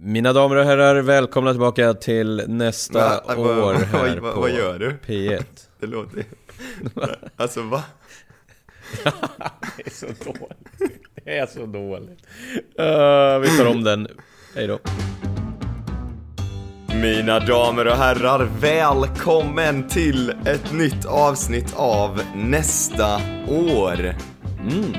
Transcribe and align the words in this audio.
Mina 0.00 0.32
damer 0.32 0.56
och 0.56 0.64
herrar, 0.64 0.96
välkomna 1.02 1.50
tillbaka 1.50 1.94
till 1.94 2.42
nästa 2.48 2.98
Va- 2.98 3.34
va- 3.36 3.64
år 3.64 3.74
här 3.74 4.16
va- 4.20 4.32
på 4.32 4.40
vad 4.40 4.50
gör 4.50 4.78
du? 4.78 4.96
P1. 5.06 5.44
Det 5.80 5.86
låter 5.86 6.24
Alltså 7.36 7.62
va? 7.62 7.82
Det 9.76 9.86
är 9.86 9.90
så 9.90 10.06
dåligt. 10.06 10.92
Det 11.24 11.38
är 11.38 11.46
så 11.46 11.66
dåligt. 11.66 12.18
Uh, 12.80 13.38
vi 13.38 13.58
tar 13.58 13.66
om 13.66 13.84
den. 13.84 14.08
Hej 14.54 14.66
då. 14.66 14.78
Mina 16.94 17.40
damer 17.40 17.86
och 17.86 17.96
herrar, 17.96 18.48
välkommen 18.60 19.88
till 19.88 20.30
ett 20.46 20.72
nytt 20.72 21.06
avsnitt 21.06 21.74
av 21.76 22.20
Nästa 22.36 23.20
år. 23.48 24.14
Mm. 24.60 24.92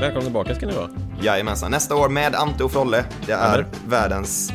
Välkomna 0.00 0.20
tillbaka 0.24 0.54
ska 0.54 0.66
ni 0.66 0.72
vara. 0.74 0.90
Jajamensan, 1.22 1.70
nästa 1.70 1.96
år 1.96 2.08
med 2.08 2.34
Ante 2.34 2.64
och 2.64 2.72
Frolle. 2.72 3.04
Det 3.26 3.32
är 3.32 3.54
Eller? 3.54 3.66
världens 3.86 4.52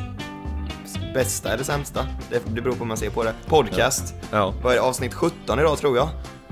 bästa 1.14 1.54
eller 1.54 1.64
sämsta, 1.64 2.06
det, 2.30 2.42
det 2.56 2.62
beror 2.62 2.74
på 2.74 2.80
hur 2.80 2.86
man 2.86 2.98
ser 2.98 3.10
på 3.10 3.24
det. 3.24 3.34
Podcast. 3.48 4.14
Ja. 4.32 4.54
Vad 4.64 4.72
är 4.72 4.76
det, 4.78 4.82
avsnitt 4.84 5.14
17 5.14 5.60
idag 5.60 5.78
tror 5.78 5.98
jag? 5.98 6.10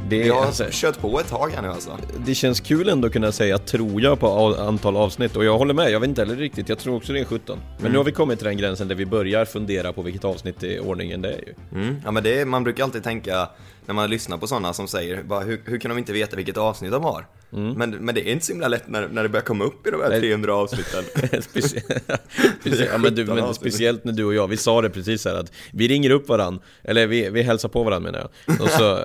Det, 0.09 0.23
Vi 0.23 0.29
har 0.29 0.45
alltså, 0.45 0.65
kört 0.71 0.99
på 1.01 1.19
ett 1.19 1.27
tag 1.29 1.51
här 1.55 1.61
nu 1.61 1.67
alltså. 1.67 1.97
det 2.25 2.35
känns 2.35 2.59
kul 2.59 2.89
ändå 2.89 3.07
att 3.07 3.13
kunna 3.13 3.31
säga 3.31 3.57
tror 3.57 4.01
jag 4.01 4.19
på 4.19 4.55
antal 4.59 4.97
avsnitt 4.97 5.35
och 5.35 5.45
jag 5.45 5.57
håller 5.57 5.73
med, 5.73 5.91
jag 5.91 5.99
vet 5.99 6.07
inte 6.09 6.21
heller 6.21 6.35
riktigt, 6.35 6.69
jag 6.69 6.77
tror 6.79 6.95
också 6.95 7.13
det 7.13 7.19
är 7.19 7.25
17. 7.25 7.59
Men 7.59 7.79
Mm. 7.79 7.91
nu 7.91 7.97
har 7.97 8.05
vi 8.05 8.11
kommit 8.11 8.39
till 8.39 8.47
den 8.47 8.57
gränsen 8.57 8.87
där 8.87 8.95
vi 8.95 9.05
börjar 9.05 9.45
fundera 9.45 9.93
på 9.93 10.01
vilket 10.01 10.25
avsnitt 10.25 10.63
i 10.63 10.79
ordningen 10.79 11.21
det 11.21 11.29
är 11.33 11.39
ju. 11.47 11.81
Mm. 11.81 12.01
Ja 12.05 12.11
men 12.11 12.23
det 12.23 12.45
man 12.45 12.63
brukar 12.63 12.83
alltid 12.83 13.03
tänka 13.03 13.49
när 13.85 13.93
man 13.93 14.09
lyssnar 14.09 14.37
på 14.37 14.47
sådana 14.47 14.73
som 14.73 14.87
säger 14.87 15.23
bara, 15.23 15.39
hur, 15.39 15.61
hur 15.65 15.79
kan 15.79 15.89
de 15.89 15.97
inte 15.97 16.13
veta 16.13 16.35
vilket 16.35 16.57
avsnitt 16.57 16.91
de 16.91 17.03
har? 17.03 17.25
Men, 17.51 17.89
men 17.91 18.15
det 18.15 18.29
är 18.29 18.31
inte 18.31 18.45
så 18.45 18.51
himla 18.51 18.67
lätt 18.67 18.87
när, 18.87 19.07
när 19.07 19.23
det 19.23 19.29
börjar 19.29 19.43
komma 19.43 19.63
upp 19.63 19.87
i 19.87 19.91
de 19.91 19.97
här 20.01 20.07
Mm. 20.07 20.11
Nej. 20.11 20.21
300 20.21 20.53
avsnitten. 20.55 21.03
Specie- 21.41 22.87
ja, 22.91 22.97
men 22.97 23.15
du, 23.15 23.23
17 23.25 23.35
men 23.35 23.53
speciellt 23.53 24.03
när 24.03 24.13
du 24.13 24.23
och 24.25 24.33
jag, 24.33 24.47
vi 24.47 24.57
sa 24.57 24.81
det 24.81 24.89
precis 24.89 25.25
här 25.25 25.35
att 25.35 25.51
vi 25.73 25.87
ringer 25.87 26.09
upp 26.09 26.29
varann, 26.29 26.59
eller 26.83 27.07
vi, 27.07 27.29
vi 27.29 27.41
hälsar 27.41 27.69
på 27.69 27.83
varandra 27.83 28.11
menar 28.11 28.29
jag. 28.45 28.61
Och 28.61 28.69
så... 28.69 29.03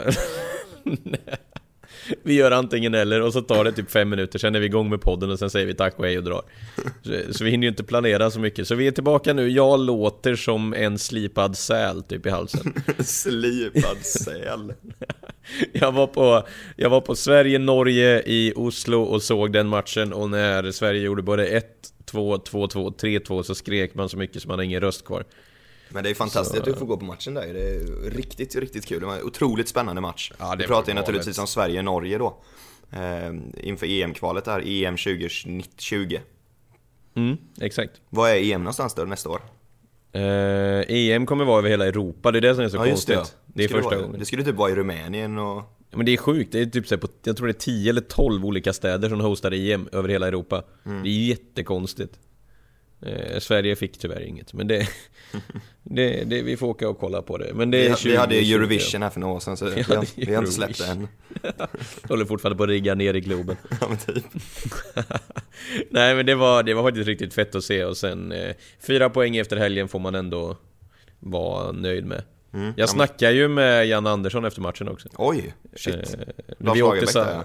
vi 2.23 2.35
gör 2.35 2.51
antingen 2.51 2.95
eller 2.95 3.23
och 3.23 3.33
så 3.33 3.41
tar 3.41 3.65
det 3.65 3.73
typ 3.73 3.91
fem 3.91 4.09
minuter, 4.09 4.39
sen 4.39 4.55
är 4.55 4.61
vi 4.61 4.67
igång 4.67 4.91
med 4.91 5.01
podden 5.01 5.31
och 5.31 5.39
sen 5.39 5.51
säger 5.51 5.67
vi 5.67 5.75
tack 5.75 5.99
och 5.99 6.05
hej 6.05 6.19
och 6.19 6.25
drar. 6.25 6.43
Så, 7.03 7.35
så 7.35 7.45
vi 7.45 7.51
hinner 7.51 7.65
ju 7.65 7.69
inte 7.69 7.85
planera 7.85 8.31
så 8.31 8.41
mycket. 8.41 8.69
Så 8.69 8.75
vi 8.75 8.87
är 8.87 8.91
tillbaka 8.91 9.33
nu, 9.33 9.49
jag 9.49 9.81
låter 9.81 10.35
som 10.35 10.75
en 10.75 10.99
slipad 10.99 11.57
säl 11.57 12.03
typ 12.03 12.27
i 12.27 12.31
halsen. 12.31 12.75
Slipad 12.99 13.99
säl. 13.99 14.73
Jag 15.73 15.93
var 15.93 16.07
på, 16.07 16.47
jag 16.77 16.91
var 16.91 17.01
på 17.01 17.17
Sverige-Norge 17.17 18.23
i 18.27 18.53
Oslo 18.57 19.03
och 19.03 19.23
såg 19.23 19.53
den 19.53 19.67
matchen 19.67 20.13
och 20.13 20.31
när 20.31 20.71
Sverige 20.71 21.01
gjorde 21.01 21.23
både 21.23 21.47
1, 21.47 21.67
2, 22.05 22.39
2, 22.39 22.67
2, 22.67 22.91
3, 22.91 23.21
2 23.21 23.43
så 23.43 23.55
skrek 23.55 23.95
man 23.95 24.09
så 24.09 24.17
mycket 24.17 24.43
så 24.43 24.49
man 24.49 24.59
har 24.59 24.65
ingen 24.65 24.81
röst 24.81 25.05
kvar. 25.05 25.25
Men 25.89 26.05
det 26.05 26.11
är 26.11 26.15
fantastiskt 26.15 26.55
Så- 26.55 26.61
att 26.61 26.65
du 26.65 26.75
får 26.75 26.87
gå 26.87 26.97
på 26.97 27.05
matchen 27.05 27.35
där. 27.35 27.55
Det 27.55 27.61
är 27.61 28.11
riktigt, 28.11 28.57
riktigt 28.57 28.87
kul. 28.87 29.01
Det 29.01 29.07
var 29.07 29.15
en 29.17 29.23
otroligt 29.23 29.69
spännande 29.69 30.01
match. 30.01 30.33
Ja, 30.39 30.51
det 30.51 30.57
Vi 30.57 30.67
pratar 30.67 30.89
ju 30.89 30.95
naturligtvis 30.95 31.39
om 31.39 31.47
Sverige-Norge 31.47 32.19
då. 32.19 32.43
Eh, 32.93 33.35
inför 33.69 33.87
EM-kvalet 33.87 34.45
där, 34.45 34.63
EM 34.67 34.97
2020. 34.97 36.19
Mm, 37.17 37.37
exakt. 37.61 37.93
Vad 38.09 38.31
är 38.31 38.37
EM 38.37 38.61
någonstans 38.61 38.95
då 38.95 39.05
nästa 39.05 39.29
år? 39.31 39.41
Eh, 40.13 40.85
EM 40.89 41.27
kommer 41.27 41.45
vara 41.45 41.59
över 41.59 41.69
hela 41.69 41.87
Europa, 41.87 42.33
det 42.33 42.39
är 42.39 42.41
det 42.41 42.55
som 42.55 42.65
är 42.65 42.69
så 42.69 42.79
konstigt. 42.79 43.37
Det, 43.47 43.65
är 43.65 43.69
skulle 43.69 43.83
första 43.83 43.97
vara, 43.97 44.07
gången. 44.07 44.21
Det 44.21 44.27
skulle 44.27 44.45
typ 44.45 44.55
vara 44.55 44.71
i 44.71 44.75
Rumänien 44.75 45.39
och... 45.39 45.63
Men 45.91 46.07
det 46.07 46.13
är 46.13 46.17
sjukt, 46.17 46.53
det 46.53 46.61
är 46.61 46.67
typ 46.67 46.87
så 46.89 46.99
på, 46.99 47.09
jag 47.25 47.37
tror 47.37 47.47
det 47.47 47.51
är 47.51 47.61
10 47.61 47.91
eller 47.91 48.01
12 48.01 48.45
olika 48.45 48.73
städer 48.73 49.09
som 49.09 49.21
hostar 49.21 49.53
EM 49.53 49.89
över 49.93 50.09
hela 50.09 50.29
Europa. 50.29 50.63
Mm. 50.87 51.03
Det 51.03 51.09
är 51.09 51.29
jättekonstigt. 51.29 52.19
Eh, 53.03 53.39
Sverige 53.39 53.77
fick 53.77 53.99
tyvärr 53.99 54.21
inget, 54.21 54.53
men 54.53 54.67
det, 54.67 54.89
det, 55.83 56.25
det... 56.25 56.43
Vi 56.43 56.57
får 56.57 56.67
åka 56.67 56.89
och 56.89 56.99
kolla 56.99 57.23
på 57.23 57.39
det. 57.39 57.55
Men 57.55 57.71
det 57.71 57.79
Vi, 57.79 57.87
är 57.87 57.91
vi 57.91 57.97
20, 57.97 58.17
hade 58.17 58.35
20. 58.35 58.55
Eurovision 58.55 59.03
här 59.03 59.11
för 59.11 59.21
några 59.21 59.35
år 59.35 59.41
sedan 59.41 59.57
så 59.57 59.65
vi, 59.65 59.85
Ja, 59.89 59.97
har, 59.97 60.07
vi 60.27 60.35
har 60.35 60.43
inte 60.43 60.53
släppt 60.53 60.79
det 60.79 60.87
än. 60.87 61.09
Håller 62.09 62.25
fortfarande 62.25 62.57
på 62.57 62.63
att 62.63 62.69
rigga 62.69 62.95
ner 62.95 63.15
i 63.15 63.21
Globen. 63.21 63.57
Ja 63.81 63.89
men 63.89 63.99
typ. 63.99 64.25
Nej 65.91 66.15
men 66.15 66.27
det 66.27 66.35
var, 66.35 66.63
det 66.63 66.75
var 66.75 66.83
faktiskt 66.83 67.07
riktigt 67.07 67.35
fett 67.35 67.55
att 67.55 67.65
se 67.65 67.85
och 67.85 67.97
sen 67.97 68.33
eh, 68.33 68.55
Fyra 68.87 69.11
poäng 69.11 69.37
efter 69.37 69.57
helgen 69.57 69.89
får 69.89 69.99
man 69.99 70.15
ändå 70.15 70.57
vara 71.19 71.73
nöjd 71.73 72.05
med 72.07 72.23
Mm. 72.53 72.75
Jag 72.77 72.89
snackade 72.89 73.33
ju 73.33 73.49
med 73.49 73.87
Jan 73.87 74.07
Andersson 74.07 74.45
efter 74.45 74.61
matchen 74.61 74.89
också 74.89 75.09
Oj, 75.17 75.55
shit. 75.77 75.95
Eh, 75.95 76.03
Lars 76.59 76.77
vi 76.77 76.81
Lagerbäck 76.81 77.13
där 77.13 77.33
ja. 77.33 77.45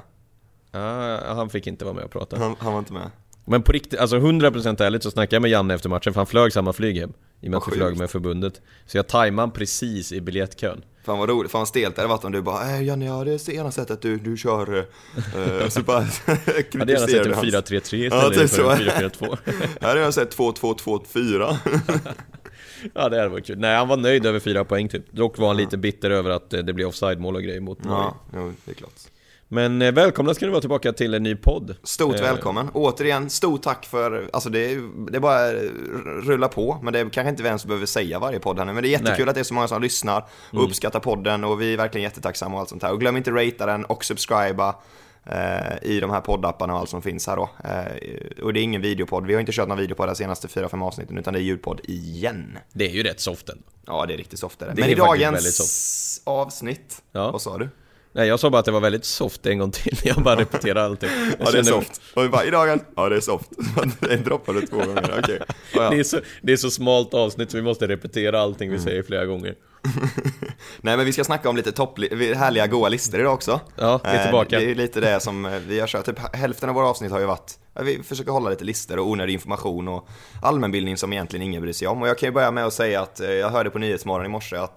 Ja, 0.71 1.33
han 1.33 1.49
fick 1.49 1.67
inte 1.67 1.85
vara 1.85 1.95
med 1.95 2.03
och 2.03 2.11
prata 2.11 2.37
han, 2.37 2.55
han 2.59 2.73
var 2.73 2.79
inte 2.79 2.93
med. 2.93 3.09
Men 3.45 3.63
på 3.63 3.71
riktigt, 3.71 3.99
alltså 3.99 4.17
100% 4.17 4.83
ärligt 4.83 5.03
så 5.03 5.11
snackade 5.11 5.35
jag 5.35 5.41
med 5.41 5.51
Janne 5.51 5.73
efter 5.73 5.89
matchen 5.89 6.13
för 6.13 6.19
han 6.19 6.27
flög 6.27 6.53
samma 6.53 6.73
flyg 6.73 6.97
hem 6.97 7.13
I 7.41 7.47
och 7.47 7.51
med 7.51 7.57
att 7.57 7.67
vi 7.67 7.71
flög 7.71 7.97
med 7.97 8.09
förbundet 8.09 8.61
Så 8.85 8.97
jag 8.97 9.07
tajmade 9.07 9.51
precis 9.51 10.11
i 10.11 10.21
biljettkön 10.21 10.83
Fan 11.05 11.19
vad 11.19 11.29
roligt, 11.29 11.51
fan 11.51 11.59
vad 11.59 11.67
stelt 11.67 11.95
det 11.95 12.01
hade 12.01 12.13
varit 12.13 12.23
om 12.23 12.31
du 12.31 12.41
bara 12.41 12.75
äh, 12.75 12.83
Janne, 12.83 13.05
jag 13.05 13.13
hade 13.13 13.31
gärna 13.31 13.71
sett 13.71 13.91
att 13.91 14.01
du, 14.01 14.17
du 14.17 14.37
kör... 14.37 14.85
Och 15.65 15.73
så 15.73 15.81
bara 15.83 16.05
Jag 16.25 16.79
hade 16.79 16.93
gärna 16.93 17.07
sett 17.07 17.25
en 17.25 17.33
kritiserade 17.33 17.61
4-3-3 17.61 17.77
istället 17.79 18.11
Ja, 18.11 18.29
typ 18.29 18.49
så. 18.49 18.55
för 18.55 18.71
en 18.71 19.09
4-4-2 19.09 19.37
Här 19.81 19.87
hade 19.87 20.01
jag 20.01 20.13
sett 20.13 20.37
2-2-2-4. 20.37 21.55
Ja 22.93 23.09
det 23.09 23.17
hade 23.17 23.29
varit 23.29 23.45
kul. 23.45 23.59
Nej 23.59 23.75
han 23.77 23.87
var 23.87 23.97
nöjd 23.97 24.25
över 24.25 24.39
fyra 24.39 24.65
poäng 24.65 24.89
typ. 24.89 25.11
Dock 25.11 25.37
var 25.37 25.47
han 25.47 25.57
lite 25.57 25.77
bitter 25.77 26.09
över 26.09 26.29
att 26.29 26.53
eh, 26.53 26.59
det 26.59 26.73
blev 26.73 26.87
offside-mål 26.87 27.35
och 27.35 27.43
grejer 27.43 27.59
mot 27.61 27.83
Norge. 27.83 28.03
ja, 28.03 28.15
jo, 28.35 28.53
det 28.65 28.71
är 28.71 28.75
klart. 28.75 28.91
Men 29.53 29.81
eh, 29.81 29.91
välkomna 29.91 30.33
ska 30.33 30.45
ni 30.45 30.51
vara 30.51 30.61
tillbaka 30.61 30.93
till 30.93 31.13
en 31.13 31.23
ny 31.23 31.35
podd. 31.35 31.75
Stort 31.83 32.15
Eh, 32.15 32.21
välkommen. 32.21 32.69
Återigen, 32.73 33.29
stort 33.29 33.61
tack 33.61 33.85
för, 33.85 34.29
alltså 34.33 34.49
det 34.49 34.75
det 35.11 35.15
är 35.15 35.19
bara 35.19 35.51
rulla 36.21 36.47
på, 36.47 36.79
men 36.83 36.93
det 36.93 36.99
är 36.99 37.09
kanske 37.09 37.29
inte 37.29 37.43
vem 37.43 37.59
som 37.59 37.67
behöver 37.67 37.85
säga 37.85 38.19
varje 38.19 38.39
podd 38.39 38.57
här 38.59 38.65
nu, 38.65 38.73
men 38.73 38.83
det 38.83 38.89
är 38.89 38.91
jättekul 38.91 39.11
Nej. 39.11 39.21
Mm. 39.21 39.29
att 39.29 39.35
det 39.35 39.41
är 39.41 39.43
så 39.43 39.53
många 39.53 39.67
som 39.67 39.81
lyssnar 39.81 40.25
och 40.51 40.63
uppskattar 40.63 40.99
podden 40.99 41.43
och 41.43 41.61
vi 41.61 41.73
är 41.73 41.77
verkligen 41.77 42.03
jättetacksamma 42.03 42.53
och 42.55 42.59
allt 42.59 42.69
sånt 42.69 42.83
här. 42.83 42.91
Och 42.91 42.99
glöm 42.99 43.17
inte 43.17 43.31
ratea 43.31 43.65
den 43.65 43.85
och 43.85 44.05
subscriba 44.05 44.75
eh, 45.25 45.77
i 45.89 45.99
de 45.99 46.09
här 46.09 46.21
poddapparna 46.21 46.73
och 46.73 46.79
allt 46.79 46.89
som 46.89 47.01
finns 47.01 47.27
här 47.27 47.35
då. 47.35 47.49
Eh, 47.63 48.43
och 48.43 48.53
det 48.53 48.59
är 48.59 48.63
ingen 48.63 48.81
videopodd, 48.81 49.25
vi 49.27 49.33
har 49.33 49.39
inte 49.39 49.51
kört 49.51 49.67
någon 49.67 49.77
videopodd 49.77 50.09
de 50.09 50.15
senaste 50.15 50.47
4-5 50.47 50.83
avsnitten, 50.83 51.17
utan 51.17 51.33
det 51.33 51.39
är 51.39 51.43
ljudpodd 51.43 51.81
igen. 51.83 52.57
Det 52.73 52.85
är 52.85 52.93
ju 52.93 53.03
rätt 53.03 53.19
soft 53.19 53.49
ändå. 53.49 53.63
Ja, 53.85 54.05
det 54.05 54.13
är 54.13 54.17
riktigt 54.17 54.39
soft 54.39 54.61
är 54.61 54.65
det. 54.65 54.73
Det 54.73 54.81
Men 54.81 54.89
i 54.89 54.95
dagens 54.95 55.57
soft. 55.57 56.27
avsnitt, 56.27 57.01
Ja. 57.11 57.31
vad 57.31 57.41
sa 57.41 57.57
du? 57.57 57.69
Nej 58.13 58.27
jag 58.27 58.39
sa 58.39 58.49
bara 58.49 58.59
att 58.59 58.65
det 58.65 58.71
var 58.71 58.81
väldigt 58.81 59.05
soft 59.05 59.45
en 59.45 59.57
gång 59.59 59.71
till. 59.71 59.97
Jag 60.03 60.23
bara 60.23 60.35
repeterar 60.39 60.85
allting. 60.85 61.09
Jag 61.39 61.47
Ja, 61.47 61.51
det 61.51 61.59
är 61.59 61.63
soft. 61.63 62.01
Och 62.13 62.23
vi 62.23 62.29
bara, 62.29 62.45
i 62.45 62.49
dagen, 62.49 62.79
ja 62.95 63.09
det 63.09 63.15
är 63.15 63.19
soft. 63.21 63.49
Det 63.99 64.15
droppade 64.15 64.67
två 64.67 64.77
gånger, 64.77 65.19
okej. 65.23 65.39
Ja, 65.49 65.83
ja. 65.83 65.89
Det 65.89 65.99
är, 65.99 66.03
så, 66.03 66.19
det 66.41 66.53
är 66.53 66.57
så 66.57 66.71
smalt 66.71 67.13
avsnitt 67.13 67.51
så 67.51 67.57
vi 67.57 67.63
måste 67.63 67.87
repetera 67.87 68.41
allting 68.41 68.71
vi 68.71 68.79
säger 68.79 69.03
flera 69.03 69.25
gånger. 69.25 69.55
Nej 70.81 70.97
men 70.97 71.05
vi 71.05 71.13
ska 71.13 71.23
snacka 71.23 71.49
om 71.49 71.55
lite 71.57 71.71
topp, 71.71 71.99
härliga 72.35 72.67
goa 72.67 72.89
listor 72.89 73.19
idag 73.19 73.33
också. 73.33 73.59
Ja, 73.75 73.99
vi 74.03 74.09
är 74.09 74.15
Eh, 74.15 74.23
tillbaka. 74.23 74.59
Det 74.59 74.71
är 74.71 74.75
lite 74.75 74.99
det 74.99 75.19
som 75.19 75.45
eh, 75.45 75.51
vi 75.67 75.79
har 75.79 75.87
kört, 75.87 76.05
typ 76.05 76.35
hälften 76.35 76.69
av 76.69 76.75
våra 76.75 76.87
avsnitt 76.87 77.11
har 77.11 77.19
ju 77.19 77.25
varit, 77.25 77.59
vi 77.81 78.03
försöker 78.03 78.31
hålla 78.31 78.49
lite 78.49 78.63
listor 78.63 78.99
och 78.99 79.07
onödig 79.09 79.33
information 79.33 79.87
och 79.87 80.07
allmänbildning 80.41 80.97
som 80.97 81.13
egentligen 81.13 81.45
ingen 81.45 81.61
bryr 81.61 81.73
sig 81.73 81.87
om. 81.87 82.01
Och 82.01 82.07
jag 82.07 82.17
kan 82.17 82.27
ju 82.27 82.33
börja 82.33 82.51
med 82.51 82.65
att 82.65 82.73
säga 82.73 83.01
att 83.01 83.19
eh, 83.19 83.31
jag 83.31 83.49
hörde 83.49 83.69
på 83.69 83.79
Nyhetsmorgon 83.79 84.25
i 84.25 84.29
morse 84.29 84.55
att 84.55 84.75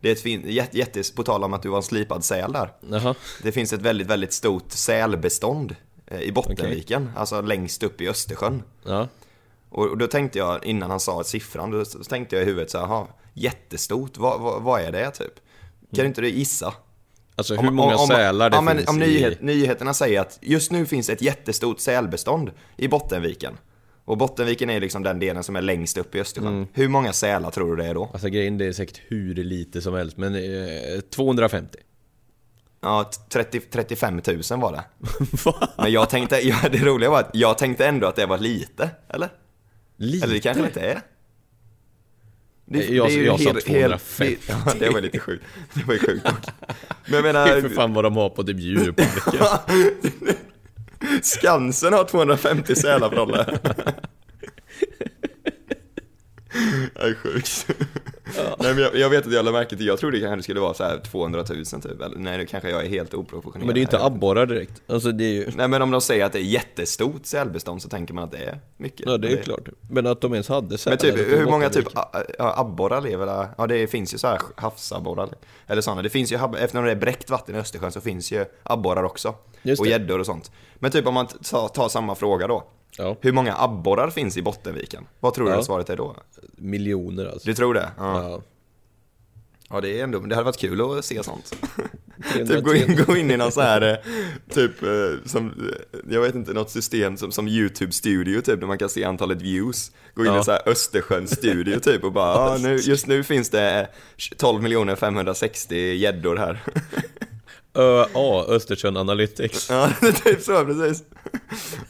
det 0.00 0.08
är 0.08 0.12
ett 0.12 0.22
fint, 0.22 0.44
jätte, 0.46 0.78
jätte, 0.78 1.02
på 1.16 1.22
tal 1.22 1.44
om 1.44 1.54
att 1.54 1.62
du 1.62 1.68
var 1.68 1.76
en 1.76 1.82
slipad 1.82 2.24
säl 2.24 2.52
där. 2.52 2.72
Jaha. 2.90 3.14
Det 3.42 3.52
finns 3.52 3.72
ett 3.72 3.82
väldigt, 3.82 4.06
väldigt 4.06 4.32
stort 4.32 4.72
sälbestånd 4.72 5.76
i 6.20 6.32
Bottenviken, 6.32 7.10
alltså 7.16 7.40
längst 7.40 7.82
upp 7.82 8.00
i 8.00 8.08
Östersjön. 8.08 8.62
Ja. 8.84 9.08
Och 9.70 9.98
då 9.98 10.06
tänkte 10.06 10.38
jag, 10.38 10.64
innan 10.64 10.90
han 10.90 11.00
sa 11.00 11.24
siffran, 11.24 11.70
då 11.70 11.84
tänkte 11.84 12.36
jag 12.36 12.42
i 12.42 12.46
huvudet 12.46 12.70
så 12.70 12.78
här, 12.78 12.84
"Jaha, 12.86 13.06
jättestort, 13.36 14.18
vad, 14.18 14.40
vad, 14.40 14.62
vad 14.62 14.80
är 14.80 14.92
det 14.92 15.10
typ? 15.10 15.32
Kan 15.94 16.06
inte 16.06 16.20
du 16.20 16.28
gissa? 16.28 16.74
Alltså 17.34 17.54
hur 17.54 17.70
många 17.70 17.98
sälar 17.98 18.50
det 18.50 18.60
men 18.60 18.76
finns 18.76 18.88
om 18.88 19.02
i... 19.02 19.06
nyhet, 19.06 19.42
nyheterna 19.42 19.94
säger 19.94 20.20
att 20.20 20.38
just 20.42 20.72
nu 20.72 20.86
finns 20.86 21.10
ett 21.10 21.22
jättestort 21.22 21.80
sälbestånd 21.80 22.50
i 22.76 22.88
Bottenviken. 22.88 23.58
Och 24.04 24.16
Bottenviken 24.16 24.70
är 24.70 24.80
liksom 24.80 25.02
den 25.02 25.18
delen 25.18 25.42
som 25.42 25.56
är 25.56 25.62
längst 25.62 25.96
upp 25.96 26.14
i 26.14 26.20
Östersjön. 26.20 26.54
Mm. 26.54 26.66
Hur 26.72 26.88
många 26.88 27.12
sälar 27.12 27.50
tror 27.50 27.76
du 27.76 27.82
det 27.82 27.88
är 27.88 27.94
då? 27.94 28.10
Alltså 28.12 28.28
grejen, 28.28 28.58
det 28.58 28.66
är 28.66 28.72
säkert 28.72 29.00
hur 29.08 29.34
lite 29.34 29.82
som 29.82 29.94
helst, 29.94 30.16
men 30.16 30.34
eh, 30.34 31.00
250. 31.00 31.78
Ja, 32.80 33.10
30, 33.28 33.60
35 33.60 34.20
000 34.50 34.60
var 34.60 34.72
det. 34.72 34.84
Men 35.82 35.92
jag 35.92 36.10
tänkte, 36.10 36.40
ja, 36.48 36.56
det 36.72 36.78
roliga 36.78 37.10
var 37.10 37.20
att 37.20 37.30
jag 37.32 37.58
tänkte 37.58 37.86
ändå 37.86 38.06
att 38.06 38.16
det 38.16 38.26
var 38.26 38.38
lite, 38.38 38.90
eller? 39.08 39.28
Lite? 39.96 40.24
Eller 40.24 40.34
det 40.34 40.40
kanske 40.40 40.64
inte 40.64 40.80
är? 40.80 41.00
Det, 42.68 42.84
Jag- 42.84 43.10
ju 43.10 43.24
jag 43.24 43.40
sa 43.40 43.50
helt- 43.52 43.66
250. 43.66 44.24
helt- 44.48 44.48
ja, 44.66 44.72
det 44.78 44.88
var 44.90 45.00
lite 45.00 45.18
sjukt. 45.18 45.44
Det 45.74 45.84
var 45.86 45.94
ju 45.94 46.00
sjukt 46.00 46.24
dock. 46.24 46.34
Men 47.06 47.14
jag 47.14 47.24
Det 47.24 47.28
är 47.28 47.32
menar, 47.32 47.60
för 47.60 47.68
fan 47.68 47.94
vad 47.94 48.04
de 48.04 48.16
har 48.16 48.28
på 48.30 48.42
typ 48.44 48.60
djurparken. 48.60 49.46
Skansen 51.22 51.92
har 51.92 52.04
250 52.04 52.74
sälar 52.74 53.08
Brolle. 53.10 53.58
Det 56.94 57.00
är 57.02 57.14
sjukt. 57.14 57.66
Nej, 58.58 58.74
men 58.74 58.78
jag, 58.78 58.96
jag 58.96 59.10
vet 59.10 59.26
att 59.26 59.32
jag 59.32 59.44
lade 59.44 59.58
märke 59.58 59.76
till, 59.76 59.86
jag 59.86 59.98
trodde 59.98 60.16
det 60.18 60.26
kanske 60.26 60.42
skulle 60.42 60.60
vara 60.60 60.74
så 60.74 60.84
här 60.84 60.98
200 60.98 61.44
000 61.50 61.64
typ, 61.64 62.00
eller 62.00 62.16
nej 62.16 62.38
nu 62.38 62.46
kanske 62.46 62.70
jag 62.70 62.84
är 62.84 62.88
helt 62.88 63.14
oproportionerlig. 63.14 63.66
Men 63.66 63.74
det 63.74 63.78
är 63.78 63.80
ju 63.80 63.84
inte 63.84 64.04
abborrar 64.04 64.46
direkt. 64.46 64.82
Alltså 64.86 65.12
det 65.12 65.24
är 65.24 65.32
ju... 65.32 65.50
Nej 65.56 65.68
men 65.68 65.82
om 65.82 65.90
de 65.90 66.00
säger 66.00 66.24
att 66.24 66.32
det 66.32 66.38
är 66.38 66.42
jättestort 66.42 67.26
sälbestånd 67.26 67.82
så 67.82 67.88
tänker 67.88 68.14
man 68.14 68.24
att 68.24 68.32
det 68.32 68.38
är 68.38 68.60
mycket. 68.76 69.06
Ja 69.06 69.18
det 69.18 69.32
är 69.32 69.42
klart. 69.42 69.68
Men 69.90 70.06
att 70.06 70.20
de 70.20 70.32
ens 70.32 70.48
hade 70.48 70.78
sälar 70.78 70.98
Men 71.02 71.16
typ, 71.16 71.28
hur 71.38 71.44
många 71.46 71.68
typ 71.68 71.86
abborrar 72.38 73.00
lever 73.00 73.26
där? 73.26 73.48
Ja 73.58 73.66
det 73.66 73.86
finns 73.86 74.14
ju 74.14 74.18
så 74.18 74.26
här 74.26 74.40
havsabborrar. 74.56 75.28
Eller 75.66 75.82
sådana, 75.82 76.02
det 76.02 76.10
finns 76.10 76.32
ju, 76.32 76.36
eftersom 76.36 76.84
det 76.84 76.90
är 76.90 76.96
bräckt 76.96 77.30
vatten 77.30 77.54
i 77.54 77.58
Östersjön 77.58 77.92
så 77.92 78.00
finns 78.00 78.32
ju 78.32 78.44
abborrar 78.62 79.02
också. 79.02 79.34
Just 79.62 79.80
Och 79.80 79.86
det. 79.86 79.90
gäddor 79.90 80.18
och 80.18 80.26
sånt. 80.26 80.50
Men 80.74 80.90
typ 80.90 81.06
om 81.06 81.14
man 81.14 81.26
tar, 81.26 81.68
tar 81.68 81.88
samma 81.88 82.14
fråga 82.14 82.46
då. 82.46 82.64
Ja, 82.98 83.16
Hur 83.20 83.32
många 83.32 83.54
abborrar 83.56 84.10
finns 84.10 84.36
i 84.36 84.42
Bottenviken? 84.42 85.06
Vad 85.20 85.34
tror 85.34 85.46
du 85.46 85.52
Ja. 85.52 85.62
svaret 85.62 85.90
är 85.90 85.96
då? 85.96 86.16
miljoner 86.56 87.26
alltså. 87.26 87.46
Du 87.48 87.54
tror 87.54 87.74
det? 87.74 87.90
Ja. 87.98 88.22
Ja. 88.30 88.42
Ja 89.70 89.80
det 89.80 90.00
är 90.00 90.04
ändå, 90.04 90.18
det 90.18 90.34
hade 90.34 90.44
varit 90.44 90.58
kul 90.58 90.80
att 90.98 91.04
se 91.04 91.22
sånt. 91.22 91.54
300 92.32 92.54
typ 92.54 92.64
gå 92.64 92.74
in, 92.74 93.04
gå 93.06 93.16
in 93.16 93.30
i 93.30 93.36
någon 93.36 93.52
så 93.52 93.60
här, 93.60 93.82
eh, 93.82 93.96
typ 94.54 94.82
eh, 94.82 94.88
som, 95.24 95.46
eh, 95.46 95.98
jag 96.14 96.20
vet 96.20 96.34
inte, 96.34 96.52
något 96.52 96.70
system 96.70 97.16
som, 97.16 97.32
som 97.32 97.48
YouTube 97.48 97.92
Studio 97.92 98.40
typ, 98.40 98.60
där 98.60 98.66
man 98.66 98.78
kan 98.78 98.88
se 98.88 99.04
antalet 99.04 99.42
views. 99.42 99.92
Gå 100.14 100.24
in 100.26 100.32
i 100.32 100.34
Ja. 100.36 100.42
så 100.44 100.50
här 100.50 100.62
Östersjön 100.68 101.28
Studio 101.28 101.78
typ 101.78 102.04
och 102.04 102.12
bara, 102.12 102.34
ah, 102.34 102.58
nu, 102.58 102.76
just 102.76 103.06
nu 103.06 103.22
finns 103.24 103.50
det 103.50 103.80
eh, 103.80 103.86
12 104.36 104.96
560 104.96 105.76
gäddor 105.76 106.36
här. 106.36 106.62
ÖA, 107.76 108.44
Östersjön 108.48 108.96
Analytics. 108.96 109.70
ja, 109.70 109.92
det 110.00 110.06
är 110.06 110.12
typ 110.12 110.40
så 110.40 110.64
precis. 110.64 111.04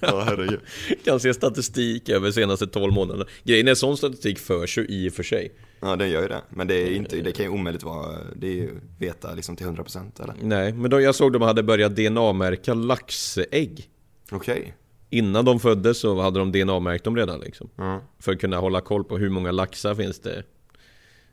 Ja, 0.00 0.22
herregud. 0.26 0.60
Kan 1.04 1.20
se 1.20 1.34
statistik 1.34 2.08
över 2.08 2.30
senaste 2.30 2.66
12 2.66 2.92
månaderna. 2.92 3.24
Grejen 3.44 3.68
är 3.68 3.74
sån 3.74 3.96
statistik 3.96 4.38
förs 4.38 4.78
ju 4.78 4.86
i 4.88 5.08
och 5.08 5.12
för 5.12 5.22
sig. 5.22 5.52
Ja, 5.80 5.96
den 5.96 6.10
gör 6.10 6.22
ju 6.22 6.28
det. 6.28 6.42
Men 6.48 6.66
det, 6.66 6.74
är 6.74 6.90
inte, 6.90 7.16
det 7.16 7.32
kan 7.32 7.44
ju 7.44 7.50
omöjligt 7.50 7.82
vara, 7.82 8.18
det 8.36 8.46
är 8.46 8.52
ju 8.54 8.70
veta 8.98 9.34
liksom 9.34 9.56
till 9.56 9.66
100% 9.66 10.22
eller? 10.22 10.34
Nej, 10.42 10.72
men 10.72 10.90
då 10.90 11.00
jag 11.00 11.14
såg 11.14 11.32
de 11.32 11.42
hade 11.42 11.62
börjat 11.62 11.96
DNA-märka 11.96 12.74
laxägg. 12.74 13.90
Okej. 14.32 14.74
Innan 15.10 15.44
de 15.44 15.60
föddes 15.60 15.98
så 15.98 16.20
hade 16.20 16.38
de 16.38 16.52
DNA-märkt 16.52 17.04
dem 17.04 17.16
redan 17.16 17.40
liksom. 17.40 17.68
Ja. 17.76 18.00
För 18.18 18.32
att 18.32 18.40
kunna 18.40 18.56
hålla 18.56 18.80
koll 18.80 19.04
på 19.04 19.18
hur 19.18 19.30
många 19.30 19.52
laxar 19.52 19.94
finns 19.94 20.18
det 20.20 20.42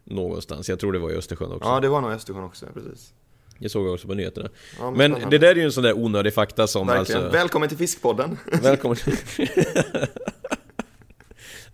någonstans. 0.03 0.69
Jag 0.69 0.79
tror 0.79 0.93
det 0.93 0.99
var 0.99 1.11
i 1.11 1.15
Östersjön 1.15 1.51
också. 1.51 1.69
ja, 1.69 1.79
det 1.79 1.89
var 1.89 2.01
nog 2.01 2.11
Östersjön 2.11 2.43
också, 2.43 2.65
precis. 2.73 3.13
Det 3.59 3.69
såg 3.69 3.87
jag 3.87 3.93
också 3.93 4.07
på 4.07 4.13
nyheterna. 4.13 4.49
Ja, 4.79 4.91
men 4.91 5.11
men 5.11 5.29
det 5.29 5.37
där 5.37 5.47
är 5.47 5.55
ju 5.55 5.63
en 5.63 5.71
sån 5.71 5.83
där 5.83 5.97
onödig 5.97 6.33
fakta 6.33 6.67
som 6.67 6.87
Verkligen. 6.87 7.23
alltså... 7.23 7.37
Välkommen 7.37 7.69
till 7.69 7.77
Fiskpodden. 7.77 8.37
Välkommen 8.61 8.97
till... 8.97 9.17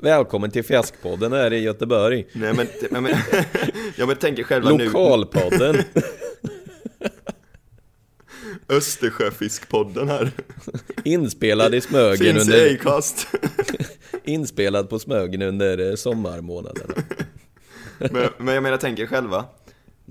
Välkommen 0.01 0.51
till 0.51 0.63
Fjäskpodden 0.63 1.33
här 1.33 1.53
i 1.53 1.59
Göteborg. 1.59 2.25
Nej 2.33 2.53
men, 2.53 2.67
men, 2.91 3.03
men 3.03 3.15
jag 3.95 4.07
men 4.07 4.17
tänker 4.17 4.43
själva 4.43 4.71
nu 4.71 4.85
Lokalpodden. 4.85 5.77
Östersjöfiskpodden 8.69 10.09
här. 10.09 10.31
Inspelad 11.03 11.75
i 11.75 11.81
Smögen 11.81 12.35
Finns 12.35 12.49
i 12.49 12.51
under... 12.51 12.73
Acast. 12.73 13.27
Inspelad 14.23 14.89
på 14.89 14.99
Smögen 14.99 15.41
under 15.41 15.89
eh, 15.89 15.95
sommarmånaderna. 15.95 16.93
Men, 17.97 18.29
men 18.37 18.53
jag 18.53 18.63
menar, 18.63 18.77
tänker 18.77 19.05
själva. 19.05 19.45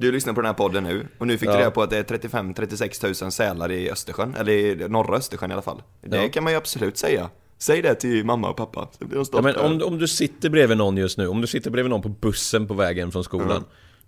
Du 0.00 0.12
lyssnar 0.12 0.32
på 0.32 0.40
den 0.40 0.46
här 0.46 0.54
podden 0.54 0.84
nu 0.84 1.06
och 1.18 1.26
nu 1.26 1.38
fick 1.38 1.48
Ja. 1.48 1.52
du 1.52 1.58
reda 1.58 1.70
på 1.70 1.82
att 1.82 1.90
det 1.90 1.98
är 1.98 2.02
35-36 2.02 3.22
000 3.22 3.32
sälar 3.32 3.70
i 3.72 3.90
Östersjön, 3.90 4.34
eller 4.38 4.52
i 4.52 4.88
norra 4.88 5.16
Östersjön 5.16 5.50
i 5.50 5.52
alla 5.52 5.62
fall. 5.62 5.82
Det 6.02 6.16
Ja. 6.22 6.28
kan 6.28 6.44
man 6.44 6.52
ju 6.52 6.56
absolut 6.58 6.98
säga. 6.98 7.30
Säg 7.58 7.82
det 7.82 7.94
till 7.94 8.24
mamma 8.24 8.50
och 8.50 8.56
pappa, 8.56 8.88
så 8.98 9.04
blir 9.06 9.18
de 9.18 9.24
Ja, 9.32 9.42
men 9.42 9.56
om, 9.56 9.82
om 9.82 9.98
du 9.98 10.08
sitter 10.08 10.50
bredvid 10.50 10.76
någon 10.78 10.96
just 10.96 11.18
nu, 11.18 11.26
om 11.28 11.40
du 11.40 11.46
sitter 11.46 11.70
bredvid 11.70 11.90
någon 11.90 12.02
på 12.02 12.08
bussen 12.08 12.66
på 12.66 12.74
vägen 12.74 13.12
från 13.12 13.24
skolan. 13.24 13.64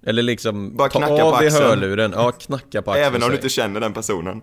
Eller 0.06 0.22
liksom, 0.22 0.76
Bara 0.76 0.88
ta 0.88 1.22
av 1.22 1.38
dig 1.40 1.50
hörluren, 1.50 2.12
ja 2.16 2.32
knacka 2.32 2.82
på 2.82 2.90
axeln 2.90 3.06
Även 3.06 3.22
om 3.22 3.28
du 3.28 3.34
inte 3.36 3.48
känner 3.48 3.80
den 3.80 3.92
personen. 3.92 4.40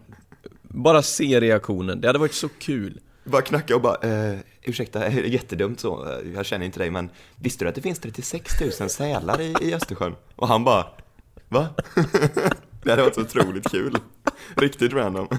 Bara 0.62 1.02
se 1.02 1.40
reaktionen, 1.40 2.02
det 2.02 2.08
hade 2.08 2.20
varit 2.20 2.34
så 2.34 2.50
kul. 2.60 3.00
Bara 3.24 3.42
knacka 3.42 3.76
och 3.76 3.82
bara, 3.82 3.96
eh, 4.32 4.38
ursäkta, 4.64 5.10
jättedumt 5.12 5.80
så, 5.80 6.18
jag 6.36 6.46
känner 6.46 6.66
inte 6.66 6.80
dig 6.80 6.92
men 6.92 7.10
visste 7.36 7.66
du 7.66 7.70
att 7.70 7.76
det 7.76 7.82
finns 7.82 8.00
36 8.00 8.62
000 8.80 8.90
sälar 8.90 9.42
i, 9.42 9.56
i 9.62 9.74
Östersjön? 9.74 10.16
Och 10.36 10.48
han 10.48 10.64
bara, 10.64 10.86
va? 11.50 11.68
det 12.84 12.90
hade 12.90 13.02
varit 13.02 13.16
så 13.16 13.22
otroligt 13.22 13.72
kul. 13.72 13.98
Riktigt 14.56 14.94
random. 14.94 15.28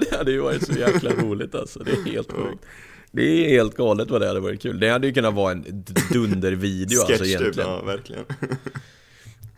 Det 0.00 0.16
hade 0.16 0.30
ju 0.30 0.40
varit 0.40 0.66
så 0.66 0.72
jäkla 0.72 1.10
roligt 1.10 1.54
alltså, 1.54 1.78
det 1.78 1.90
är 1.90 2.04
helt 2.04 2.32
sjukt. 2.32 2.64
Det 3.12 3.22
är 3.22 3.48
helt 3.48 3.76
galet 3.76 4.10
vad 4.10 4.20
det 4.20 4.28
hade 4.28 4.40
varit 4.40 4.62
kul. 4.62 4.80
Det 4.80 4.88
hade 4.88 5.06
ju 5.06 5.12
kunnat 5.12 5.34
vara 5.34 5.52
en 5.52 5.84
dundervideo 6.12 7.00
alltså 7.00 7.24
typ, 7.24 7.26
egentligen. 7.26 7.70
ja 7.70 7.82
verkligen. 7.82 8.24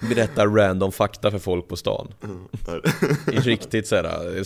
Berätta 0.08 0.46
random 0.46 0.93
fakta 0.93 1.31
för 1.31 1.38
folk 1.38 1.69
på 1.69 1.76
stan. 1.76 2.14
I 3.32 3.37
riktigt 3.37 3.87
såhär, 3.87 4.38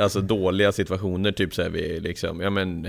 alltså 0.00 0.20
dåliga 0.20 0.72
situationer, 0.72 1.32
typ 1.32 1.54
såhär 1.54 1.70
vid 1.70 2.02
liksom, 2.02 2.40
ja 2.40 2.50
men 2.50 2.88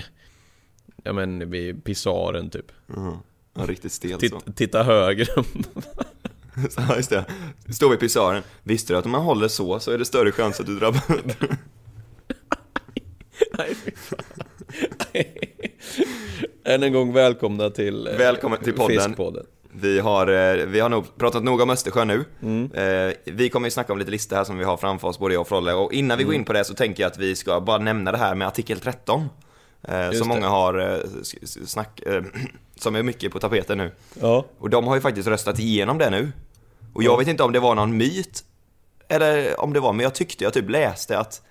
Ja 1.03 1.13
men 1.13 1.49
vid 1.49 1.83
pisaren 1.83 2.49
typ 2.49 2.71
Ja, 3.53 3.65
riktigt 3.65 3.91
stel 3.91 4.11
så. 4.11 4.17
Titt, 4.17 4.55
Titta 4.55 4.83
höger 4.83 5.29
Ja, 6.77 6.95
just 6.95 7.09
det. 7.09 7.25
Står 7.73 7.89
vid 7.89 7.99
pisaren. 7.99 8.43
Visste 8.63 8.93
du 8.93 8.97
att 8.97 9.05
om 9.05 9.11
man 9.11 9.21
håller 9.21 9.47
så, 9.47 9.79
så 9.79 9.91
är 9.91 9.97
det 9.97 10.05
större 10.05 10.31
chans 10.31 10.59
att 10.59 10.65
du 10.65 10.79
drabbar... 10.79 11.01
Nej. 13.57 13.75
Än 16.65 16.83
en 16.83 16.93
gång 16.93 17.13
välkomna 17.13 17.69
till 17.69 18.07
eh, 18.07 18.17
Välkommen 18.17 18.59
till 18.63 18.73
podden. 18.73 18.99
Fiskpodden. 19.01 19.45
Vi 19.73 19.99
har, 19.99 20.27
eh, 20.27 20.65
vi 20.65 20.79
har 20.79 20.89
nog 20.89 21.17
pratat 21.17 21.43
nog 21.43 21.61
om 21.61 21.69
Östersjön 21.69 22.07
nu. 22.07 22.25
Eh, 22.81 23.13
Vi 23.25 23.49
kommer 23.49 23.67
ju 23.67 23.71
snacka 23.71 23.93
om 23.93 23.99
lite 23.99 24.11
listor 24.11 24.35
här 24.35 24.43
som 24.43 24.57
vi 24.57 24.63
har 24.63 24.77
framför 24.77 25.07
oss, 25.07 25.19
både 25.19 25.33
jag 25.33 25.41
och 25.41 25.47
Frolle. 25.47 25.73
Och 25.73 25.93
innan 25.93 26.17
vi 26.17 26.23
går 26.23 26.33
in 26.33 26.45
på 26.45 26.53
det 26.53 26.63
så 26.63 26.73
tänker 26.73 27.03
jag 27.03 27.11
att 27.11 27.17
vi 27.17 27.35
ska 27.35 27.61
bara 27.61 27.77
nämna 27.77 28.11
det 28.11 28.17
här 28.17 28.35
med 28.35 28.47
artikel 28.47 28.79
13. 28.79 29.29
Eh, 29.83 30.05
Just 30.05 30.17
Som 30.19 30.27
det. 30.29 30.33
många 30.35 30.47
har 30.49 30.79
eh, 30.79 30.99
s- 31.21 31.35
s- 31.41 31.69
snack, 31.71 31.99
eh, 32.05 32.23
som 32.75 32.95
är 32.95 33.03
mycket 33.03 33.31
på 33.31 33.39
tapeten 33.39 33.77
nu. 33.77 33.91
Ja, 34.21 34.45
Och 34.59 34.69
de 34.69 34.87
har 34.87 34.95
ju 34.95 35.01
faktiskt 35.01 35.27
röstat 35.27 35.59
igenom 35.59 35.97
det 35.97 36.09
nu. 36.09 36.31
Och 36.93 37.03
jag 37.03 37.17
vet 37.17 37.27
inte 37.27 37.43
om 37.43 37.51
det 37.51 37.59
var 37.59 37.75
någon 37.75 37.97
myt, 37.97 38.43
eller 39.07 39.59
om 39.61 39.73
det 39.73 39.79
var, 39.79 39.93
men 39.93 40.03
jag 40.03 40.15
tyckte, 40.15 40.43
jag 40.43 40.53
typ 40.53 40.69
läste 40.69 41.19
att 41.19 41.41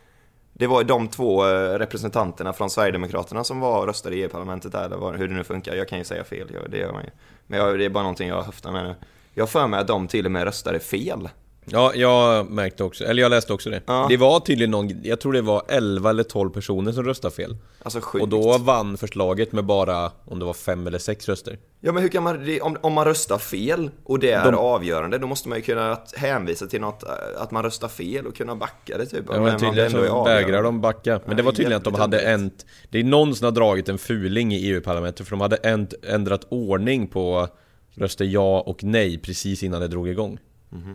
det 0.53 0.67
var 0.67 0.85
de 0.85 1.09
två 1.09 1.47
eh, 1.49 1.79
representanterna 1.79 2.53
från 2.53 2.71
Sverigedemokraterna 2.71 3.45
som 3.45 3.61
var 3.61 3.87
röstade 3.87 4.17
i 4.17 4.23
EU-parlamentet 4.23 4.73
där, 4.73 4.85
eller 4.85 5.19
hur 5.19 5.29
det 5.29 5.35
nu 5.35 5.45
funkar. 5.45 5.75
Jag 5.75 5.89
kan 5.89 5.99
ju 5.99 6.05
säga 6.05 6.25
fel, 6.25 6.51
jag- 6.55 6.71
det 6.71 6.79
gör 6.79 6.93
man 6.93 7.05
ju. 7.05 7.11
Men 7.47 7.59
jag, 7.59 7.79
det 7.79 7.85
är 7.85 7.89
bara 7.91 8.03
någonting 8.03 8.29
jag 8.29 8.43
höftar 8.43 8.73
med 8.73 8.85
nu. 8.85 8.95
Jag 9.35 9.43
har 9.43 9.49
för 9.49 9.67
mig 9.67 9.81
att 9.81 9.87
de 9.89 10.09
till 10.09 10.27
och 10.27 10.33
med 10.33 10.45
röstade 10.45 10.81
fel. 10.81 11.29
Ja 11.73 11.93
jag 11.95 12.51
märkte 12.51 12.85
också, 12.85 13.05
eller 13.05 13.23
jag 13.23 13.31
läste 13.31 13.53
också 13.53 13.71
det. 13.71 13.83
Ja. 13.87 14.07
Det 14.09 14.17
var 14.17 14.41
tydligen 14.41 14.71
någon, 14.71 15.03
jag 15.03 15.21
tror 15.21 15.33
det 15.33 15.43
var 15.43 15.63
11 15.69 16.11
eller 16.11 16.23
12 16.23 16.51
personer 16.51 16.93
som 16.93 17.05
röstade 17.05 17.35
fel. 17.35 17.57
Alltså 17.83 18.01
sjukt. 18.01 18.23
Och 18.23 18.29
då 18.29 18.59
vann 18.59 18.97
förslaget 18.97 19.53
med 19.53 19.65
bara, 19.65 20.13
om 20.25 20.39
det 20.39 20.45
var 20.45 20.53
5 20.53 20.87
eller 20.87 20.99
6 20.99 21.29
röster. 21.29 21.59
Ja 21.81 21.93
men 21.93 22.03
hur 22.03 22.11
kan 22.11 22.23
man, 22.23 22.59
om, 22.63 22.77
om 22.81 22.93
man 22.93 23.05
röstar 23.05 23.39
fel 23.39 23.91
och 24.05 24.19
det 24.19 24.31
är 24.31 24.45
De- 24.53 24.59
avgörande, 24.59 25.19
då 25.19 25.27
måste 25.27 25.49
man 25.49 25.59
ju 25.59 25.63
kunna 25.63 25.99
hänvisa 26.17 26.67
till 26.67 26.81
något, 26.81 27.03
eh, 27.03 27.11
att 27.39 27.51
man 27.51 27.63
röstar 27.63 27.89
fel 27.89 28.27
och 28.27 28.37
kunna 28.37 28.57
backa 28.57 28.99
det 28.99 29.07
typ. 29.07 29.25
Ja, 29.29 29.41
men 29.41 29.59
tydligen 29.59 29.91
så 29.91 30.25
vägrar 30.25 30.63
de 30.63 30.81
backa. 30.81 31.21
Men 31.27 31.37
det 31.37 31.43
var 31.43 31.53
tydligen 31.53 31.77
att 31.77 31.85
de 31.85 31.95
hade 31.95 32.21
änt 32.21 32.67
Det 32.91 32.99
är 32.99 33.05
någon 33.05 33.35
som 33.35 33.45
har 33.45 33.53
dragit 33.53 33.89
en 33.89 33.99
fuling 33.99 34.55
i 34.55 34.71
EU-parlamentet 34.71 35.27
för 35.27 35.31
de 35.31 35.41
hade 35.41 35.57
änt, 35.57 35.95
ändrat 36.03 36.47
ordning 36.49 37.07
på 37.07 37.49
röster 37.95 38.25
ja 38.25 38.61
och 38.61 38.85
nej 38.85 39.19
precis 39.19 39.63
innan 39.63 39.81
det 39.81 39.89
drog 39.89 40.09
igång. 40.09 40.39
Ja, 40.71 40.77
det 40.77 40.87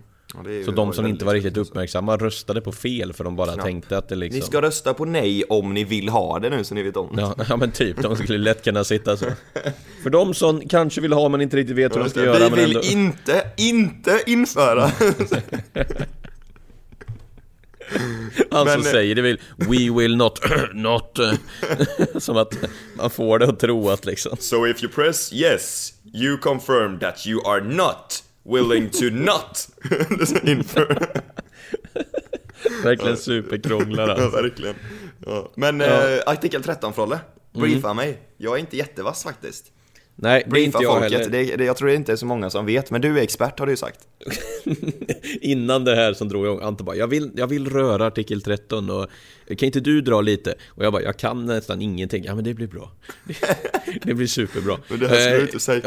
ju- 0.48 0.64
Så 0.66 0.72
de 0.72 0.94
som 0.94 1.08
inte 1.08 1.26
var 1.26 1.34
riktigt 1.34 1.58
uppmärksamma 1.58 2.18
röstade 2.18 2.62
på 2.62 2.72
fel 2.72 3.14
för 3.14 3.24
de 3.24 3.36
bara 3.36 3.48
Knappt. 3.54 3.64
tänkte 3.64 3.98
att 3.98 4.10
det 4.10 4.16
liksom... 4.16 4.40
Ni 4.40 4.46
ska 4.46 4.62
rösta 4.62 4.94
på 4.94 5.06
nej 5.06 5.44
om 5.44 5.74
ni 5.74 5.84
vill 5.84 6.10
ha 6.10 6.40
det 6.40 6.50
nu 6.50 6.64
så 6.64 6.76
ni 6.76 6.84
vet 6.84 6.98
om 6.98 7.16
det. 7.16 7.22
Ja, 7.22 7.36
ja 7.50 7.58
men 7.58 7.72
typ, 7.72 8.02
de 8.02 8.16
skulle 8.16 8.38
lätt 8.38 8.64
kunna 8.64 8.84
sitta 8.84 9.18
så. 9.18 9.26
För 10.04 10.10
de 10.10 10.34
som 10.34 10.68
kanske 10.68 11.02
vill 11.02 11.14
ha 11.14 11.30
men 11.30 11.42
inte 11.42 11.58
riktigt 11.58 11.76
vet 11.76 11.96
hur 11.96 12.00
de 12.00 12.10
ska 12.10 12.24
göra 12.24 12.50
Vi 12.50 12.56
vill 12.56 12.76
ändå... 12.76 12.82
inte, 12.88 13.44
inte 13.58 14.24
införa! 14.26 14.92
Han 18.52 18.68
som 18.68 18.82
men- 18.82 18.84
säger 18.84 19.16
det 19.16 19.22
vill 19.22 19.40
We 19.58 20.00
will 20.02 20.16
not, 20.18 20.40
not 20.74 21.20
eh, 21.20 21.32
Som 22.20 22.38
att 22.38 22.54
man 22.98 23.10
får 23.10 23.40
det 23.40 23.46
att 23.50 23.60
tro 23.60 23.90
att 23.90 24.06
liksom 24.06 24.38
So 24.40 24.68
if 24.68 24.84
you 24.84 24.92
press 24.94 25.34
yes, 25.34 25.94
you 26.14 26.38
confirm 26.38 27.00
that 27.00 27.28
you 27.28 27.48
are 27.48 27.64
not 27.64 28.24
willing 28.46 28.90
to 28.90 29.06
not 29.12 29.68
införa. 30.44 31.08
Verkligen 32.84 33.18
superkrånglar 33.18 34.08
Ja, 34.08 34.14
alltså. 34.24 34.42
verkligen. 34.42 34.76
Ja. 35.26 35.52
Men 35.56 35.80
Ja. 35.80 35.86
Mm. 35.86 36.14
eh, 36.14 36.24
artikel 36.26 36.64
13 36.64 36.94
Frolle, 36.94 37.20
briefa 37.54 37.94
mig. 37.94 38.20
Jag 38.38 38.56
är 38.56 38.60
inte 38.60 38.78
jättevass 38.78 39.24
faktiskt. 39.24 39.72
Nej, 40.18 40.40
det 40.44 40.48
är 40.48 40.52
Briefa 40.52 40.66
inte 40.78 40.84
jag 40.84 40.94
folket, 41.02 41.12
heller 41.20 41.30
det, 41.30 41.56
det, 41.56 41.66
jag 41.66 41.78
tror 41.78 41.88
det 41.90 41.96
inte 41.96 42.12
är 42.12 42.16
så 42.16 42.26
många 42.26 42.50
som 42.50 42.66
vet, 42.66 42.92
men 42.92 43.02
du 43.02 43.20
är 43.20 43.22
expert 43.24 43.60
har 43.60 43.66
du 43.66 43.72
ju 43.74 43.78
sagt. 43.78 44.00
Innan 45.42 45.84
det 45.84 45.96
här 45.96 46.14
som 46.14 46.30
drog 46.30 46.46
igång, 46.46 46.60
Anton 46.62 46.86
bara 46.86 46.96
jag 46.96 47.08
vill, 47.08 47.32
jag 47.36 47.48
vill 47.48 47.70
röra 47.70 48.06
artikel 48.08 48.42
13 48.42 48.90
och 48.90 49.08
Kan 49.48 49.66
inte 49.66 49.80
du 49.80 50.02
dra 50.02 50.22
lite? 50.22 50.56
Och 50.68 50.86
jag 50.86 50.94
bara, 50.94 51.02
jag 51.04 51.18
kan 51.18 51.46
nästan 51.46 51.82
ingenting 51.82 52.24
Ja 52.24 52.36
men 52.36 52.44
det 52.44 52.54
blir 52.54 52.68
bra 52.68 52.92
Det 54.04 54.14
blir 54.14 54.28
superbra 54.28 54.78
Men 54.88 55.00
det 55.00 55.08
här 55.08 55.16
skulle 55.20 55.36
du 55.38 55.42
inte 55.42 55.60
sagt. 55.60 55.86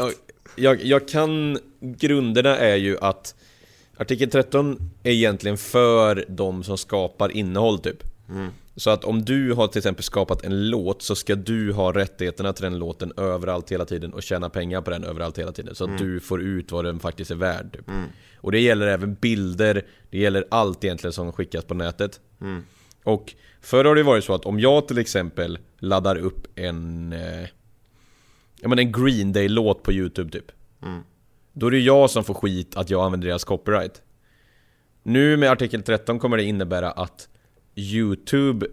Jag, 0.55 0.83
jag, 0.83 1.07
kan 1.07 1.59
Grunderna 1.79 2.57
är 2.57 2.75
ju 2.75 2.97
att 3.01 3.35
Artikel 3.97 4.29
13 4.29 4.91
är 5.03 5.11
egentligen 5.11 5.57
för 5.57 6.25
de 6.27 6.63
som 6.63 6.77
skapar 6.77 7.31
innehåll 7.31 7.79
typ. 7.79 8.03
Så 8.75 8.89
att 8.89 9.03
om 9.03 9.25
du 9.25 9.53
har 9.53 9.67
till 9.67 9.77
exempel 9.77 10.03
skapat 10.03 10.43
en 10.45 10.69
låt 10.69 11.01
så 11.01 11.15
ska 11.15 11.35
du 11.35 11.73
ha 11.73 11.91
rättigheterna 11.91 12.53
till 12.53 12.63
den 12.63 12.79
låten 12.79 13.13
överallt 13.17 13.71
hela 13.71 13.85
tiden 13.85 14.13
och 14.13 14.23
tjäna 14.23 14.49
pengar 14.49 14.81
på 14.81 14.91
den 14.91 15.03
överallt 15.03 15.39
hela 15.39 15.51
tiden 15.51 15.75
Så 15.75 15.83
att 15.83 15.97
du 15.97 16.19
får 16.19 16.41
ut 16.41 16.71
vad 16.71 16.85
den 16.85 16.99
faktiskt 16.99 17.31
är 17.31 17.35
värd 17.35 17.73
typ. 17.73 17.85
Och 18.37 18.51
det 18.51 18.59
gäller 18.59 18.87
även 18.87 19.13
bilder, 19.13 19.85
det 20.09 20.17
gäller 20.17 20.45
allt 20.51 20.83
egentligen 20.83 21.13
som 21.13 21.31
skickas 21.31 21.65
på 21.65 21.73
nätet. 21.73 22.19
Och 23.03 23.33
förr 23.61 23.85
har 23.85 23.95
det 23.95 24.03
varit 24.03 24.23
så 24.23 24.33
att 24.33 24.45
om 24.45 24.59
jag 24.59 24.87
till 24.87 24.97
exempel 24.97 25.59
laddar 25.79 26.15
upp 26.15 26.47
en 26.55 27.13
eh, 27.13 27.47
Ja 28.61 28.69
men 28.69 28.79
en 28.79 28.91
Green 28.91 29.33
Day-låt 29.33 29.83
på 29.83 29.93
YouTube 29.93 30.31
typ 30.31 30.51
Då 31.53 31.67
är 31.67 31.71
det 31.71 31.79
jag 31.79 32.09
som 32.09 32.23
får 32.23 32.33
skit 32.33 32.77
att 32.77 32.89
jag 32.89 33.05
använder 33.05 33.27
deras 33.27 33.43
copyright 33.43 34.01
Nu 35.03 35.37
med 35.37 35.51
artikel 35.51 35.83
13 35.83 36.19
kommer 36.19 36.37
det 36.37 36.43
innebära 36.43 36.91
att 36.91 37.27
YouTube 37.75 38.67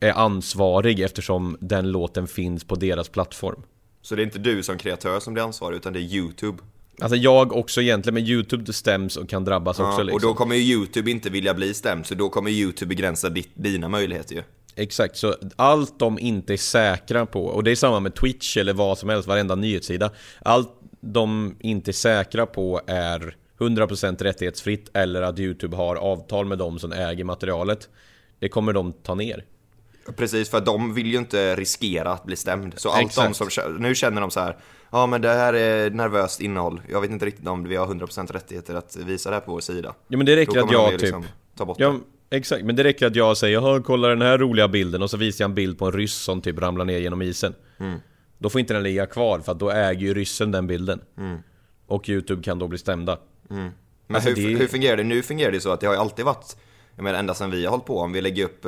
är 0.00 0.12
ansvarig 0.12 1.00
eftersom 1.00 1.56
den 1.60 1.92
låten 1.92 2.26
finns 2.26 2.64
på 2.64 2.74
deras 2.74 3.08
plattform 3.08 3.62
Så 4.02 4.14
det 4.14 4.22
är 4.22 4.24
inte 4.24 4.38
du 4.38 4.62
som 4.62 4.78
kreatör 4.78 5.20
som 5.20 5.34
blir 5.34 5.44
ansvarig, 5.44 5.76
utan 5.76 5.92
det 5.92 5.98
är 5.98 6.14
YouTube. 6.14 6.58
Alltså 7.00 7.16
jag 7.16 7.52
också 7.52 7.82
egentligen, 7.82 8.14
men 8.14 8.24
YouTube 8.24 8.72
stäms 8.72 9.16
och 9.16 9.28
kan 9.28 9.44
drabbas 9.44 9.80
också 9.80 9.98
Ja, 9.98 10.02
liksom. 10.02 10.14
Och 10.14 10.20
då 10.20 10.34
kommer 10.34 10.56
ju 10.56 10.62
YouTube 10.62 11.10
inte 11.10 11.30
vilja 11.30 11.54
bli 11.54 11.74
stämd, 11.74 12.06
så 12.06 12.14
då 12.14 12.28
kommer 12.28 12.50
YouTube 12.50 12.88
begränsa 12.88 13.28
ditt, 13.28 13.50
dina 13.54 13.88
möjligheter 13.88 14.34
ju. 14.34 14.42
Exakt, 14.76 15.16
så 15.16 15.34
allt 15.56 15.98
de 15.98 16.18
inte 16.18 16.52
är 16.52 16.56
säkra 16.56 17.26
på, 17.26 17.44
och 17.44 17.64
det 17.64 17.70
är 17.70 17.76
samma 17.76 18.00
med 18.00 18.14
Twitch 18.14 18.56
eller 18.56 18.72
vad 18.72 18.98
som 18.98 19.08
helst, 19.08 19.28
varenda 19.28 19.54
nyhetssida 19.54 20.10
Allt 20.42 20.70
de 21.00 21.56
inte 21.60 21.90
är 21.90 21.92
säkra 21.92 22.46
på 22.46 22.80
är 22.86 23.36
100% 23.58 24.22
rättighetsfritt 24.22 24.90
eller 24.94 25.22
att 25.22 25.38
YouTube 25.38 25.76
har 25.76 25.96
avtal 25.96 26.46
med 26.46 26.58
de 26.58 26.78
som 26.78 26.92
äger 26.92 27.24
materialet 27.24 27.88
Det 28.38 28.48
kommer 28.48 28.72
de 28.72 28.92
ta 28.92 29.14
ner 29.14 29.44
Precis, 30.16 30.50
för 30.50 30.60
de 30.60 30.94
vill 30.94 31.06
ju 31.06 31.18
inte 31.18 31.56
riskera 31.56 32.12
att 32.12 32.24
bli 32.24 32.36
stämd. 32.36 32.74
Så 32.76 32.88
allt 32.88 32.98
de 32.98 33.04
Exakt. 33.04 33.36
som, 33.36 33.48
kä- 33.48 33.78
nu 33.78 33.94
känner 33.94 34.20
de 34.20 34.30
så 34.30 34.40
här, 34.40 34.56
ja 34.90 35.06
men 35.06 35.20
det 35.22 35.28
här 35.28 35.54
är 35.54 35.90
nervöst 35.90 36.40
innehåll. 36.40 36.80
Jag 36.88 37.00
vet 37.00 37.10
inte 37.10 37.26
riktigt 37.26 37.48
om 37.48 37.64
vi 37.64 37.76
har 37.76 37.86
100% 37.86 38.32
rättigheter 38.32 38.74
att 38.74 38.96
visa 38.96 39.30
det 39.30 39.36
här 39.36 39.40
på 39.40 39.52
vår 39.52 39.60
sida. 39.60 39.94
Ja 40.08 40.16
men 40.16 40.26
det 40.26 40.36
räcker 40.36 40.58
att 40.60 40.68
de 40.68 40.72
jag 40.74 40.92
ju 40.92 40.98
typ 40.98 41.02
liksom 41.02 41.24
ta 41.56 41.64
bort 41.64 41.76
Ja, 41.80 41.94
exakt, 42.30 42.64
men 42.64 42.76
det 42.76 42.84
räcker 42.84 43.06
att 43.06 43.16
jag 43.16 43.36
säger 43.36 43.54
Jaha, 43.54 43.82
kolla 43.86 44.08
den 44.08 44.22
här 44.22 44.38
roliga 44.38 44.68
bilden. 44.68 45.02
Och 45.02 45.10
så 45.10 45.16
visar 45.16 45.44
jag 45.44 45.48
en 45.48 45.54
bild 45.54 45.78
på 45.78 45.86
en 45.86 45.92
ryss 45.92 46.14
som 46.14 46.40
typ 46.40 46.58
ramlar 46.58 46.84
ner 46.84 46.98
genom 46.98 47.22
isen. 47.22 47.54
Mm. 47.78 47.98
Då 48.38 48.50
får 48.50 48.60
inte 48.60 48.74
den 48.74 48.82
ligga 48.82 49.06
kvar 49.06 49.38
för 49.40 49.52
att 49.52 49.58
då 49.58 49.70
äger 49.70 50.00
ju 50.06 50.14
ryssen 50.14 50.50
den 50.52 50.66
bilden. 50.66 51.00
Och 51.86 52.08
YouTube 52.08 52.42
kan 52.42 52.58
då 52.58 52.68
bli 52.68 52.78
stämda. 52.78 53.18
Men 53.48 53.72
Alltså, 54.12 54.30
hur, 54.30 54.36
det- 54.52 54.58
hur 54.58 54.66
fungerar 54.66 54.96
det? 54.96 55.02
Nu 55.04 55.22
fungerar 55.22 55.52
det 55.52 55.60
så 55.60 55.70
att 55.72 55.80
det 55.80 55.86
har 55.86 55.94
ju 55.94 56.00
alltid 56.00 56.24
varit, 56.24 56.56
jag 56.96 57.02
menar 57.02 57.18
ända 57.18 57.34
sedan 57.34 57.50
vi 57.50 57.64
har 57.64 57.70
hållit 57.70 57.86
på, 57.86 57.98
om 57.98 58.12
vi 58.12 58.20
lägger 58.20 58.44
upp 58.44 58.66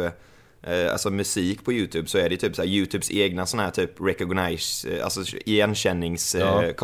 eh, 0.66 0.92
alltså 0.92 1.10
musik 1.10 1.64
på 1.64 1.72
YouTube 1.72 2.08
så 2.08 2.18
är 2.18 2.28
det 2.28 2.36
typ 2.36 2.56
så 2.56 2.62
här 2.62 2.68
YouTubes 2.68 3.10
egna 3.10 3.46
sådana 3.46 3.64
här 3.64 3.70
typ 3.70 3.90
recognize, 4.00 4.88
eh, 4.96 5.04
alltså 5.04 5.20
igenkännings 5.46 6.36
Ja. 6.40 6.64
eh. 6.64 6.74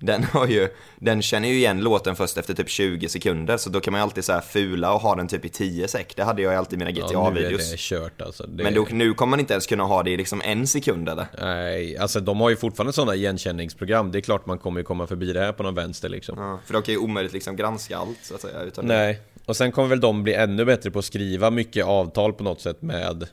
Den 0.00 0.24
har 0.24 0.46
ju, 0.46 0.68
den 0.98 1.22
känner 1.22 1.48
ju 1.48 1.54
igen 1.54 1.80
låten 1.80 2.16
först 2.16 2.36
efter 2.38 2.54
typ 2.54 2.68
20 2.68 3.08
sekunder 3.08 3.56
så 3.56 3.70
då 3.70 3.80
kan 3.80 3.92
man 3.92 3.98
ju 4.00 4.02
alltid 4.02 4.24
så 4.24 4.32
här 4.32 4.40
fula 4.40 4.92
och 4.94 5.00
ha 5.00 5.14
den 5.14 5.28
typ 5.28 5.44
i 5.44 5.48
10 5.48 5.88
sek. 5.88 6.16
Det 6.16 6.24
hade 6.24 6.42
jag 6.42 6.52
ju 6.52 6.58
alltid 6.58 6.82
i 6.82 6.84
mina 6.84 6.90
Ja, 6.90 7.06
GTA-videos. 7.06 7.70
det 7.70 7.78
kört 7.78 8.22
alltså 8.22 8.46
det... 8.46 8.62
Men 8.62 8.74
då, 8.74 8.86
nu 8.90 9.14
kommer 9.14 9.30
man 9.30 9.40
inte 9.40 9.54
ens 9.54 9.66
kunna 9.66 9.84
ha 9.84 10.02
det 10.02 10.10
i 10.10 10.16
liksom 10.16 10.42
en 10.44 10.66
sekund 10.66 11.08
eller? 11.08 11.26
Nej, 11.40 11.98
alltså 11.98 12.20
de 12.20 12.40
har 12.40 12.50
ju 12.50 12.56
fortfarande 12.56 12.92
sådana 12.92 13.14
igenkänningsprogram 13.14 14.10
Det 14.12 14.18
är 14.18 14.20
klart 14.20 14.46
man 14.46 14.58
kommer 14.58 14.80
ju 14.80 14.84
komma 14.84 15.06
förbi 15.06 15.32
det 15.32 15.40
här 15.40 15.52
på 15.52 15.62
någon 15.62 15.74
vänster 15.74 16.08
liksom 16.08 16.38
Ja, 16.38 16.60
för 16.66 16.72
de 16.72 16.82
kan 16.82 16.94
ju 16.94 16.98
omöjligt 17.00 17.32
liksom 17.32 17.56
granska 17.56 17.98
allt 17.98 18.18
så 18.22 18.34
att 18.34 18.40
säga. 18.40 18.62
Utan 18.62 18.86
Nej, 18.86 19.20
och 19.48 19.56
sen 19.56 19.72
kommer 19.72 19.88
väl 19.88 20.00
de 20.00 20.22
bli 20.22 20.34
ännu 20.34 20.64
bättre 20.64 20.90
på 20.90 20.98
att 20.98 21.04
skriva 21.04 21.50
mycket 21.50 21.86
avtal 21.86 22.32
på 22.32 22.44
något 22.44 22.60
sätt 22.60 22.82
med 22.82 23.28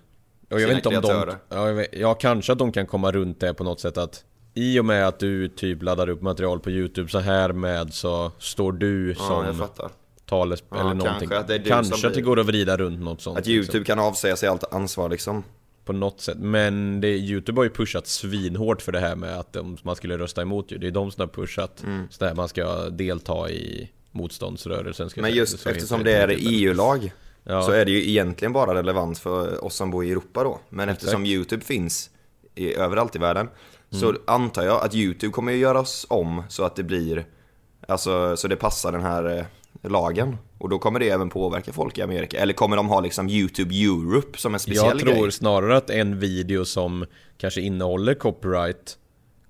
och 0.49 0.61
jag 0.61 0.61
Sina 0.61 0.67
vet 0.67 0.85
inte 0.85 1.09
om 1.09 1.27
de... 1.27 1.35
Ja, 1.49 1.65
vet, 1.65 1.87
ja, 1.93 2.13
kanske 2.13 2.51
att 2.51 2.59
de 2.59 2.71
kan 2.71 2.87
komma 2.87 3.11
runt 3.11 3.39
det 3.39 3.53
på 3.53 3.63
något 3.63 3.79
sätt 3.79 3.97
att 3.97 4.23
I 4.53 4.79
och 4.79 4.85
med 4.85 5.07
att 5.07 5.19
du 5.19 5.47
typ 5.47 5.83
laddar 5.83 6.09
upp 6.09 6.21
material 6.21 6.59
på 6.59 6.71
YouTube 6.71 7.09
så 7.09 7.19
här 7.19 7.53
med 7.53 7.93
så 7.93 8.31
står 8.39 8.71
du 8.71 9.15
Ja, 9.19 9.45
jag 9.45 9.55
som 9.55 9.67
fattar. 9.67 9.91
tales... 10.25 10.63
Ja, 10.69 10.75
eller 10.75 10.89
kanske 10.89 11.05
någonting. 11.05 11.33
att 11.33 11.47
det 11.47 11.59
Kanske 11.59 11.97
som 11.97 12.09
att 12.09 12.15
det 12.15 12.21
går 12.21 12.39
att 12.39 12.45
vrida 12.45 12.77
runt 12.77 13.01
något 13.01 13.21
sånt 13.21 13.37
Att 13.37 13.47
liksom, 13.47 13.55
YouTube 13.55 13.85
kan 13.85 13.99
avsäga 13.99 14.35
sig 14.35 14.49
allt 14.49 14.73
ansvar 14.73 15.09
liksom. 15.09 15.43
På 15.85 15.93
något 15.93 16.21
sätt, 16.21 16.37
men 16.37 17.01
det, 17.01 17.07
YouTube 17.07 17.59
har 17.59 17.63
ju 17.63 17.69
pushat 17.69 18.07
svinhårt 18.07 18.81
för 18.81 18.91
det 18.91 18.99
här 18.99 19.15
med 19.15 19.39
att 19.39 19.53
de, 19.53 19.77
man 19.83 19.95
skulle 19.95 20.17
rösta 20.17 20.41
emot 20.41 20.71
ju. 20.71 20.77
Det 20.77 20.87
är 20.87 20.91
de 20.91 21.11
som 21.11 21.21
har 21.21 21.27
pushat 21.27 21.83
så 22.09 22.25
där 22.25 22.35
man 22.35 22.47
ska 22.47 22.89
delta 22.89 23.49
i 23.49 23.89
motståndsrörelsen 24.15 25.09
Men 25.15 25.23
säga. 25.25 25.35
just 25.35 25.59
Så 25.59 25.69
jag 25.69 25.75
eftersom 25.75 26.03
det 26.03 26.13
är 26.17 26.35
EU-lag 26.39 27.11
Ja. 27.47 27.61
så 27.61 27.71
är 27.71 27.85
det 27.85 27.91
ju 27.91 28.09
egentligen 28.09 28.53
bara 28.53 28.73
relevant 28.75 29.19
för 29.19 29.65
oss 29.65 29.75
som 29.75 29.91
bor 29.91 30.05
i 30.05 30.11
Europa 30.11 30.43
då. 30.43 30.59
Men 30.69 30.89
eftersom 30.89 31.21
Exakt. 31.23 31.35
YouTube 31.35 31.65
finns 31.65 32.09
i, 32.55 32.73
överallt 32.75 33.15
i 33.15 33.19
världen 33.19 33.49
så 33.89 34.09
Mm. 34.09 34.21
antar 34.27 34.63
jag 34.63 34.85
att 34.85 34.95
YouTube 34.95 35.31
kommer 35.31 35.51
ju 35.51 35.57
göras 35.57 36.05
om 36.09 36.43
så 36.49 36.63
att 36.63 36.75
det 36.75 36.83
blir, 36.83 37.25
alltså 37.87 38.37
så 38.37 38.47
det 38.47 38.55
passar 38.55 38.91
den 38.91 39.01
här 39.01 39.37
eh, 39.37 39.89
lagen. 39.91 40.37
Och 40.57 40.69
då 40.69 40.79
kommer 40.79 40.99
det 40.99 41.09
även 41.09 41.29
påverka 41.29 41.73
folk 41.73 41.97
i 41.97 42.01
Amerika. 42.01 42.39
Eller 42.39 42.53
kommer 42.53 42.77
de 42.77 42.87
ha 42.89 42.99
liksom 42.99 43.29
YouTube 43.29 43.75
Europe 43.75 44.37
som 44.37 44.53
en 44.53 44.59
speciell 44.59 44.85
Jag 44.87 44.99
tror 44.99 45.13
grej? 45.21 45.31
snarare 45.31 45.77
att 45.77 45.89
en 45.89 46.19
video 46.19 46.65
som 46.65 47.05
kanske 47.37 47.61
innehåller 47.61 48.13
copyright 48.13 48.97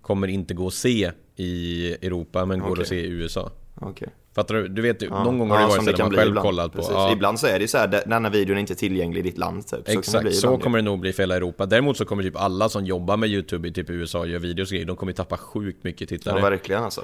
kommer 0.01 0.27
inte 0.27 0.53
gå 0.53 0.67
att 0.67 0.73
se 0.73 1.11
i 1.35 1.91
Europa 2.01 2.45
men 2.45 2.59
går 2.59 2.71
Okej. 2.71 2.81
att 2.81 2.87
se 2.87 2.95
i 2.99 3.07
USA. 3.09 3.51
Okej. 3.81 4.07
Fattar 4.35 4.55
du? 4.55 4.67
Du 4.67 4.81
vet 4.81 5.01
Ja. 5.01 5.23
någon 5.23 5.39
gång 5.39 5.49
har 5.49 5.57
det 5.57 5.63
Ja, 5.63 5.67
varit 5.67 5.83
så 5.83 5.89
att 5.89 5.97
man 5.99 6.11
själv 6.11 6.29
ibland. 6.29 6.45
kollat 6.47 6.73
på. 6.73 6.81
Ja, 6.91 7.11
Ibland 7.11 7.39
så 7.39 7.47
är 7.47 7.53
det 7.53 7.59
ju 7.61 7.67
så 7.67 7.77
här, 7.77 8.03
denna 8.05 8.29
videon 8.29 8.55
är 8.57 8.61
inte 8.61 8.75
tillgänglig 8.75 9.19
i 9.19 9.23
ditt 9.23 9.37
land 9.37 9.67
typ. 9.67 9.69
Så 9.69 9.83
kan 9.85 9.93
det 9.93 9.99
exakt, 9.99 10.33
så 10.35 10.47
ibland 10.47 10.63
kommer 10.63 10.77
det 10.77 10.81
nog 10.81 10.99
bli 10.99 11.13
för 11.13 11.23
hela 11.23 11.35
Europa. 11.35 11.65
Däremot 11.65 11.97
så 11.97 12.05
kommer 12.05 12.23
typ 12.23 12.35
alla 12.35 12.69
som 12.69 12.85
jobbar 12.85 13.17
med 13.17 13.29
YouTube 13.29 13.67
i 13.67 13.71
typ 13.73 13.89
USA 13.89 14.19
och 14.19 14.27
gör 14.27 14.39
videos 14.39 14.69
och 14.69 14.73
grejer, 14.73 14.85
de 14.85 14.95
kommer 14.95 15.11
ju 15.11 15.15
tappa 15.15 15.37
sjukt 15.37 15.83
mycket 15.83 16.11
Ja, 16.11 16.17
tittare. 16.17 16.41
verkligen 16.41 16.83
alltså. 16.83 17.01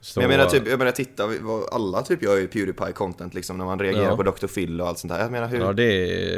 så, 0.00 0.20
Men 0.20 0.30
jag 0.30 0.36
menar 0.38 0.50
typ, 0.50 0.68
jag 0.68 0.78
menar 0.78 0.92
titta, 0.92 1.26
vad- 1.40 1.62
alla 1.72 2.02
typ 2.02 2.22
gör 2.22 2.36
ju 2.36 2.46
Pewdiepie-content 2.46 3.34
liksom 3.34 3.58
när 3.58 3.64
man 3.64 3.78
reagerar 3.78 4.04
Ja. 4.04 4.16
på 4.16 4.22
Dr. 4.22 4.46
Phil 4.46 4.80
och 4.80 4.88
allt 4.88 4.98
sånt 4.98 5.12
där. 5.12 5.20
Jag 5.20 5.32
menar 5.32 5.48
hur, 5.48 5.58
Ja, 5.58 5.64
ja, 5.64 5.72
det 5.72 5.84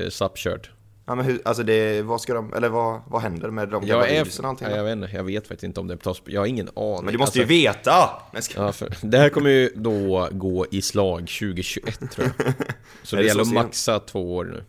är 0.06 0.10
sappkört. 0.10 0.70
Men 1.06 1.24
hur, 1.24 1.40
alltså 1.44 1.62
det, 1.62 2.02
vad 2.02 2.20
ska 2.20 2.34
de, 2.34 2.52
eller 2.52 2.68
vad, 2.68 3.00
vad 3.06 3.22
händer 3.22 3.50
med 3.50 3.68
de 3.68 3.86
gamla 3.86 4.06
videorna 4.06 4.28
och 4.40 4.44
allting? 4.44 4.68
ja, 4.70 4.76
jag, 4.76 4.84
vet 4.84 4.92
inte, 4.92 5.10
jag 5.16 5.24
vet 5.24 5.46
faktiskt 5.48 5.64
inte 5.64 5.80
om 5.80 5.88
det 5.88 5.96
tas 5.96 6.22
Jag 6.26 6.40
har 6.40 6.46
ingen 6.46 6.68
aning. 6.76 7.04
men 7.04 7.12
du 7.12 7.18
måste 7.18 7.40
Alltså, 7.40 7.52
ju 7.54 7.62
veta! 7.62 8.10
Ska, 8.40 8.62
Ja, 8.62 8.72
för, 8.72 8.94
det 9.02 9.18
här 9.18 9.28
kommer 9.28 9.50
ju 9.50 9.70
då 9.76 10.28
gå 10.32 10.66
i 10.70 10.82
slag 10.82 11.18
2021 11.20 12.10
tror 12.10 12.26
jag. 12.38 12.46
Så 13.02 13.16
det 13.16 13.22
det 13.22 13.28
gäller 13.28 13.42
att 13.42 13.52
maxa 13.52 13.98
två 13.98 14.36
år 14.36 14.44
nu. 14.44 14.64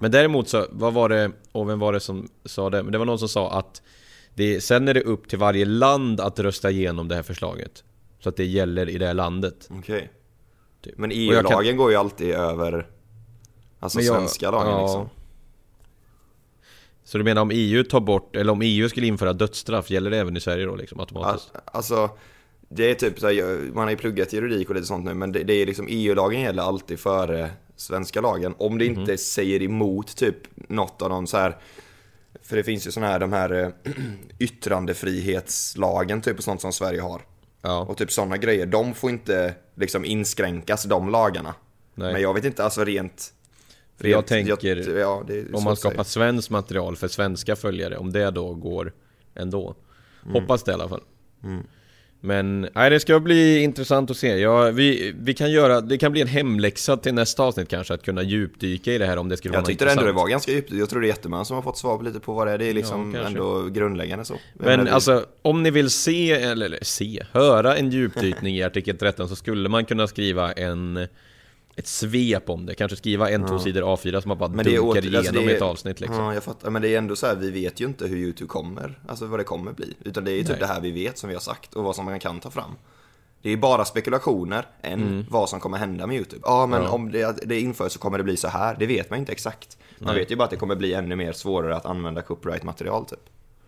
Men 0.00 0.10
däremot 0.10 0.48
så, 0.48 0.66
vad 0.70 0.92
var 0.94 1.08
det, 1.08 1.30
och 1.52 1.68
vem 1.68 1.78
var 1.78 1.92
det 1.92 2.00
som 2.00 2.28
sa 2.44 2.70
det? 2.70 2.82
Men 2.82 2.92
det 2.92 2.98
var 2.98 3.04
någon 3.06 3.18
som 3.18 3.28
sa 3.28 3.50
att 3.52 3.82
det, 4.34 4.60
sen 4.60 4.88
är 4.88 4.94
det 4.94 5.00
upp 5.02 5.28
till 5.28 5.38
varje 5.38 5.64
land 5.64 6.20
att 6.20 6.38
rösta 6.38 6.70
igenom 6.70 7.08
det 7.08 7.14
här 7.14 7.22
förslaget. 7.22 7.84
Så 8.20 8.28
att 8.28 8.36
det 8.36 8.44
gäller 8.44 8.88
i 8.88 8.98
det 8.98 9.06
här 9.06 9.14
landet. 9.14 9.68
Okej. 9.70 10.10
Typ. 10.84 10.98
Men 10.98 11.10
kan- 11.10 11.18
EU-lagen 11.18 11.76
går 11.76 11.90
ju 11.90 11.96
alltid 11.96 12.30
över, 12.34 12.86
alltså 13.80 14.00
jag- 14.00 14.16
svenska 14.16 14.50
lagen 14.50 14.70
ja. 14.70 14.82
liksom. 14.82 15.08
Så 17.04 17.18
du 17.18 17.24
menar 17.24 17.42
om 17.42 17.50
EU 17.54 17.84
tar 17.84 18.00
bort, 18.00 18.36
eller 18.36 18.52
om 18.52 18.60
EU 18.62 18.88
skulle 18.88 19.06
införa 19.06 19.32
dödsstraff, 19.32 19.90
gäller 19.90 20.10
det 20.10 20.18
även 20.18 20.36
i 20.36 20.40
Sverige 20.40 20.66
då 20.66 20.76
liksom 20.76 21.00
automatiskt? 21.00 21.50
Al- 21.54 21.60
Alltså, 21.64 22.10
det 22.68 22.90
är 22.90 22.94
typ 22.94 23.18
så 23.20 23.26
här, 23.26 23.58
man 23.74 23.84
har 23.84 23.90
ju 23.90 23.96
pluggat 23.96 24.32
juridik 24.32 24.68
och 24.68 24.74
lite 24.74 24.86
sånt 24.86 25.04
nu, 25.04 25.14
men 25.14 25.32
det, 25.32 25.42
det 25.42 25.54
är 25.54 25.66
liksom 25.66 25.86
EU-lagen 25.90 26.40
gäller 26.40 26.62
alltid 26.62 27.00
före 27.00 27.50
svenska 27.76 28.20
lagen. 28.20 28.54
Om 28.58 28.78
det 28.78 28.86
inte 28.86 29.16
säger 29.18 29.62
emot 29.62 30.16
typ 30.16 30.36
något 30.68 31.02
av 31.02 31.10
de 31.10 31.26
så 31.26 31.36
här 31.36 31.56
för 32.42 32.56
det 32.56 32.64
finns 32.64 32.86
ju 32.86 32.90
sådana 32.90 33.12
här, 33.12 33.18
de 33.18 33.32
här 33.32 33.52
eh, 33.52 33.92
yttrandefrihetslagen 34.38 36.20
typ 36.20 36.38
och 36.38 36.44
sånt 36.44 36.60
som 36.60 36.72
Sverige 36.72 37.00
har. 37.00 37.22
Ja. 37.62 37.80
Och 37.80 37.96
typ 37.96 38.12
sådana 38.12 38.36
grejer, 38.36 38.66
de 38.66 38.94
får 38.94 39.10
inte 39.10 39.54
liksom 39.74 40.04
inskränkas, 40.04 40.84
de 40.84 41.08
lagarna. 41.08 41.54
Nej. 41.94 42.12
Men 42.12 42.22
jag 42.22 42.34
vet 42.34 42.44
inte, 42.44 42.64
alltså 42.64 42.84
rent... 42.84 43.32
För 44.02 44.08
jag 44.08 44.18
rent- 44.18 44.26
tänker, 44.26 44.98
ja, 44.98 45.24
är 45.28 45.50
så 45.50 45.56
om 45.56 45.64
man 45.64 45.76
skapar 45.76 46.04
svenskt 46.04 46.50
material 46.50 46.96
för 46.96 47.08
svenska 47.08 47.56
följare, 47.56 47.96
om 47.96 48.12
det 48.12 48.30
då 48.30 48.54
går 48.54 48.92
ändå. 49.34 49.74
Mm. 50.22 50.34
Hoppas 50.34 50.62
det 50.64 50.70
i 50.70 50.74
alla 50.74 50.88
fall. 50.88 51.02
Men 52.24 52.68
nej, 52.74 52.90
det 52.90 53.00
ska 53.00 53.20
bli 53.20 53.58
intressant 53.62 54.10
att 54.10 54.16
se. 54.16 54.38
Ja, 54.38 54.70
vi, 54.70 55.14
vi 55.18 55.34
kan 55.34 55.50
göra, 55.50 55.80
det 55.80 55.98
kan 55.98 56.12
bli 56.12 56.20
en 56.20 56.26
hemläxa 56.28 56.96
till 56.96 57.14
nästa 57.14 57.42
avsnitt 57.42 57.68
kanske, 57.68 57.94
att 57.94 58.02
kunna 58.02 58.22
djupdyka 58.22 58.92
i 58.92 58.98
det 58.98 59.06
här 59.06 59.16
om 59.16 59.28
det 59.28 59.36
skulle 59.36 59.54
Jag 59.54 59.60
vara 59.60 59.66
tyckte 59.66 59.84
något 59.84 59.90
ändå 59.92 60.02
det 60.02 60.08
intressant. 60.10 60.24
var 60.24 60.30
ganska 60.30 60.52
djupt. 60.52 60.72
Jag 60.72 60.90
tror 60.90 61.00
det 61.00 61.06
är 61.06 61.08
jättemånga 61.08 61.44
som 61.44 61.54
har 61.54 61.62
fått 61.62 61.78
svar 61.78 61.96
på 61.98 62.02
lite 62.04 62.20
på 62.20 62.32
vad 62.34 62.46
det 62.46 62.52
är. 62.52 62.58
Det 62.58 62.64
är 62.66 62.74
liksom 62.74 63.12
kanske. 63.12 63.28
ändå 63.30 63.68
grundläggande 63.68 64.24
så. 64.24 64.34
Jag 64.58 64.64
Men 64.66 64.88
alltså, 64.88 65.26
om 65.42 65.62
ni 65.62 65.70
vill 65.70 65.90
se, 65.90 66.32
eller, 66.32 66.66
eller 66.66 66.78
se, 66.82 67.22
höra 67.32 67.76
en 67.76 67.90
djupdykning 67.90 68.56
i 68.56 68.62
artikel 68.62 68.96
13 68.98 69.28
så 69.28 69.36
skulle 69.36 69.68
man 69.68 69.84
kunna 69.84 70.06
skriva 70.06 70.52
en 70.52 71.06
ett 71.76 71.86
svep 71.86 72.50
om 72.50 72.66
det, 72.66 72.74
kanske 72.74 72.96
skriva 72.96 73.30
en, 73.30 73.46
två 73.46 73.58
sidor 73.58 73.82
A4 73.82 74.20
som 74.20 74.28
man 74.28 74.38
bara 74.38 74.48
Men 74.48 74.64
det 74.64 74.76
dunkar 74.76 74.88
åter, 74.90 75.02
igenom 75.02 75.18
alltså 75.18 75.32
det 75.32 75.52
är, 75.52 75.56
ett 75.56 75.62
avsnitt 75.62 76.00
liksom. 76.00 76.18
Ja, 76.18 76.34
jag 76.34 76.42
fattar. 76.42 76.70
Men 76.70 76.82
det 76.82 76.88
är 76.88 76.98
ändå 76.98 77.16
så 77.16 77.26
här, 77.26 77.34
vi 77.34 77.50
vet 77.50 77.80
ju 77.80 77.84
inte 77.84 78.06
hur 78.06 78.16
YouTube 78.16 78.48
kommer, 78.48 78.98
alltså 79.08 79.26
vad 79.26 79.40
det 79.40 79.44
kommer 79.44 79.72
bli. 79.72 79.94
Utan 80.04 80.24
det 80.24 80.32
är 80.32 80.36
ju 80.36 80.42
typ 80.42 80.50
Nej. 80.50 80.58
det 80.60 80.66
här 80.66 80.80
vi 80.80 80.90
vet 80.90 81.18
som 81.18 81.28
vi 81.28 81.34
har 81.34 81.40
sagt 81.40 81.74
och 81.74 81.84
vad 81.84 81.96
som 81.96 82.04
man 82.04 82.20
kan 82.20 82.40
ta 82.40 82.50
fram. 82.50 82.70
Det 83.42 83.50
är 83.50 83.56
bara 83.56 83.84
spekulationer 83.84 84.66
än 84.82 85.26
vad 85.30 85.48
som 85.48 85.60
kommer 85.60 85.78
hända 85.78 86.06
med 86.06 86.16
YouTube. 86.16 86.42
Ja, 86.44 86.66
men 86.66 86.78
Mm. 86.78 86.88
Ja. 86.88 86.94
om 86.94 87.12
det, 87.12 87.46
det 87.48 87.60
införs 87.60 87.92
så 87.92 87.98
kommer 87.98 88.18
det 88.18 88.24
bli 88.24 88.36
så 88.36 88.48
här. 88.48 88.76
Det 88.78 88.86
vet 88.86 89.10
man 89.10 89.18
inte 89.18 89.32
exakt. 89.32 89.78
Man 89.98 90.06
Nej. 90.14 90.22
vet 90.22 90.30
ju 90.30 90.36
bara 90.36 90.44
att 90.44 90.50
det 90.50 90.56
kommer 90.56 90.76
bli 90.76 90.94
ännu 90.94 91.16
mer 91.16 91.32
svårare 91.32 91.76
att 91.76 91.86
använda 91.86 92.22
copyright-material 92.22 93.04
typ. 93.06 93.18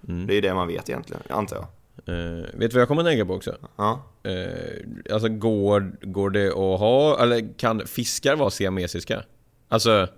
Mm. 0.08 0.26
Det 0.26 0.32
är 0.32 0.34
ju 0.34 0.40
det 0.40 0.54
man 0.54 0.68
vet 0.68 0.88
egentligen, 0.88 1.22
antar 1.28 1.56
jag. 1.56 1.66
Eh, 2.06 2.14
vet 2.54 2.58
du 2.58 2.68
vad 2.68 2.80
jag 2.80 2.88
kommer 2.88 3.02
att 3.02 3.08
tänka 3.08 3.26
på 3.26 3.34
också? 3.34 3.56
Ja. 3.76 4.02
Eh, 4.22 5.12
alltså 5.14 5.28
går, 5.28 5.92
går 6.02 6.30
det 6.30 6.48
att 6.48 6.54
ha, 6.80 7.22
eller 7.22 7.58
kan 7.58 7.86
fiskar 7.86 8.36
vara 8.36 8.50
siamesiska? 8.50 9.24
Alltså, 9.68 10.08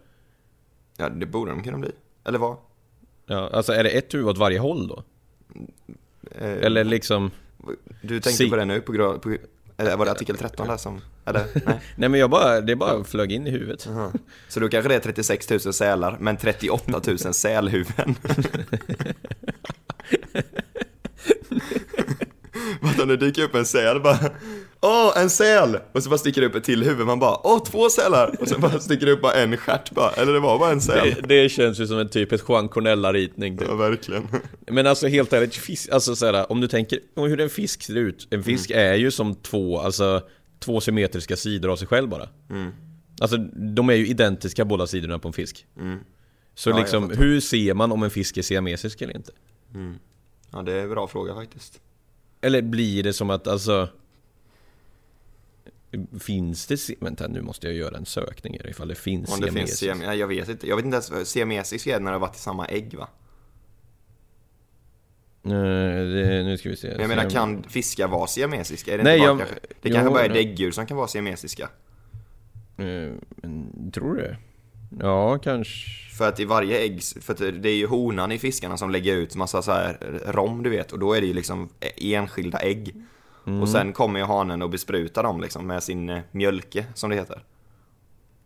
ja, 0.96 1.08
det 1.08 1.26
borde 1.26 1.50
de 1.50 1.62
kunna 1.62 1.78
bli. 1.78 1.90
Eller 2.24 2.38
vad? 2.38 2.56
ja, 3.26 3.50
alltså 3.52 3.72
är 3.72 3.84
det 3.84 3.90
ett 3.90 4.14
huvud 4.14 4.28
åt 4.28 4.38
varje 4.38 4.58
håll 4.58 4.88
då? 4.88 5.02
Eh, 6.30 6.50
Eller 6.66 6.84
liksom... 6.84 7.30
Du 8.02 8.20
tänkte 8.20 8.30
si- 8.44 8.50
på 8.50 8.56
det 8.56 8.64
nu 8.64 8.80
på 8.80 8.92
grund 8.92 9.22
på, 9.22 9.36
eller 9.76 9.96
var 9.96 10.04
det 10.04 10.12
artikel 10.12 10.36
13 10.36 10.68
där 10.68 10.76
som, 10.76 11.00
eller? 11.24 11.46
Nej. 11.66 11.80
Nej 11.96 12.08
men 12.08 12.20
jag 12.20 12.30
bara, 12.30 12.60
det 12.60 12.76
bara 12.76 13.04
flög 13.04 13.32
in 13.32 13.46
i 13.46 13.50
huvudet. 13.50 13.86
Aha. 13.86 14.12
Så 14.48 14.60
då 14.60 14.68
kanske 14.68 14.88
det 14.88 14.94
är 14.94 15.00
36 15.00 15.50
000 15.50 15.60
sälar, 15.60 16.16
men 16.20 16.36
38 16.36 17.00
000 17.06 17.18
sälhuvuden. 17.18 18.14
Vad 22.80 23.00
om 23.00 23.08
det 23.08 23.16
dyker 23.16 23.42
upp 23.42 23.54
en 23.54 23.66
säl 23.66 24.00
bara 24.00 24.18
Åh, 24.80 25.12
en 25.16 25.30
säl! 25.30 25.78
Och 25.92 26.02
så 26.02 26.10
bara 26.10 26.18
sticker 26.18 26.40
det 26.40 26.46
upp 26.46 26.54
ett 26.54 26.64
till 26.64 26.82
huvud, 26.82 27.06
man 27.06 27.18
bara 27.18 27.46
Åh, 27.46 27.62
två 27.64 27.90
sälar! 27.90 28.36
Och 28.40 28.48
sen 28.48 28.60
bara 28.60 28.80
sticker 28.80 29.06
det 29.06 29.12
upp 29.12 29.22
bara 29.22 29.32
en 29.32 29.56
stjärt 29.56 29.90
bara, 29.90 30.10
eller 30.10 30.32
det 30.32 30.40
var 30.40 30.58
bara 30.58 30.70
en 30.72 30.80
säl. 30.80 31.14
Det, 31.22 31.42
det 31.42 31.48
känns 31.48 31.80
ju 31.80 31.86
som 31.86 31.98
en 31.98 32.08
typiskt 32.08 32.48
Juan 32.48 32.68
Cornella-ritning 32.68 33.58
typ. 33.58 33.68
Ja, 33.68 33.74
verkligen. 33.74 34.28
Men 34.70 34.86
alltså 34.86 35.06
helt 35.06 35.32
ärligt, 35.32 35.54
fisk, 35.54 35.88
alltså 35.92 36.16
såhär, 36.16 36.52
om 36.52 36.60
du 36.60 36.68
tänker 36.68 36.98
om 37.16 37.28
hur 37.28 37.40
en 37.40 37.50
fisk 37.50 37.82
ser 37.82 37.94
ut. 37.96 38.28
En 38.30 38.42
fisk 38.42 38.70
Mm. 38.70 38.92
är 38.92 38.94
ju 38.94 39.10
som 39.10 39.34
två, 39.34 39.80
alltså 39.80 40.22
två 40.58 40.80
symmetriska 40.80 41.36
sidor 41.36 41.72
av 41.72 41.76
sig 41.76 41.88
själv 41.88 42.08
bara. 42.08 42.28
Mm. 42.50 42.70
Alltså 43.20 43.36
de 43.74 43.88
är 43.88 43.94
ju 43.94 44.06
identiska 44.06 44.64
båda 44.64 44.86
sidorna 44.86 45.18
på 45.18 45.28
en 45.28 45.34
fisk. 45.34 45.66
Så 45.74 45.80
Mm. 45.82 45.98
Ja, 46.64 46.70
jag 46.70 46.78
liksom, 46.78 47.10
hur 47.10 47.40
ser 47.40 47.74
man 47.74 47.92
om 47.92 48.02
en 48.02 48.10
fisk 48.10 48.36
är 48.36 48.42
siamesisk 48.42 49.02
eller 49.02 49.16
inte? 49.16 49.32
Ja, 50.56 50.62
det 50.62 50.72
är 50.72 50.82
en 50.82 50.90
bra 50.90 51.06
fråga 51.06 51.34
faktiskt. 51.34 51.80
Eller 52.40 52.62
blir 52.62 53.02
det 53.02 53.12
som 53.12 53.30
att 53.30 53.46
alltså... 53.46 53.88
Finns 56.20 56.66
det... 56.66 56.80
Vänta, 57.00 57.28
nu 57.28 57.42
måste 57.42 57.66
jag 57.66 57.76
göra 57.76 57.96
en 57.96 58.06
sökning 58.06 58.54
ifall 58.64 58.88
det 58.88 58.94
finns 58.94 59.32
Om 59.34 59.40
det 59.40 59.46
finns 59.46 59.54
siamesisk. 59.54 59.78
siam... 59.78 59.98
Nej, 59.98 60.18
jag 60.18 60.26
vet 60.26 60.48
inte. 60.48 60.66
Jag 60.68 60.76
vet 60.76 60.84
inte 60.84 60.94
ens, 61.12 61.28
siamesisk 61.30 61.84
det 61.84 61.92
har 61.92 62.18
varit 62.18 62.36
i 62.36 62.38
samma 62.38 62.66
ägg 62.66 62.94
va? 62.94 63.08
Eh, 65.44 65.50
det, 65.50 66.42
nu 66.44 66.58
ska 66.58 66.68
vi 66.68 66.76
se. 66.76 66.88
Men 66.88 67.00
jag 67.00 67.08
menar, 67.08 67.24
Siam- 67.24 67.32
kan 67.32 67.62
fiskar 67.62 68.08
vara 68.08 68.26
siamesiska? 68.26 68.94
Är 68.94 68.98
det 68.98 69.04
Nej, 69.04 69.18
inte 69.18 69.26
bara 69.26 69.30
jag- 69.38 69.38
kanske... 69.48 69.66
Det 69.82 69.88
jo, 69.88 69.94
kanske 69.94 70.10
bara 70.10 70.24
är 70.24 70.28
däggdjur 70.28 70.70
som 70.70 70.86
kan 70.86 70.96
vara 70.96 71.08
siamesiska? 71.08 71.68
Eh, 72.78 73.12
men, 73.28 73.90
tror 73.94 74.14
du 74.14 74.20
det? 74.22 74.36
Ja, 75.00 75.38
kanske... 75.38 76.06
För 76.16 76.28
att 76.28 76.40
i 76.40 76.44
varje 76.44 76.78
ägg, 76.78 77.02
för 77.20 77.52
det 77.52 77.68
är 77.68 77.76
ju 77.76 77.86
honan 77.86 78.32
i 78.32 78.38
fiskarna 78.38 78.76
som 78.76 78.90
lägger 78.90 79.16
ut 79.16 79.36
massa 79.36 79.62
så 79.62 79.72
här 79.72 79.98
rom 80.26 80.62
du 80.62 80.70
vet 80.70 80.92
och 80.92 80.98
då 80.98 81.12
är 81.12 81.20
det 81.20 81.26
ju 81.26 81.32
liksom 81.32 81.68
enskilda 81.96 82.58
ägg. 82.58 82.94
Mm. 83.46 83.62
Och 83.62 83.68
sen 83.68 83.92
kommer 83.92 84.20
ju 84.20 84.26
hanen 84.26 84.62
och 84.62 84.70
besprutar 84.70 85.22
dem 85.22 85.40
liksom 85.40 85.66
med 85.66 85.82
sin 85.82 86.08
eh, 86.08 86.22
mjölke 86.30 86.86
som 86.94 87.10
det 87.10 87.16
heter. 87.16 87.42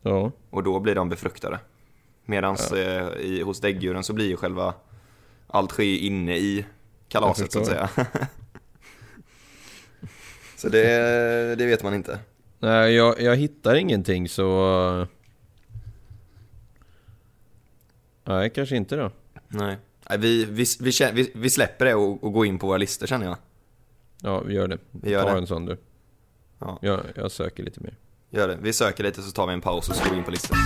Ja. 0.03 0.33
Och 0.51 0.63
då 0.63 0.81
blir 0.81 0.95
de 0.95 1.09
befruktade. 1.09 1.59
Medan 2.25 2.57
eh, 2.75 3.09
i, 3.21 3.43
hos 3.45 3.61
däggdjuren 3.61 4.05
så 4.05 4.13
blir 4.13 4.29
ju 4.29 4.37
själva 4.37 4.75
allt 5.47 5.71
sker 5.71 5.99
inne 5.99 6.37
i 6.37 6.65
kalaset 7.09 7.53
så 7.53 7.61
att 7.61 7.67
säga. 7.67 7.89
så 10.57 10.69
det, 10.69 10.89
det 11.59 11.67
vet 11.67 11.83
man 11.83 11.95
inte. 11.95 12.19
Nej, 12.59 12.95
jag, 12.95 13.21
jag 13.21 13.37
hittar 13.37 13.75
ingenting 13.75 14.29
så... 14.29 15.07
Nej, 18.31 18.51
kanske 18.51 18.77
inte 18.77 18.97
då. 18.97 19.11
Nej. 19.49 19.77
Vi, 20.19 20.45
vi, 20.45 20.65
vi, 21.13 21.31
vi 21.35 21.51
släpper 21.51 21.85
det 21.85 21.95
och, 21.95 22.25
och 22.25 22.33
går 22.33 22.47
in 22.47 22.59
på 22.59 22.67
våra 22.67 22.79
listor 22.79 23.07
känner 23.07 23.27
jag. 23.27 23.37
Ja, 24.23 24.41
vi 24.41 24.55
gör 24.55 24.69
det. 24.69 24.79
Vi 24.91 25.11
gör 25.11 25.23
Ta 25.23 25.33
det. 25.33 25.39
en 25.39 25.47
sån 25.47 25.67
du. 25.67 25.79
Ja. 26.59 26.79
Jag, 26.83 27.01
jag 27.15 27.31
söker 27.31 27.63
lite 27.63 27.81
mer. 27.81 27.97
Gör 28.31 28.49
det. 28.49 28.59
Vi 28.63 28.73
söker 28.73 29.05
lite 29.05 29.23
så 29.23 29.31
tar 29.31 29.47
vi 29.47 29.53
en 29.53 29.61
paus 29.61 29.89
och 29.89 29.95
så 29.97 30.05
går 30.05 30.11
vi 30.11 30.19
in 30.19 30.25
på 30.25 30.31
listan. 30.31 30.59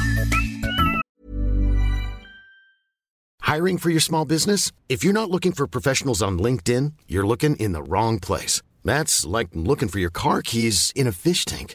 Hiring 3.55 3.79
for 3.79 3.90
your 3.90 4.00
small 4.00 4.27
business? 4.27 4.72
If 4.88 5.05
you're 5.05 5.12
not 5.12 5.31
looking 5.31 5.53
for 5.53 5.66
professionals 5.66 6.22
on 6.22 6.38
LinkedIn, 6.42 6.92
you're 7.09 7.27
looking 7.27 7.57
in 7.57 7.72
the 7.72 7.83
wrong 7.83 8.20
place. 8.20 8.62
That's 8.85 9.38
like 9.38 9.50
looking 9.55 9.88
for 9.88 10.00
your 10.00 10.12
car 10.12 10.42
keys 10.42 10.92
in 10.94 11.07
a 11.09 11.12
fish 11.12 11.44
tank. 11.44 11.74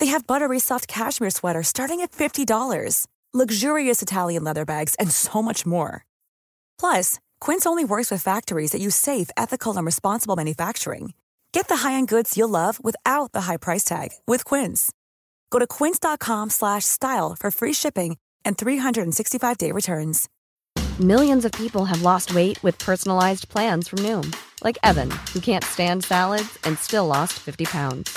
They 0.00 0.06
have 0.06 0.26
buttery 0.26 0.58
soft 0.58 0.88
cashmere 0.88 1.30
sweaters 1.30 1.68
starting 1.68 2.00
at 2.00 2.10
$50, 2.12 3.06
luxurious 3.32 4.02
Italian 4.02 4.44
leather 4.44 4.64
bags, 4.64 4.94
and 4.96 5.10
so 5.10 5.40
much 5.40 5.64
more. 5.64 6.04
Plus, 6.78 7.20
Quince 7.40 7.64
only 7.66 7.84
works 7.84 8.10
with 8.10 8.22
factories 8.22 8.72
that 8.72 8.80
use 8.80 8.96
safe, 8.96 9.30
ethical, 9.36 9.76
and 9.76 9.86
responsible 9.86 10.36
manufacturing. 10.36 11.14
Get 11.52 11.68
the 11.68 11.76
high-end 11.76 12.08
goods 12.08 12.36
you'll 12.36 12.48
love 12.48 12.82
without 12.82 13.32
the 13.32 13.42
high 13.42 13.58
price 13.58 13.84
tag 13.84 14.10
with 14.26 14.44
Quince. 14.44 14.92
Go 15.50 15.58
to 15.58 15.66
quince.com 15.66 16.50
slash 16.50 16.84
style 16.84 17.36
for 17.38 17.50
free 17.50 17.74
shipping 17.74 18.16
and 18.44 18.56
365-day 18.56 19.70
returns. 19.70 20.28
Millions 20.98 21.44
of 21.44 21.52
people 21.52 21.84
have 21.84 22.02
lost 22.02 22.34
weight 22.34 22.62
with 22.62 22.78
personalized 22.78 23.48
plans 23.48 23.86
from 23.88 24.00
Noom, 24.00 24.34
like 24.64 24.78
Evan, 24.82 25.10
who 25.32 25.40
can't 25.40 25.64
stand 25.64 26.04
salads 26.04 26.58
and 26.64 26.78
still 26.78 27.06
lost 27.06 27.34
50 27.34 27.64
pounds. 27.66 28.16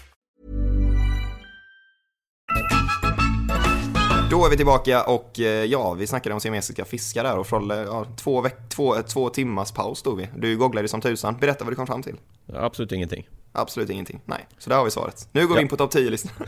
Då 4.31 4.45
är 4.45 4.49
vi 4.49 4.57
tillbaka 4.57 5.03
och 5.03 5.39
eh, 5.39 5.65
ja, 5.65 5.93
vi 5.93 6.07
snackade 6.07 6.33
om 6.33 6.41
siamesiska 6.41 6.85
fiskar 6.85 7.23
där 7.23 7.37
och 7.37 7.47
Frolle, 7.47 7.75
ja, 7.75 8.05
två, 8.17 8.41
veck, 8.41 8.55
två, 8.69 9.01
två 9.01 9.29
timmars 9.29 9.71
paus 9.71 9.99
stod 9.99 10.17
vi. 10.17 10.29
Du 10.37 10.57
googlade 10.57 10.87
som 10.87 11.01
tusan. 11.01 11.37
Berätta 11.39 11.63
vad 11.63 11.71
du 11.71 11.75
kom 11.75 11.87
fram 11.87 12.03
till. 12.03 12.15
Absolut 12.53 12.91
ingenting. 12.91 13.29
Absolut 13.51 13.89
ingenting. 13.89 14.21
Nej, 14.25 14.47
så 14.57 14.69
där 14.69 14.77
har 14.77 14.85
vi 14.85 14.91
svaret. 14.91 15.27
Nu 15.31 15.47
går 15.47 15.55
vi 15.55 15.61
in 15.61 15.67
på 15.67 15.77
topp 15.77 15.93
10-listan. 15.93 16.31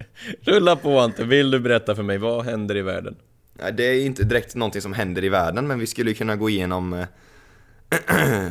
Rulla 0.40 0.76
på 0.76 1.00
Ante, 1.00 1.24
vill 1.24 1.50
du 1.50 1.60
berätta 1.60 1.94
för 1.94 2.02
mig, 2.02 2.18
vad 2.18 2.44
händer 2.44 2.76
i 2.76 2.82
världen? 2.82 3.16
Det 3.72 3.84
är 3.84 4.06
inte 4.06 4.24
direkt 4.24 4.54
någonting 4.54 4.82
som 4.82 4.92
händer 4.92 5.24
i 5.24 5.28
världen, 5.28 5.66
men 5.66 5.78
vi 5.78 5.86
skulle 5.86 6.14
kunna 6.14 6.36
gå 6.36 6.50
igenom... 6.50 6.92
eh, 6.92 7.06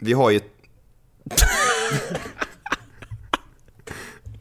vi 0.00 0.12
har 0.12 0.30
ju... 0.30 0.40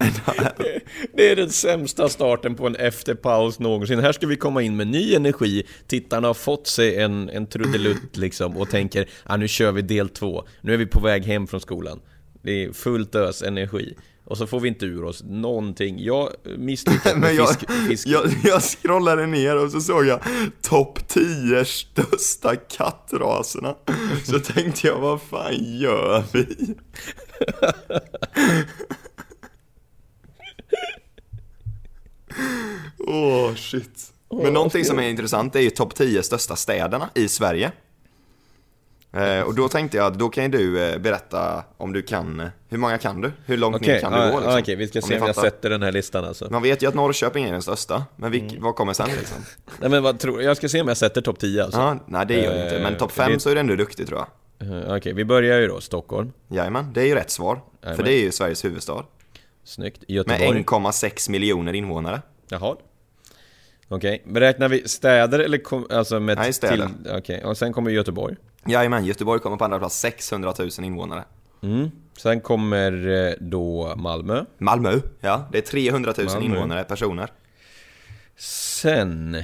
Det 1.13 1.31
är 1.31 1.35
den 1.35 1.49
sämsta 1.49 2.09
starten 2.09 2.55
på 2.55 2.67
en 2.67 2.75
efterpaus 2.75 3.59
någonsin. 3.59 3.99
Här 3.99 4.11
ska 4.11 4.27
vi 4.27 4.35
komma 4.35 4.61
in 4.61 4.75
med 4.75 4.87
ny 4.87 5.15
energi. 5.15 5.63
Tittarna 5.87 6.27
har 6.27 6.33
fått 6.33 6.67
sig 6.67 6.95
en, 6.95 7.29
en 7.29 7.47
trudelutt 7.47 8.17
liksom 8.17 8.57
och 8.57 8.69
tänker 8.69 9.09
ah, 9.23 9.37
nu 9.37 9.47
kör 9.47 9.71
vi 9.71 9.81
del 9.81 10.09
två. 10.09 10.43
Nu 10.61 10.73
är 10.73 10.77
vi 10.77 10.85
på 10.85 10.99
väg 10.99 11.25
hem 11.25 11.47
från 11.47 11.61
skolan. 11.61 11.99
Det 12.41 12.63
är 12.63 12.73
fullt 12.73 13.15
ös 13.15 13.41
energi. 13.41 13.95
Och 14.25 14.37
så 14.37 14.47
får 14.47 14.59
vi 14.59 14.67
inte 14.67 14.85
ur 14.85 15.03
oss 15.03 15.23
någonting. 15.23 16.03
Jag 16.03 16.29
misslyckas 16.57 17.15
med 17.17 17.35
jag, 17.35 17.49
fisk, 17.49 17.71
fisk. 17.87 18.07
jag, 18.07 18.23
jag 18.43 18.63
scrollade 18.63 19.27
ner 19.27 19.63
och 19.63 19.71
så 19.71 19.81
såg 19.81 20.05
jag 20.05 20.19
topp 20.61 21.07
10 21.07 21.65
största 21.65 22.55
kattraserna. 22.55 23.75
Så 24.23 24.39
tänkte 24.39 24.87
jag, 24.87 24.99
vad 24.99 25.21
fan 25.21 25.79
gör 25.79 26.23
vi? 26.33 26.45
Åh, 32.99 33.15
oh, 33.15 33.55
shit. 33.55 34.13
Men 34.43 34.53
någonting 34.53 34.85
som 34.85 34.99
är 34.99 35.09
intressant 35.09 35.55
är 35.55 35.59
ju 35.59 35.69
topp 35.69 35.95
10 35.95 36.23
största 36.23 36.55
städerna 36.55 37.09
i 37.13 37.27
Sverige. 37.27 37.71
Eh, 39.13 39.41
och 39.41 39.55
då 39.55 39.69
tänkte 39.69 39.97
jag 39.97 40.05
att 40.05 40.19
då 40.19 40.29
kan 40.29 40.43
ju 40.43 40.49
du 40.49 40.83
eh, 40.83 40.97
berätta 40.97 41.63
om 41.77 41.93
du 41.93 42.01
kan, 42.01 42.39
eh, 42.39 42.47
hur 42.69 42.77
många 42.77 42.97
kan 42.97 43.21
du? 43.21 43.31
Hur 43.45 43.57
långt 43.57 43.81
ner 43.81 43.89
Okej, 43.89 44.01
kan 44.01 44.11
du 44.11 44.19
ja, 44.19 44.31
gå? 44.31 44.39
Liksom? 44.39 44.59
okej, 44.59 44.75
vi 44.75 44.87
ska 44.87 44.99
Om 44.99 45.03
se 45.03 45.19
om 45.19 45.27
jag 45.27 45.35
sätter 45.35 45.69
den 45.69 45.83
här 45.83 45.91
listan 45.91 46.25
alltså. 46.25 46.47
Man 46.51 46.61
vet 46.61 46.83
ju 46.83 46.87
att 46.87 46.93
Norrköping 46.93 47.45
är 47.45 47.51
den 47.51 47.61
största, 47.61 48.03
men 48.15 48.31
vilk, 48.31 48.57
vad 48.59 48.75
kommer 48.75 48.93
sen 48.93 49.09
liksom? 49.09 49.37
Nej 49.79 49.89
men 49.89 50.03
vad 50.03 50.19
tror 50.19 50.41
Jag 50.41 50.57
ska 50.57 50.69
se 50.69 50.81
om 50.81 50.87
jag 50.87 50.97
sätter 50.97 51.21
topp 51.21 51.39
10 51.39 51.63
alltså. 51.63 51.79
Ja, 51.79 51.97
nej 52.05 52.25
det 52.25 52.33
gör 52.33 52.55
du 52.55 52.63
inte, 52.63 52.79
men 52.79 52.93
Eh, 52.93 52.99
topp 52.99 53.11
5 53.11 53.31
det- 53.31 53.39
så 53.39 53.49
är 53.49 53.53
du 53.53 53.59
ändå 53.59 53.75
duktig 53.75 54.07
tror 54.07 54.19
jag. 54.19 54.27
Eh, 54.67 54.95
Okej, 54.95 55.13
vi 55.13 55.25
börjar 55.25 55.59
ju 55.59 55.67
då 55.67 55.81
Stockholm. 55.81 56.31
Jajamän, 56.47 56.93
det 56.93 57.01
är 57.01 57.05
ju 57.05 57.15
rätt 57.15 57.31
svar. 57.31 57.55
För 57.55 57.87
Jajamän. 57.87 58.05
det 58.05 58.13
är 58.13 58.21
ju 58.21 58.31
Sveriges 58.31 58.65
huvudstad. 58.65 59.03
Snyggt. 59.63 60.01
Med 60.07 60.15
Göteborg. 60.15 60.63
1,6 60.63 61.31
miljoner 61.31 61.73
invånare. 61.73 62.21
Jaha. 62.49 62.75
Okej, 63.87 64.23
beräknar 64.25 64.69
vi 64.69 64.87
städer 64.87 65.39
eller 65.39 65.57
kom, 65.57 65.87
alltså 65.89 66.19
med 66.19 66.37
Nej, 66.37 66.53
städer. 66.53 66.87
till... 67.03 67.11
Okej, 67.17 67.43
och 67.45 67.57
sen 67.57 67.73
kommer 67.73 67.91
Göteborg. 67.91 68.35
Jajamän, 68.65 69.05
Göteborg 69.05 69.39
kommer 69.39 69.57
på 69.57 69.63
andra 69.63 69.79
plats, 69.79 69.99
600 69.99 70.53
000 70.59 70.69
invånare. 70.81 71.23
Mm. 71.61 71.91
Sen 72.17 72.41
kommer 72.41 73.07
eh, 73.27 73.33
då 73.39 73.95
Malmö. 73.95 74.45
Malmö, 74.57 74.99
ja, 75.19 75.47
det 75.51 75.57
är 75.57 75.61
300 75.61 76.13
000 76.17 76.25
Malmö. 76.25 76.45
invånare, 76.45 76.83
personer. 76.83 77.31
Sen... 78.37 79.43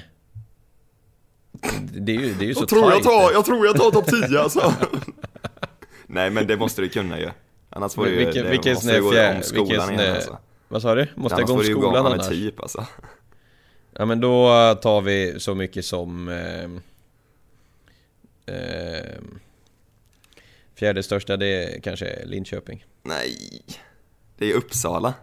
Det 1.91 2.15
är 2.15 2.19
ju, 2.19 2.33
det 2.33 2.45
är 2.45 2.47
ju 2.47 2.53
så 2.53 2.61
Jag 2.61 2.69
tror 2.69 2.91
jag 2.91 3.03
tar, 3.03 3.31
jag 3.31 3.45
tror 3.45 3.65
jag 3.65 3.75
tar 3.75 3.91
topp 3.91 4.07
10 4.29 4.39
alltså. 4.39 4.73
Nej 6.07 6.29
men 6.29 6.47
det 6.47 6.57
måste 6.57 6.81
du 6.81 6.89
kunna 6.89 7.19
ju. 7.19 7.29
Annars 7.69 7.93
får 7.93 8.05
du 8.05 8.11
ju, 8.11 8.17
vilken, 8.17 8.43
det 8.43 8.49
vilken 8.49 8.73
måste 8.73 8.95
du 8.95 9.01
gå 9.01 9.07
om 9.07 9.43
skolan 9.43 9.67
vilken 9.67 9.81
sån 9.81 9.93
igen 9.93 10.15
alltså. 10.15 10.37
Vad 10.67 10.81
sa 10.81 10.95
du? 10.95 11.07
Måste 11.15 11.33
jag 11.33 11.39
Annars 11.39 11.47
gå 11.47 11.53
om 11.53 11.59
får 11.59 11.63
du 11.63 11.69
ju 11.69 11.75
gå 11.75 11.81
skolan 11.81 12.05
annars? 12.05 12.27
typ 12.27 12.59
alltså. 12.59 12.85
Ja 13.93 14.05
men 14.05 14.19
då 14.19 14.47
tar 14.81 15.01
vi 15.01 15.39
så 15.39 15.55
mycket 15.55 15.85
som... 15.85 16.29
ehm, 16.29 16.81
ehm, 18.45 19.39
fjärde 20.75 21.03
största 21.03 21.37
det 21.37 21.47
är 21.47 21.81
kanske 21.81 22.25
Linköping. 22.25 22.85
Nej. 23.03 23.61
Det 24.37 24.51
är 24.51 24.55
Uppsala. 24.55 25.13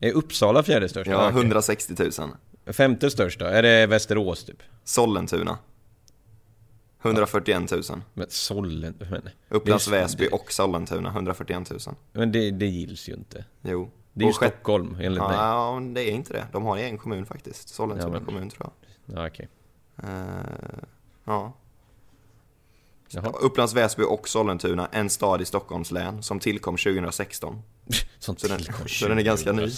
Är 0.00 0.12
Uppsala 0.12 0.62
fjärde 0.62 0.88
största? 0.88 1.10
Ja, 1.12 1.28
Okej. 1.28 1.40
160 1.40 1.94
000. 2.18 2.74
Femte 2.74 3.10
största, 3.10 3.50
är 3.50 3.62
det 3.62 3.86
Västerås 3.86 4.44
typ? 4.44 4.62
Sollentuna. 4.84 5.58
141 7.02 7.70
000. 7.70 7.82
Men 8.14 8.26
Sollen... 8.30 8.94
Men, 9.10 9.28
Upplands 9.48 9.84
det 9.84 9.90
Väsby 9.90 10.28
och 10.32 10.52
Sollentuna, 10.52 11.08
141 11.10 11.70
000. 11.70 11.80
Men 12.12 12.32
det, 12.32 12.50
det 12.50 12.66
gills 12.66 13.08
ju 13.08 13.12
inte. 13.14 13.44
Jo. 13.62 13.90
Det 14.12 14.24
är 14.24 14.28
ju 14.28 14.32
Stockholm 14.34 14.96
enligt 15.00 15.22
mig. 15.22 15.36
Ja, 15.36 15.80
det 15.94 16.00
är 16.10 16.12
inte 16.14 16.32
det. 16.32 16.46
De 16.52 16.64
har 16.64 16.78
en 16.78 16.98
kommun 16.98 17.26
faktiskt. 17.26 17.68
Sollentuna 17.68 18.08
Ja, 18.08 18.12
men- 18.12 18.24
kommun 18.24 18.50
tror 18.50 18.70
jag. 19.06 19.18
Ja, 19.18 19.26
okej. 19.26 19.48
Eh, 20.02 20.08
ja. 21.24 21.52
Jaha. 23.14 23.32
Upplands 23.40 23.74
Väsby 23.74 24.02
och 24.02 24.28
Sollentuna, 24.28 24.88
en 24.92 25.10
stad 25.10 25.42
i 25.42 25.44
Stockholms 25.44 25.90
län 25.90 26.22
som 26.22 26.40
tillkom 26.40 26.76
2016. 26.76 27.62
Sånt 28.18 28.40
Så 28.40 28.48
den- 28.48 28.56
tillkom 28.58 28.88
så 28.88 29.08
den 29.08 29.18
är 29.18 29.22
ganska 29.22 29.52
ny. 29.52 29.70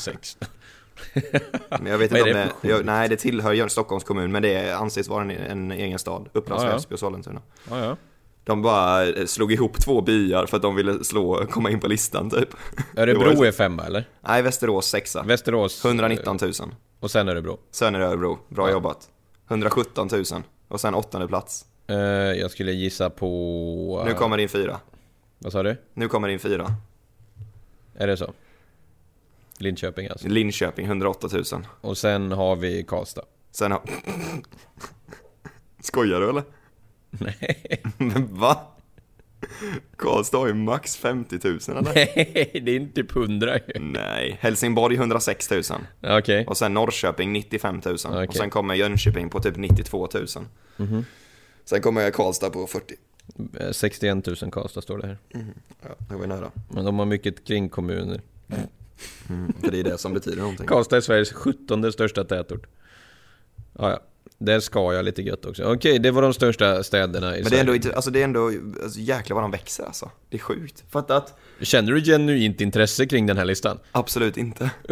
2006. 1.14 1.44
Men 1.80 1.86
jag 1.86 1.98
vet 1.98 2.10
inte 2.10 2.22
om 2.22 2.28
det 2.28 2.48
det, 2.62 2.68
jag, 2.68 2.84
nej 2.84 3.08
det 3.08 3.16
tillhör 3.16 3.68
Stockholms 3.68 4.04
kommun 4.04 4.32
men 4.32 4.42
det 4.42 4.72
anses 4.72 5.08
vara 5.08 5.22
en, 5.22 5.30
en 5.30 5.72
egen 5.72 5.98
stad. 5.98 6.28
Upplands 6.32 6.64
Ja, 6.64 6.70
ja. 6.70 6.74
Väsby 6.76 6.94
och 6.94 6.98
Sollentuna. 6.98 7.42
Ja, 7.70 7.84
ja. 7.84 7.96
De 8.44 8.62
bara 8.62 9.06
eh, 9.06 9.26
slog 9.26 9.52
ihop 9.52 9.80
två 9.80 10.00
byar 10.00 10.46
för 10.46 10.56
att 10.56 10.62
de 10.62 10.74
ville 10.76 11.04
slå, 11.04 11.46
komma 11.46 11.70
in 11.70 11.80
på 11.80 11.88
listan 11.88 12.30
typ. 12.30 12.48
Örebro 12.96 13.44
är 13.44 13.52
femma 13.52 13.84
eller? 13.84 14.08
Nej, 14.20 14.42
Västerås 14.42 14.86
sexa. 14.86 15.22
Västerås... 15.22 15.84
119 15.84 16.38
000. 16.42 16.52
Och 17.00 17.10
sen 17.10 17.28
Örebro. 17.28 17.58
Sen 17.70 17.94
är 17.94 17.98
det 17.98 18.06
Örebro. 18.06 18.38
Bra 18.48 18.68
Ja. 18.68 18.72
jobbat. 18.72 19.08
117 19.48 20.08
000. 20.12 20.24
Och 20.68 20.80
sen 20.80 20.94
åttonde 20.94 21.28
plats. 21.28 21.64
Eh, 21.86 21.96
jag 21.96 22.50
skulle 22.50 22.72
gissa 22.72 23.10
på... 23.10 24.02
Nu 24.06 24.14
kommer 24.14 24.36
din 24.36 24.48
fyra. 24.48 24.80
Vad 25.38 25.52
sa 25.52 25.62
du? 25.62 25.76
Nu 25.94 26.08
kommer 26.08 26.28
din 26.28 26.38
fyra. 26.38 26.66
Är 27.94 28.06
det 28.06 28.16
så? 28.16 28.32
Linköping 29.64 30.08
alltså. 30.08 30.28
Linköping 30.28 30.86
108 30.86 31.28
000. 31.32 31.44
Och 31.80 31.98
sen 31.98 32.32
har 32.32 32.56
vi 32.56 32.82
Karlstad. 32.84 33.22
Sen 33.50 33.72
har... 33.72 33.82
Skojar 35.80 36.20
du 36.20 36.30
eller? 36.30 36.42
Nej, 37.10 37.82
Men 37.96 38.34
va? 38.34 38.58
Karlstad 39.96 40.38
har 40.38 40.46
ju 40.46 40.54
max 40.54 40.96
50 40.96 41.38
000 41.44 41.58
eller? 41.68 41.94
Nej, 41.94 42.60
det 42.64 42.70
är 42.70 42.76
inte 42.76 42.94
typ 42.94 43.16
100 43.16 43.54
ju. 43.58 43.80
Nej. 43.80 44.38
Helsingborg 44.40 44.96
106 44.96 45.50
000. 45.50 45.62
Okej. 46.02 46.46
Och 46.46 46.56
sen 46.56 46.74
Norrköping 46.74 47.32
95 47.32 47.74
000. 47.84 47.94
Okej. 47.94 48.12
Mhm. 48.12 48.28
Och 48.28 48.34
sen 48.34 48.50
kommer 48.50 48.74
Jönköping 48.74 49.30
på 49.30 49.40
typ 49.40 49.56
92 49.56 50.08
000. 50.14 50.26
Sen 51.64 51.80
kommer 51.82 52.10
Karlstad 52.10 52.50
på 52.50 52.66
40. 52.66 52.94
Eh, 53.60 53.70
61 53.70 54.26
000 54.26 54.50
Karlstad 54.50 54.80
står 54.82 54.98
det 54.98 55.06
här. 55.06 55.18
Ja, 55.82 55.88
det 56.08 56.14
var 56.16 56.26
nära. 56.26 56.50
Men 56.68 56.84
de 56.84 56.98
har 56.98 57.06
mycket 57.06 57.44
kringkommuner. 57.44 58.20
För 59.62 59.70
det 59.70 59.80
är 59.80 59.84
det 59.84 59.98
som 59.98 60.14
betyder 60.14 60.36
någonting. 60.38 60.66
Karlstad 60.66 60.96
är 60.96 61.00
Sveriges 61.00 61.32
17 61.32 61.92
största 61.92 62.24
tätort. 62.24 62.66
Ja, 63.78 63.90
ja. 63.90 64.00
Där 64.38 64.60
ska 64.60 64.92
jag 64.94 65.04
lite 65.04 65.22
gött 65.22 65.44
också. 65.44 65.64
Okej, 65.64 65.98
det 65.98 66.10
var 66.10 66.22
de 66.22 66.34
största 66.34 66.82
städerna 66.82 67.36
i 67.38 67.42
Men 67.42 67.50
det 67.50 67.56
är 67.56 67.60
ändå, 67.60 67.74
inte- 67.74 67.94
alltså 67.96 68.10
det 68.10 68.20
är 68.20 68.24
ändå, 68.24 68.50
alltså 68.82 69.00
jäklar 69.00 69.34
vad 69.34 69.44
de 69.44 69.50
växer 69.50 69.84
alltså. 69.84 70.10
Det 70.28 70.36
är 70.36 70.40
sjukt. 70.40 70.84
Fatta 70.90 71.16
att, 71.16 71.38
Känner 71.60 71.92
du 71.92 72.02
genuint 72.04 72.60
intresse 72.60 73.06
kring 73.06 73.26
den 73.26 73.36
här 73.38 73.44
listan? 73.44 73.78
absolut 73.92 74.36
inte. 74.36 74.70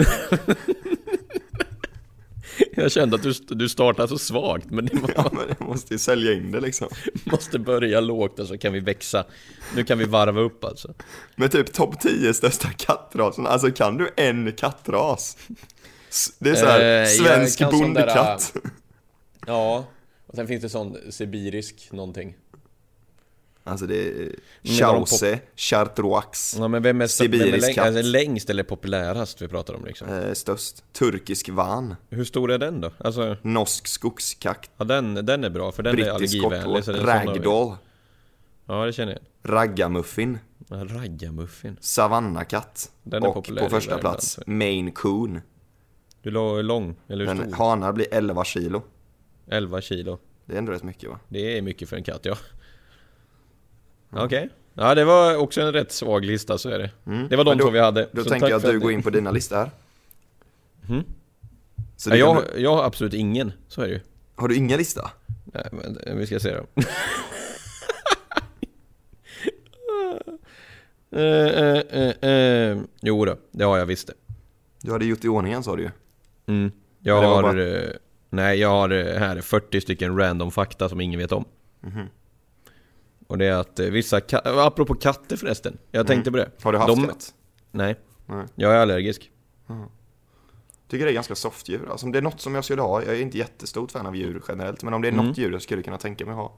Jag 2.77 2.93
kände 2.93 3.17
att 3.17 3.23
du, 3.23 3.33
du 3.33 3.69
startade 3.69 4.09
så 4.09 4.19
svagt, 4.19 4.71
men 4.71 4.87
det 4.87 4.93
Ja 5.17 5.31
men 5.33 5.45
jag 5.59 5.69
måste 5.69 5.95
ju 5.95 5.99
sälja 5.99 6.33
in 6.33 6.53
det 6.53 6.61
liksom. 6.61 6.89
måste 7.25 7.59
börja 7.59 8.01
lågt 8.01 8.39
och 8.39 8.47
så 8.47 8.59
kan 8.59 8.73
vi 8.73 8.81
växa. 8.81 9.25
Nu 9.77 9.85
kan 9.85 9.99
vi 9.99 10.05
varva 10.05 10.41
upp 10.41 10.65
alltså. 10.65 10.95
Med 11.37 11.53
typ 11.53 11.73
topp 11.73 12.01
10 12.01 12.35
största 12.35 12.69
kattrasen, 12.69 13.47
alltså 13.47 13.71
kan 13.71 13.97
du 13.97 14.11
en 14.17 14.53
kattras? 14.53 15.37
Det 16.39 16.51
är 16.51 16.55
så 16.55 16.67
här, 16.67 17.03
Eh, 17.03 17.07
svensk 17.07 17.59
sån 17.59 17.71
där, 17.71 17.79
bondkatt. 17.79 18.55
Ja, 19.47 19.85
och 20.27 20.35
sen 20.35 20.47
finns 20.47 20.63
det 20.63 20.69
sån 20.69 20.97
sibirisk 21.11 21.89
någonting. 21.93 22.35
Alltså 23.65 23.87
det 23.87 24.09
är 24.09 24.31
Chause, 24.63 25.39
Chartroix, 25.57 26.57
Ja, 26.59 26.69
men 26.69 26.83
vem 26.83 26.91
är, 26.91 26.93
vem 26.93 27.01
är 27.01 27.07
Sibirisk 27.07 27.67
läng, 27.67 27.75
katt. 27.75 27.87
alltså, 27.87 28.03
längst 28.03 28.51
eller 28.51 28.63
populärast 28.63 29.43
vi 29.43 29.49
pratar 29.49 29.75
om 29.75 29.85
liksom? 29.85 30.09
eh, 30.09 30.33
störst. 30.33 30.85
Turkisk 30.93 31.49
van, 31.49 31.95
Hur 32.11 32.25
stor 32.25 32.51
är 32.53 32.59
den 32.59 32.81
då? 32.81 32.91
Alltså, 32.99 33.37
norsk 33.43 33.87
skogskatt, 33.87 34.71
ja, 34.77 34.85
den, 34.85 35.15
den 35.15 35.45
är 35.45 35.51
bra 35.51 35.73
för 35.73 35.83
den 35.83 35.93
är 35.93 35.97
brittisk 36.19 36.45
allergivänlig. 36.45 36.85
sån 36.85 36.95
har 36.95 37.01
vi. 37.03 37.07
ragdoll, 37.29 37.77
Ja, 38.67 38.87
det 38.87 38.93
känner 38.93 39.13
jag. 39.13 39.53
raggarmuffin, 39.55 40.39
Ja, 40.69 40.77
Raggarmuffin. 40.77 41.77
savannakatt 41.81 42.91
Den 43.03 43.23
är 43.23 43.29
och 43.29 43.35
populär 43.35 43.63
på 43.63 43.71
första 43.71 43.99
plats. 43.99 44.39
Maine 44.47 44.93
Coon. 44.93 45.41
Du 46.23 46.29
är 46.29 46.63
lång, 46.63 46.97
eller 47.09 47.27
hur 47.27 47.35
Men 47.35 47.47
stor? 47.51 47.57
hanar 47.57 47.93
blir 47.93 48.07
11 48.11 48.45
kilo. 48.45 48.83
11 49.49 49.81
kilo. 49.81 50.19
Det 50.45 50.55
är 50.55 50.59
ändå 50.59 50.73
rätt 50.73 50.83
mycket 50.83 51.11
va? 51.11 51.19
Det 51.29 51.59
är 51.59 51.63
mycket 51.63 51.89
för 51.89 51.97
en 51.97 52.05
katt, 52.05 52.21
ja. 52.25 52.37
Okej. 54.13 54.49
Ja, 54.75 54.95
det 54.95 55.05
var 55.05 55.37
också 55.37 55.61
en 55.61 55.73
rätt 55.73 55.93
svag 55.93 56.25
lista, 56.25 56.59
så 56.59 56.69
är 56.69 56.79
det. 56.79 56.91
Det 57.31 57.37
var 57.37 57.45
de 57.45 57.59
då- 57.59 57.65
två 57.65 57.71
vi 57.71 57.79
hade. 57.81 58.09
Då 58.13 58.25
Så 58.25 58.31
tänker 58.31 58.49
jag 58.49 58.57
att 58.57 58.63
du 58.71 58.81
går 58.81 58.93
in 58.93 59.03
på 59.03 59.11
dina 59.11 59.31
listor 59.31 59.57
här. 59.57 59.71
Mm. 60.89 61.05
Ja, 62.07 62.17
jag, 62.17 62.37
du, 62.55 62.61
jag 62.61 62.75
har 62.77 62.85
absolut 62.85 63.15
ingen, 63.15 63.53
så 63.69 63.83
är 63.83 63.87
det 63.87 63.93
ju. 63.93 64.01
har 64.37 64.49
du 64.49 64.57
ingen 64.57 64.79
lista? 64.79 65.11
Nej, 65.45 65.69
men 65.73 65.99
eh, 66.07 66.15
vi 66.15 66.27
ska 66.27 66.41
se 66.41 66.55
då. 66.57 66.67
eh, 71.17 71.79
eh, 71.79 72.31
eh. 72.31 72.79
Jo 73.01 73.25
då, 73.25 73.37
det 73.51 73.65
har 73.65 73.79
jag 73.79 73.87
visst 73.87 74.07
det. 74.07 74.15
Du 74.83 74.93
hade 74.93 75.05
gjort 75.05 75.25
i 75.25 75.29
ordningen 75.29 75.63
sa 75.63 75.77
du 75.77 75.83
ju. 75.83 75.91
Mm. 76.47 76.73
Jag 77.01 77.23
har... 77.23 77.43
bara- 77.43 77.63
eh, 77.63 77.91
Nej, 78.31 78.59
jag 78.59 78.69
har 78.69 78.91
eh, 78.91 79.19
här 79.19 79.41
40 79.41 79.81
stycken 79.81 80.19
random 80.19 80.51
fakta 80.51 80.89
som 80.89 81.01
ingen 81.01 81.19
vet 81.21 81.33
om. 81.33 81.45
Mhm. 81.81 82.07
Och 83.33 83.39
det 83.39 83.47
är 83.47 83.53
att 83.55 83.79
eh, 83.81 83.87
vissa 83.87 84.19
ka- 84.21 84.41
apropå 84.67 84.95
katter 84.95 85.37
förresten, 85.37 85.79
jag 85.91 86.07
tänkte 86.07 86.31
på 86.31 86.37
det. 86.37 86.43
Mm. 86.45 86.57
Har 86.63 86.73
du 86.73 86.79
haft 86.79 86.97
De- 86.97 87.07
katt? 87.09 87.35
Nej, 87.71 87.97
Nej. 88.27 88.47
jag 88.55 88.73
är 88.73 88.77
allergisk. 88.77 89.31
Tycker 90.89 91.05
det 91.05 91.11
är 91.11 91.15
ganska 91.15 91.35
soft 91.35 91.69
djur. 91.69 91.89
Alltså 91.91 92.07
om 92.07 92.13
det 92.13 92.19
är 92.19 92.23
något 92.23 92.41
som 92.41 92.55
jag 92.55 92.65
skulle 92.65 92.83
ha, 92.83 93.03
jag 93.03 93.15
är 93.17 93.21
inte 93.21 93.39
jättestort 93.39 93.93
fan 93.93 94.07
av 94.07 94.17
djur 94.17 94.43
generellt, 94.49 94.83
men 94.83 94.95
om 94.95 95.03
det 95.03 95.09
är 95.09 95.13
Mm. 95.13 95.27
något 95.27 95.39
djur 95.39 95.53
jag 95.53 95.63
skulle 95.63 95.83
kunna 95.83 95.99
tänka 95.99 96.27
mig 96.27 96.35
ha, 96.35 96.53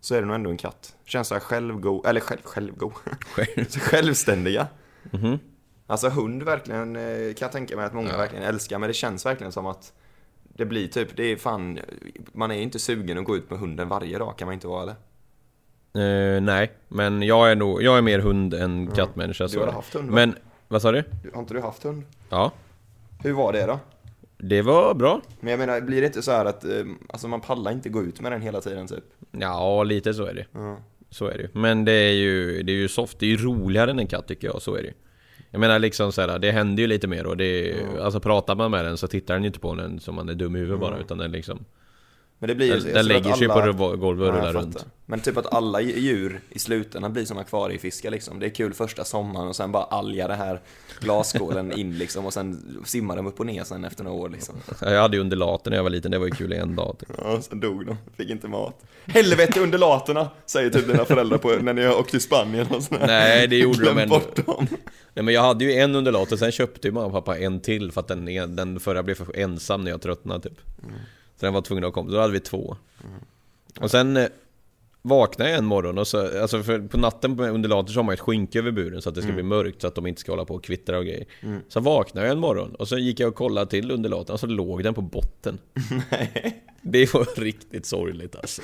så 0.00 0.14
är 0.14 0.20
det 0.20 0.26
nog 0.26 0.34
ändå 0.34 0.50
en 0.50 0.56
katt. 0.56 0.96
Känns 1.04 1.28
så 1.28 1.34
här 1.34 1.40
självgo, 1.40 2.02
eller 2.06 2.20
själv, 2.20 2.40
självgo, 2.44 2.92
självständiga. 3.80 4.66
Mhm. 5.10 5.38
Alltså 5.86 6.08
hund 6.08 6.42
verkligen, 6.42 6.96
eh, 6.96 7.02
kan 7.34 7.46
jag 7.46 7.52
tänka 7.52 7.76
mig 7.76 7.84
att 7.84 7.94
många 7.94 8.16
verkligen 8.16 8.44
älskar, 8.44 8.78
men 8.78 8.88
det 8.88 8.94
känns 8.94 9.26
verkligen 9.26 9.52
som 9.52 9.66
att 9.66 9.92
det 10.56 10.64
blir 10.64 10.88
typ, 10.88 11.16
det 11.16 11.22
är 11.24 11.36
fan, 11.36 11.78
man 12.32 12.50
är 12.50 12.60
inte 12.60 12.78
sugen 12.78 13.18
att 13.18 13.24
gå 13.24 13.36
ut 13.36 13.50
med 13.50 13.58
hunden 13.58 13.88
varje 13.88 14.18
dag, 14.18 14.38
kan 14.38 14.46
man 14.46 14.52
inte 14.54 14.66
vara 14.66 14.82
eller? 14.82 14.94
Eh, 15.94 16.40
nej, 16.42 16.72
men 16.88 17.22
jag 17.22 17.50
är 17.50 17.56
nog, 17.56 17.82
jag 17.82 17.98
är 17.98 18.02
mer 18.02 18.18
hund 18.18 18.54
än 18.54 18.86
kattmänniska. 18.90 19.48
så 19.48 19.60
har 19.64 19.72
haft 19.72 19.94
hund, 19.94 20.08
va? 20.08 20.14
Men, 20.14 20.34
vad 20.68 20.82
sa 20.82 20.92
du? 20.92 21.04
Du- 21.22 21.30
Har 21.34 21.40
inte 21.40 21.54
du 21.54 21.60
haft 21.60 21.82
hund? 21.82 22.02
Ja, 22.30 22.52
Hur 23.22 23.32
var 23.32 23.52
det 23.52 23.66
då? 23.66 23.78
det 24.38 24.62
var 24.62 24.94
bra. 24.94 25.20
Men 25.40 25.50
jag 25.50 25.58
menar, 25.58 25.80
blir 25.80 26.00
det 26.00 26.06
inte 26.06 26.22
så 26.22 26.30
här 26.30 26.44
att, 26.44 26.64
eh, 26.64 26.70
alltså 27.08 27.28
man 27.28 27.40
pallar 27.40 27.72
inte 27.72 27.88
gå 27.88 28.02
ut 28.02 28.20
med 28.20 28.32
den 28.32 28.42
hela 28.42 28.60
tiden 28.60 28.86
typ? 28.86 29.04
Ja, 29.32 29.82
lite 29.82 30.14
så 30.14 30.24
är 30.24 30.34
det. 30.34 30.46
Ja. 30.52 30.76
Så 31.10 31.26
är 31.26 31.38
det 31.38 31.48
Men 31.60 31.84
det 31.84 31.92
är 31.92 32.12
ju, 32.12 32.62
det 32.62 32.72
är 32.72 32.76
ju 32.76 32.88
soft, 32.88 33.18
det 33.18 33.26
är 33.26 33.30
ju 33.30 33.36
roligare 33.36 33.90
än 33.90 33.98
en 33.98 34.06
katt 34.06 34.28
tycker 34.28 34.46
jag, 34.48 34.62
så 34.62 34.74
är 34.74 34.82
det. 34.82 34.92
Jag 35.50 35.60
menar 35.60 35.78
liksom 35.78 36.12
så 36.12 36.20
här, 36.20 36.38
det 36.38 36.50
händer 36.52 36.80
ju 36.82 36.86
lite 36.86 37.06
mer 37.08 37.26
och 37.26 37.36
det 37.36 37.44
är, 37.70 37.98
Alltså 38.00 38.20
pratar 38.20 38.54
man 38.54 38.70
med 38.70 38.84
den 38.84 38.96
så 38.96 39.06
tittar 39.06 39.34
den 39.34 39.42
ju 39.42 39.46
inte 39.46 39.60
på 39.60 39.74
den 39.74 40.00
som 40.00 40.14
man 40.14 40.28
är 40.28 40.34
dum 40.34 40.56
i 40.56 40.58
huvudet 40.58 40.80
bara 40.80 40.98
utan 40.98 41.18
den 41.18 41.32
liksom 41.32 41.64
Men 42.38 42.48
det 42.48 42.54
blir 42.54 42.66
ju 42.74 42.80
Den, 42.80 42.94
den 42.94 43.06
lägger 43.06 43.32
sig 43.32 43.48
alla- 43.48 43.72
på 43.72 43.96
golvet 43.96 44.28
och 44.28 44.34
rullar 44.34 44.52
runt 44.52 44.86
Men 45.06 45.20
typ 45.20 45.36
att 45.36 45.54
alla 45.54 45.80
djur 45.80 46.40
i 46.50 46.58
slutändan 46.58 47.12
blir 47.12 47.24
som 47.24 47.38
akvariefiskar 47.38 48.10
liksom. 48.10 48.38
Det 48.38 48.46
är 48.46 48.50
kul 48.50 48.74
första 48.74 49.04
sommaren 49.04 49.48
och 49.48 49.56
sen 49.56 49.72
bara 49.72 49.84
algar 49.84 50.28
det 50.28 50.34
här 50.34 50.60
glasskålen 51.00 51.72
in 51.72 51.98
liksom 51.98 52.26
och 52.26 52.32
sen 52.32 52.78
simmar 52.84 53.16
de 53.16 53.26
upp 53.26 53.40
och 53.40 53.46
ner 53.46 53.64
sen 53.64 53.84
efter 53.84 54.04
några 54.04 54.16
år 54.16 54.28
liksom. 54.28 54.54
Jag 54.80 55.02
hade 55.02 55.16
ju 55.16 55.20
undulater 55.20 55.70
när 55.70 55.76
jag 55.78 55.82
var 55.84 55.90
liten, 55.90 56.10
det 56.10 56.18
var 56.18 56.26
ju 56.26 56.32
kul 56.32 56.52
i 56.52 56.56
en 56.56 56.76
dag 56.76 56.96
typ. 56.98 57.08
Ja, 57.18 57.40
sen 57.42 57.60
dog 57.60 57.86
de. 57.86 57.96
Fick 58.16 58.30
inte 58.30 58.48
mat. 58.48 58.84
Helvete 59.06 59.60
undulaterna! 59.60 60.28
Säger 60.46 60.70
typ 60.70 60.86
dina 60.86 61.04
föräldrar 61.04 61.38
på, 61.38 61.48
när 61.48 61.72
ni 61.72 61.84
har 61.84 61.98
åkt 61.98 62.10
till 62.10 62.20
Spanien 62.20 62.66
och 62.70 62.82
sådär. 62.82 63.06
Nej, 63.06 63.48
det 63.48 63.56
gjorde 63.56 63.78
de 63.78 63.82
Glöm 63.84 63.98
ändå. 63.98 64.14
bort 64.14 64.46
dem. 64.46 64.66
Nej 65.14 65.24
men 65.24 65.34
jag 65.34 65.42
hade 65.42 65.64
ju 65.64 65.72
en 65.72 65.94
undulat 65.94 66.32
och 66.32 66.38
sen 66.38 66.52
köpte 66.52 66.88
ju 66.88 66.92
mamma 66.94 67.06
och 67.06 67.12
pappa 67.12 67.38
en 67.38 67.60
till 67.60 67.92
för 67.92 68.00
att 68.00 68.08
den, 68.08 68.56
den 68.56 68.80
förra 68.80 69.02
blev 69.02 69.14
för 69.14 69.36
ensam 69.38 69.84
när 69.84 69.90
jag 69.90 70.02
tröttnade 70.02 70.40
typ. 70.48 70.60
Så 71.36 71.46
den 71.46 71.54
var 71.54 71.62
tvungen 71.62 71.84
att 71.84 71.92
komma, 71.92 72.10
då 72.10 72.20
hade 72.20 72.32
vi 72.32 72.40
två. 72.40 72.76
Och 73.80 73.90
sen 73.90 74.16
eh, 74.16 74.26
vaknade 75.02 75.50
jag 75.50 75.58
en 75.58 75.64
morgon 75.64 75.98
och 75.98 76.06
så, 76.06 76.40
alltså 76.40 76.62
på 76.90 76.98
natten 76.98 77.36
med 77.36 77.50
undulater 77.50 77.92
så 77.92 77.98
har 77.98 78.04
man 78.04 78.12
ett 78.14 78.20
skynke 78.20 78.58
över 78.58 78.70
buren 78.70 79.02
så 79.02 79.08
att 79.08 79.14
det 79.14 79.22
ska 79.22 79.32
bli 79.32 79.42
mörkt 79.42 79.80
så 79.80 79.86
att 79.86 79.94
de 79.94 80.06
inte 80.06 80.20
ska 80.20 80.32
hålla 80.32 80.44
på 80.44 80.54
och 80.54 80.64
kvittra 80.64 80.98
och 80.98 81.04
grejer. 81.04 81.26
Så 81.68 81.80
vaknade 81.80 82.26
jag 82.26 82.32
en 82.32 82.40
morgon 82.40 82.74
och 82.74 82.88
så 82.88 82.98
gick 82.98 83.20
jag 83.20 83.28
och 83.28 83.34
kollade 83.34 83.70
till 83.70 83.90
undulaten 83.90 84.32
och 84.32 84.40
så 84.40 84.46
låg 84.46 84.82
den 84.82 84.94
på 84.94 85.02
botten. 85.02 85.58
Det 86.82 87.14
var 87.14 87.40
riktigt 87.40 87.86
sorgligt 87.86 88.36
alltså. 88.36 88.62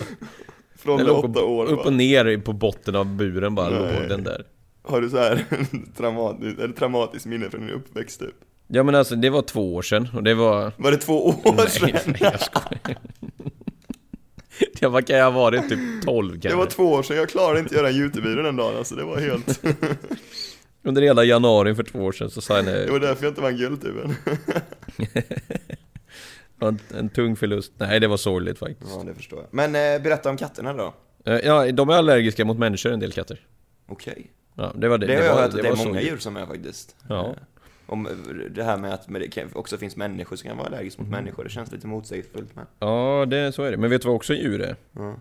Från 0.77 0.99
Den 0.99 1.07
låg 1.07 1.25
åtta 1.25 1.33
på, 1.33 1.41
år 1.41 1.67
upp 1.67 1.87
och 1.87 1.93
ner 1.93 2.39
på 2.39 2.53
botten 2.53 2.97
av 2.97 3.17
buren 3.17 3.55
bara 3.55 3.71
Nej. 3.71 4.01
låg 4.01 4.09
den 4.09 4.25
där. 4.25 4.45
Har 4.83 5.01
du 5.01 5.11
så 5.11 5.17
här 5.17 5.45
traumatiskt, 5.97 6.61
eller 6.61 6.75
traumatiskt 6.75 7.27
minne 7.27 7.51
från 7.51 7.61
din 7.61 7.71
uppväxt 7.71 8.21
typ? 8.21 8.35
Ja 8.73 8.83
men 8.83 8.95
alltså 8.95 9.17
det 9.17 9.31
var 9.31 9.43
två 9.43 9.75
år 9.75 9.83
sedan 9.83 10.09
och 10.15 10.23
det 10.23 10.35
var... 10.35 10.73
Var 10.77 10.91
det 10.91 10.97
två 10.97 11.27
år 11.29 11.67
sedan? 11.69 11.91
Nej, 12.07 12.17
jag 12.21 12.41
skojar. 12.41 12.81
Ja, 14.81 14.89
vad 14.89 15.07
kan 15.07 15.17
jag 15.17 15.25
ha 15.25 15.31
varit? 15.31 15.69
Typ 15.69 15.79
12 16.05 16.31
kanske? 16.33 16.49
Det 16.49 16.55
var 16.55 16.67
två 16.67 16.93
år 16.93 17.03
sedan, 17.03 17.17
jag 17.17 17.29
klarade 17.29 17.59
inte 17.61 17.71
att 17.71 17.77
göra 17.77 17.89
en 17.89 17.95
YouTube-video 17.97 18.43
den 18.43 18.57
dagen 18.57 18.77
alltså, 18.79 18.95
det 18.95 19.05
var 19.05 19.19
helt... 19.19 19.63
Under 20.83 21.03
hela 21.03 21.25
januari 21.25 21.75
för 21.75 21.83
två 21.83 21.99
år 21.99 22.13
sedan 22.13 22.31
så 22.31 22.41
sa 22.41 22.57
jag. 22.57 22.65
Det 22.65 22.91
var 22.91 23.01
därför 23.01 23.25
jag 23.25 23.31
inte 23.31 23.41
vann 23.41 23.57
guldtuben. 23.57 24.15
Det 24.97 25.25
var 26.59 26.69
en, 26.69 26.79
en 26.99 27.09
tung 27.09 27.37
förlust. 27.37 27.73
Nej, 27.79 28.01
det 28.01 28.09
var 28.09 28.17
sorgligt 28.17 28.59
faktiskt. 28.59 28.91
Ja, 28.97 29.03
det 29.07 29.15
förstår 29.15 29.39
jag. 29.39 29.49
Men 29.51 29.75
eh, 29.95 30.03
berätta 30.03 30.31
om 30.31 30.37
katterna 30.37 30.73
då. 30.73 30.95
Eh, 31.27 31.39
Ja, 31.39 31.73
de 31.73 31.89
är 31.89 31.95
allergiska 31.95 32.45
mot 32.45 32.59
människor, 32.59 32.93
en 32.93 33.01
del 33.01 33.13
katter. 33.13 33.41
Okej. 33.89 34.31
Ja, 34.57 34.73
det 34.77 34.89
var 34.89 34.99
det. 34.99 35.07
Det, 35.07 35.17
har 35.17 35.23
jag 35.23 35.35
var, 35.35 35.41
hört 35.43 35.49
att 35.49 35.55
det 35.55 35.61
är 35.61 35.71
var 35.71 35.77
många 35.77 35.85
sorgligt. 35.85 36.07
djur 36.13 36.19
som 36.19 36.37
är 36.37 36.47
faktiskt. 36.47 36.97
Ja. 37.09 37.35
Om 37.91 38.09
det 38.55 38.63
här 38.65 38.77
med 38.77 38.95
att 38.95 39.07
det 39.09 39.39
också 39.55 39.77
finns 39.79 39.97
människor 39.97 40.37
som 40.37 40.49
kan 40.49 40.57
vara 40.59 40.67
allergiska 40.67 41.03
mot 41.03 41.09
Mm. 41.13 41.25
människor, 41.25 41.45
det 41.45 41.51
känns 41.51 41.73
lite 41.73 41.87
motsägelsefullt 41.87 42.57
med. 42.57 42.67
Ja, 42.79 43.27
det, 43.31 43.53
så 43.53 43.63
är 43.63 43.71
det. 43.71 43.77
Men 43.77 43.91
vet 43.91 44.03
du 44.03 44.09
vad 44.09 44.15
också 44.17 44.35
djur 44.35 44.61
är? 44.61 44.77
Ja. 44.93 45.17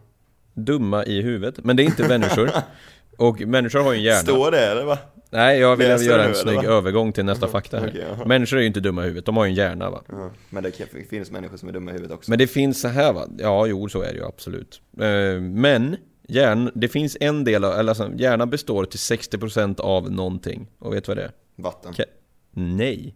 Dumma 0.54 1.06
i 1.06 1.22
huvudet. 1.22 1.64
Men 1.64 1.76
det 1.76 1.84
är 1.84 1.86
inte 1.86 2.08
människor. 2.08 2.50
Och 3.18 3.42
människor 3.42 3.80
har 3.80 3.92
ju 3.94 3.98
en 3.98 4.04
hjärna. 4.04 4.20
Står 4.20 4.52
det 4.52 4.60
eller 4.66 4.84
va? 4.86 4.98
Nej, 5.30 5.60
jag 5.60 5.76
vill 5.76 5.88
Läser 5.88 6.06
göra 6.06 6.24
en 6.24 6.30
nu, 6.30 6.36
snygg 6.36 6.64
övergång 6.64 7.12
till 7.12 7.26
nästa 7.26 7.48
fakta 7.48 7.80
här. 7.80 8.06
jaha. 8.10 8.26
människor 8.26 8.58
är 8.58 8.62
ju 8.62 8.68
inte 8.68 8.80
dumma 8.80 9.02
i 9.02 9.06
huvudet, 9.06 9.26
de 9.26 9.38
har 9.38 9.46
ju 9.46 9.50
en 9.50 9.56
hjärna 9.56 9.90
va. 9.90 10.02
Ja. 10.10 10.30
Men 10.50 10.64
det 10.64 10.72
finns 11.10 11.32
människor 11.32 11.58
som 11.58 11.70
är 11.70 11.74
dumma 11.74 11.92
i 11.92 11.94
huvudet 11.94 12.16
också. 12.18 12.32
Men 12.32 12.40
det 12.40 12.48
finns 12.48 12.82
så 12.82 12.88
här 12.88 13.14
va? 13.14 13.28
Ja, 13.38 13.68
jo 13.68 13.90
så 13.90 14.02
är 14.02 14.08
det 14.14 14.18
ju 14.20 14.26
absolut. 14.26 14.82
Eh, 15.00 15.42
Men 15.42 15.96
hjärn, 16.28 16.72
det 16.76 16.88
finns 16.88 17.18
en 17.20 17.44
del 17.44 17.64
av, 17.64 17.74
eller 17.74 17.90
alltså, 17.90 18.12
hjärnan 18.16 18.50
består 18.50 18.86
till 18.86 19.00
60% 19.00 19.80
av 19.80 20.12
någonting. 20.12 20.68
Och 20.80 20.94
vet 20.94 21.04
du 21.04 21.10
vad 21.10 21.18
det 21.18 21.24
är? 21.24 21.32
Vatten. 21.56 21.94
Ka- 21.94 22.04
Nej. 22.52 23.16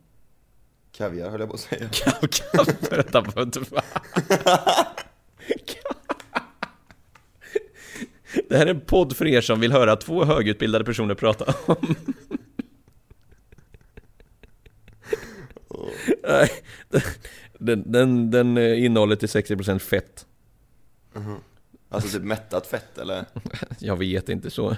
Kaviar 0.92 1.30
höll 1.30 1.40
jag 1.40 1.50
på 1.50 1.56
att 1.56 1.62
säga. 1.62 1.90
Kan, 1.90 2.66
vänta, 2.90 3.22
vänta. 3.22 3.62
Det 8.50 8.58
här 8.58 8.66
är 8.66 8.70
en 8.70 8.82
podd 8.82 9.16
för 9.16 9.28
er 9.28 9.42
som 9.42 9.60
vill 9.60 9.72
höra 9.72 9.96
två 9.96 10.24
högutbildade 10.24 10.86
personer 10.86 11.16
prata 11.16 11.54
om 11.66 11.96
Nej, 16.24 16.50
den, 17.58 17.92
den, 17.92 18.32
den 18.32 18.58
eh, 18.58 18.86
innehåller 18.86 19.16
till 19.16 19.28
60% 19.28 19.80
fett 19.80 20.26
Alltså 21.90 22.18
typ 22.18 22.28
mättat 22.28 22.68
fett 22.68 22.98
eller? 22.98 23.26
Jag 23.80 23.96
vet 23.96 24.30
inte 24.30 24.50
så 24.50 24.76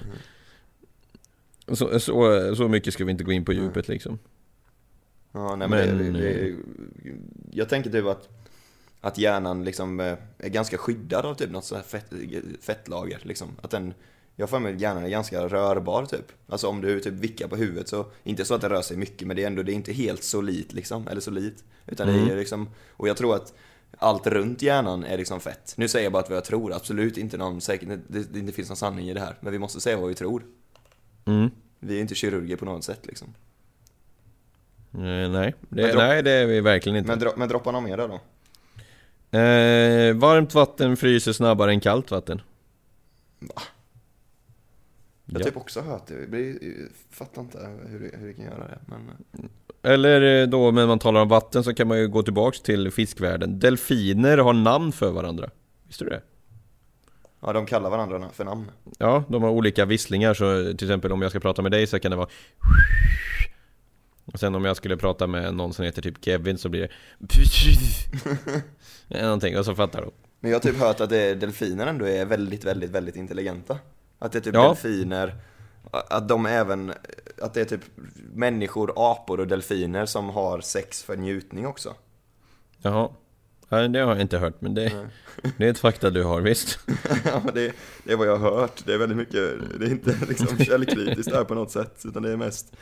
så, 1.74 2.00
så, 2.00 2.56
så 2.56 2.68
mycket 2.68 2.94
ska 2.94 3.06
vi 3.06 3.12
inte 3.12 3.24
gå 3.24 3.32
in 3.32 3.46
på 3.46 3.54
djupet 3.54 3.88
liksom 3.88 4.20
Ja, 5.36 5.56
nej 5.56 5.68
men, 5.68 5.98
Men, 5.98 6.14
det, 6.14 6.20
det, 6.20 6.56
Jag 7.52 7.70
tänker 7.70 7.90
typ 7.90 8.06
att 8.06 8.30
Att 9.02 9.18
hjärnan 9.18 9.64
liksom 9.64 10.00
eh, 10.00 10.18
är 10.38 10.50
ganska 10.50 10.78
skyddad 10.78 11.26
av 11.26 11.36
typ 11.36 11.52
något 11.52 11.66
sånt 11.66 11.82
här 11.82 12.00
fett, 12.00 12.14
fettlager 12.62 13.20
liksom. 13.24 13.48
Att 13.62 13.72
den 13.72 13.94
Jag 14.36 14.50
för 14.50 14.60
mig 14.60 14.74
att 14.74 14.82
hjärnan 14.82 15.04
är 15.04 15.10
ganska 15.10 15.48
rörbar 15.48 16.06
typ. 16.06 16.32
Alltså 16.48 16.68
om 16.68 16.82
du 16.82 17.00
typ 17.00 17.14
vickar 17.14 17.48
på 17.48 17.56
huvudet 17.56 17.88
så 17.88 18.06
Inte 18.24 18.46
så 18.46 18.56
att 18.56 18.62
det 18.62 18.70
rör 18.70 18.82
sig 18.82 18.98
mycket 18.98 19.28
men 19.28 19.36
det 19.36 19.44
är 19.44 19.48
ändå 19.48 19.64
det 19.64 19.72
är 19.72 19.76
inte 19.76 19.94
helt 19.94 20.24
solitt 20.24 20.74
liksom. 20.74 21.08
Eller 21.08 21.22
solitt. 21.22 21.64
Utan 21.88 22.08
det 22.08 22.32
är 22.32 22.36
liksom 22.36 22.70
Och 22.90 23.08
jag 23.08 23.18
tror 23.18 23.36
att 23.36 23.54
allt 23.98 24.28
runt 24.28 24.62
hjärnan 24.62 25.04
är 25.04 25.18
liksom 25.18 25.40
fett. 25.40 25.74
Nu 25.78 25.88
säger 25.88 26.06
jag 26.06 26.14
bara 26.14 26.24
att 26.24 26.30
vad 26.30 26.38
jag 26.38 26.46
tror, 26.46 26.74
absolut 26.74 27.18
inte 27.18 27.38
någon 27.38 27.62
säkert, 27.62 27.90
det, 28.08 28.34
det 28.34 28.40
inte 28.40 28.54
finns 28.54 28.70
någon 28.70 28.78
sanning 28.78 29.10
i 29.10 29.14
det 29.14 29.20
här. 29.20 29.36
Men 29.40 29.52
vi 29.52 29.60
måste 29.60 29.82
säga 29.82 29.98
vad 29.98 30.10
vi 30.10 30.16
tror. 30.16 30.44
mm. 31.26 31.50
Vi 31.80 31.98
är 31.98 32.02
inte 32.02 32.16
kirurger 32.16 32.56
på 32.56 32.66
något 32.66 32.84
sätt 32.84 33.06
liksom. 33.06 33.34
Eh, 34.98 35.30
Nej, 35.32 35.54
det, 35.70 35.82
Men 35.82 35.92
dro- 35.92 35.98
nej 35.98 36.24
det 36.24 36.32
är 36.32 36.46
vi 36.46 36.62
verkligen 36.62 36.96
inte. 36.98 37.08
Men, 37.08 37.20
dro, 37.20 37.30
men 37.38 37.50
droppa 37.50 37.72
någon 37.72 37.84
mer 37.84 37.98
då. 37.98 38.14
eh, 39.40 40.16
Varmt 40.16 40.54
vatten 40.54 40.98
fryser 40.98 41.34
snabbare 41.34 41.72
än 41.72 41.80
kallt 41.80 42.12
vatten. 42.12 42.42
Jag 43.40 45.34
har 45.34 45.40
Ja. 45.40 45.46
typ 45.46 45.58
också 45.58 45.82
hört 45.82 46.08
det, 46.08 46.14
jag 46.20 46.30
blir- 46.30 46.64
jag 46.64 46.88
fattar 47.12 47.42
inte 47.42 47.58
hur 47.88 48.12
hur 48.20 48.28
det 48.28 48.34
kan 48.34 48.46
göra 48.46 48.68
det 48.68 48.80
men 48.86 49.02
Eller 49.84 50.42
eh, 50.42 50.48
då, 50.48 50.72
när 50.72 50.88
man 50.88 51.00
talar 51.00 51.22
om 51.22 51.28
vatten 51.30 51.64
så 51.64 51.74
kan 51.74 51.88
man 51.88 51.98
ju 52.00 52.08
gå 52.08 52.24
tillbaks 52.24 52.62
till 52.62 52.92
fiskvärlden. 52.92 53.60
Delfiner 53.60 54.38
har 54.38 54.54
namn 54.54 54.92
för 54.92 55.12
varandra. 55.12 55.50
Visste 55.88 56.04
du 56.04 56.10
det? 56.10 56.22
Ja, 57.40 57.54
de 57.54 57.66
kallar 57.66 57.90
varandra 57.90 58.30
för 58.34 58.46
namn. 58.46 58.72
Ja, 58.98 59.24
de 59.28 59.44
har 59.44 59.50
olika 59.50 59.86
visslingar 59.86 60.34
så 60.34 60.74
till 60.78 60.88
exempel 60.88 61.12
om 61.12 61.22
jag 61.22 61.32
ska 61.32 61.40
prata 61.40 61.62
med 61.62 61.72
dig 61.72 61.88
så 61.88 62.00
kan 62.00 62.12
det 62.12 62.18
vara 62.18 62.30
Och 64.36 64.40
sen 64.40 64.56
om 64.56 64.66
jag 64.66 64.78
skulle 64.78 64.98
prata 64.98 65.28
med 65.28 65.54
någon 65.54 65.74
som 65.74 65.86
heter 65.86 66.02
typ 66.02 66.26
Kevin 66.26 66.58
så 66.58 66.70
blir 66.70 66.90
det 69.08 69.22
Någonting, 69.24 69.58
och 69.58 69.66
så 69.66 69.76
fattar 69.76 70.02
du 70.02 70.12
Men 70.40 70.52
jag 70.52 70.56
har 70.56 70.62
typ 70.62 70.78
hört 70.80 71.02
att 71.02 71.10
det, 71.10 71.36
delfiner 71.36 71.88
ändå 71.88 72.08
är 72.08 72.26
väldigt, 72.26 72.64
väldigt, 72.64 72.90
väldigt 72.90 73.16
intelligenta 73.16 73.80
Att 74.20 74.32
det 74.32 74.38
är 74.38 74.42
typ 74.42 74.54
Ja. 74.54 74.68
delfiner 74.68 75.36
Att 75.92 76.28
de 76.28 76.46
även, 76.46 76.94
att 77.42 77.54
det 77.54 77.62
är 77.62 77.66
typ 77.66 77.82
människor, 78.34 78.94
apor 78.96 79.40
och 79.40 79.48
delfiner 79.48 80.06
som 80.06 80.30
har 80.30 80.62
sex 80.62 81.04
för 81.04 81.18
njutning 81.18 81.68
också. 81.68 81.94
Jaha. 82.82 83.10
Nej, 83.70 83.90
det 83.90 84.00
har 84.00 84.12
jag 84.12 84.22
inte 84.22 84.38
hört, 84.38 84.62
men 84.62 84.74
det, 84.74 85.08
det 85.58 85.66
är 85.66 85.72
ett 85.72 85.80
fakta 85.80 86.10
du 86.10 86.24
har, 86.24 86.42
visst. 86.42 86.80
ja, 87.26 87.42
men 87.46 87.54
det, 87.54 87.74
det 88.04 88.12
är 88.14 88.18
vad 88.18 88.28
jag 88.28 88.38
har 88.38 88.52
hört. 88.52 88.86
Det 88.86 88.94
är 88.94 88.98
väldigt 88.98 89.18
mycket, 89.18 89.80
det 89.80 89.86
är 89.86 89.92
inte 89.92 90.18
liksom 90.30 90.58
källkritiskt 90.58 91.32
där 91.32 91.44
på 91.44 91.56
något 91.56 91.72
sätt, 91.72 92.02
utan 92.06 92.24
det 92.24 92.32
är 92.32 92.38
mest 92.38 92.76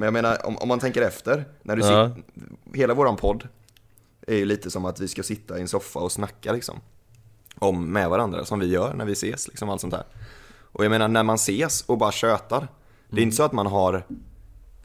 Men 0.00 0.06
jag 0.06 0.12
menar, 0.12 0.46
om, 0.46 0.56
om 0.56 0.68
man 0.68 0.78
tänker 0.78 1.02
efter, 1.02 1.44
när 1.62 1.76
du 1.76 1.82
Ja. 1.82 2.10
sit, 2.14 2.24
hela 2.74 2.94
våran 2.94 3.16
podd 3.16 3.48
är 4.26 4.36
ju 4.36 4.44
lite 4.44 4.70
som 4.70 4.84
att 4.84 5.00
vi 5.00 5.08
ska 5.08 5.22
sitta 5.22 5.58
i 5.58 5.60
en 5.60 5.68
soffa 5.68 5.98
och 5.98 6.12
snacka 6.12 6.52
liksom. 6.52 6.80
Om 7.58 7.92
med 7.92 8.10
varandra, 8.10 8.44
som 8.44 8.60
vi 8.60 8.66
gör 8.66 8.94
när 8.94 9.04
vi 9.04 9.12
ses, 9.12 9.48
liksom 9.48 9.68
allt 9.68 9.80
sånt 9.80 9.92
där. 9.92 10.04
Och 10.72 10.84
jag 10.84 10.90
menar, 10.90 11.08
när 11.08 11.22
man 11.22 11.34
ses 11.34 11.82
och 11.82 11.98
bara 11.98 12.12
tjötar, 12.12 12.68
det 13.08 13.20
är 13.20 13.22
inte 13.22 13.36
så 13.36 13.42
att 13.42 13.52
man 13.52 13.66
har 13.66 14.06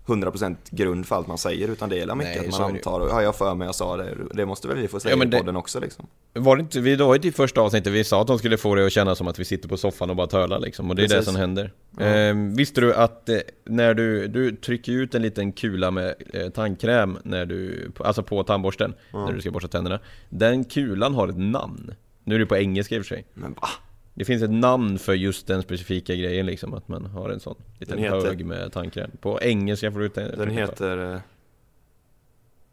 100% 0.05 0.55
grund 0.69 1.05
för 1.05 1.15
allt 1.15 1.27
man 1.27 1.37
säger, 1.37 1.67
utan 1.67 1.89
det 1.89 1.99
är 1.99 2.15
mycket 2.15 2.35
Nej, 2.35 2.47
att 2.49 2.59
man 2.59 2.73
det 2.73 2.77
antar, 2.77 2.99
och, 2.99 3.09
ja 3.09 3.21
jag 3.21 3.35
för 3.35 3.55
mig 3.55 3.65
jag 3.65 3.75
sa 3.75 3.97
det, 3.97 4.15
det 4.33 4.45
måste 4.45 4.67
väl 4.67 4.77
vi 4.77 4.87
få 4.87 4.99
säga 4.99 5.11
Ja, 5.13 5.17
men 5.17 5.27
i 5.27 5.31
det- 5.31 5.37
podden 5.37 5.55
också 5.55 5.79
liksom. 5.79 6.07
Var 6.33 6.55
det 6.55 6.61
inte, 6.61 6.79
vi 6.79 6.95
ju 6.95 7.29
i 7.29 7.31
första 7.31 7.61
avsnittet, 7.61 7.93
vi 7.93 8.03
sa 8.03 8.21
att 8.21 8.27
de 8.27 8.39
skulle 8.39 8.57
få 8.57 8.75
det 8.75 8.85
att 8.85 8.91
kännas 8.91 9.17
som 9.17 9.27
att 9.27 9.39
vi 9.39 9.45
sitter 9.45 9.69
på 9.69 9.77
soffan 9.77 10.09
och 10.09 10.15
bara 10.15 10.27
tölar 10.27 10.59
liksom, 10.59 10.89
och 10.89 10.95
det 10.95 11.01
är 11.01 11.07
det 11.07 11.15
Precis. 11.15 11.25
som 11.25 11.35
händer. 11.35 11.71
Eh, 11.99 12.35
visste 12.57 12.81
du 12.81 12.93
att 12.93 13.29
eh, 13.29 13.37
när 13.65 13.93
du, 13.93 14.27
du 14.27 14.55
trycker 14.55 14.91
ut 14.91 15.15
en 15.15 15.21
liten 15.21 15.51
kula 15.51 15.91
med 15.91 16.15
eh, 16.33 16.49
tandkräm 16.49 17.17
när 17.23 17.45
du, 17.45 17.91
alltså 17.99 18.23
på 18.23 18.43
tandborsten, 18.43 18.93
när 19.13 19.31
du 19.33 19.41
ska 19.41 19.51
borsta 19.51 19.67
tänderna, 19.67 19.99
den 20.29 20.63
kulan 20.63 21.13
har 21.15 21.27
ett 21.27 21.37
namn. 21.37 21.93
Nu 22.23 22.35
är 22.35 22.39
det 22.39 22.45
på 22.45 22.57
engelska 22.57 22.95
i 22.95 22.99
och 22.99 23.05
för 23.05 23.15
sig. 23.15 23.25
Men 23.33 23.53
va? 23.53 23.67
Det 24.17 24.25
finns 24.25 24.43
ett 24.43 24.51
namn 24.51 24.99
för 24.99 25.13
just 25.13 25.47
den 25.47 25.61
specifika 25.61 26.15
grejen 26.15 26.45
liksom, 26.45 26.73
att 26.73 26.87
man 26.87 27.05
har 27.05 27.29
en 27.29 27.39
sån 27.39 27.55
liten 27.79 27.95
Den 27.95 28.03
heter- 28.03 28.27
hög 28.27 28.45
med 28.45 28.71
tandkräm. 28.71 29.11
På 29.21 29.39
engelska 29.41 29.91
får 29.91 29.99
du 29.99 30.09
ta- 30.09 30.21
Den 30.21 30.49
heter... 30.51 31.13
eh, 31.13 31.19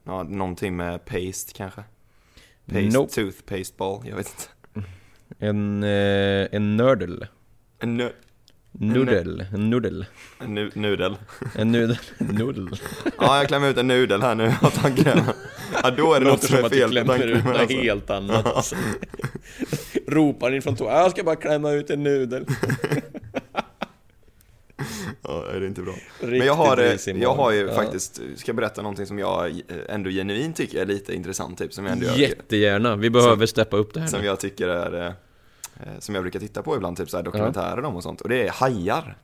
Ja, 0.05 0.23
någonting 0.23 0.77
med 0.77 1.05
paste 1.05 1.53
kanske? 1.55 1.83
Paste, 2.67 2.81
Nope. 2.99 3.13
toothpaste 3.13 3.75
ball, 3.77 4.03
jag 4.09 4.17
vet 4.17 4.27
inte. 4.75 4.89
En, 5.39 5.83
eh, 5.83 6.49
en 6.53 6.77
nördel. 6.77 7.27
En, 7.79 7.97
nu, 7.97 8.13
Nudel. 8.73 9.45
En 9.53 9.71
nudel. 9.71 10.07
en 10.41 10.55
nu, 10.55 10.71
nudel. 10.75 11.17
En 11.57 11.73
nudel. 11.73 11.99
Nudel. 12.19 12.69
Ja, 13.21 13.37
jag 13.39 13.49
klämmer 13.49 13.69
ut 13.71 13.77
en 13.79 13.89
nudel 13.89 14.23
här 14.23 14.35
nu 14.35 14.47
av 14.63 14.71
tandkrämen. 14.71 15.25
Ja, 15.83 15.91
då 15.91 16.15
är 16.15 16.21
det 16.21 16.27
något 16.27 16.43
som 16.43 16.57
är 16.65 16.69
fel 16.69 16.89
på 16.91 17.05
tandkrämen 17.07 17.47
alltså. 17.57 17.77
helt 17.77 18.11
annat 18.11 18.47
alltså. 18.47 18.77
Ropar 20.15 20.55
in 20.55 20.63
från 20.63 20.77
toa, 20.77 20.93
jag 20.93 21.11
ska 21.11 21.25
bara 21.25 21.37
klämma 21.37 21.71
ut 21.71 21.91
en 21.91 22.03
nudel. 22.03 22.47
Ja, 25.23 25.45
det 25.53 25.57
är 25.57 25.67
inte 25.67 25.83
bra. 25.83 25.95
Men 26.21 26.31
Riktigt 26.31 26.47
jag 26.47 26.55
har, 26.55 26.79
eh, 26.79 27.23
jag 27.23 27.35
har 27.35 27.53
ju. 27.53 27.67
Ja. 27.67 27.75
faktiskt, 27.75 28.15
ska 28.37 28.49
jag 28.49 28.57
berätta 28.57 28.83
någonting 28.83 29.07
som 29.07 29.19
jag 29.19 29.51
eh, 29.51 29.77
ändå 29.89 30.11
genuint 30.11 30.57
tycker 30.57 30.81
är 30.81 30.87
lite 30.87 31.15
intressant 31.15 31.59
typ, 31.59 31.73
som 31.73 31.85
jag 31.85 31.93
ändå 31.93 32.07
Jättegärna, 32.17 32.97
vi 32.97 33.11
behöver 33.11 33.47
steppa 33.47 33.77
upp 33.77 33.95
det 33.95 34.01
här 34.01 34.07
som 34.07 34.21
nu. 34.21 34.27
jag 34.27 34.41
tycker 34.41 34.69
är, 34.69 35.07
eh, 35.07 35.13
som 35.99 36.15
jag 36.15 36.25
brukar 36.25 36.41
titta 36.41 36.63
på 36.63 36.77
ibland, 36.77 36.97
typ 36.97 37.11
så 37.11 37.17
här 37.17 37.25
dokumentärer 37.25 37.85
om 37.85 37.97
och 37.97 38.03
sånt. 38.03 38.21
Och 38.21 38.29
det 38.29 38.47
är 38.47 38.51
hajar. 38.51 39.17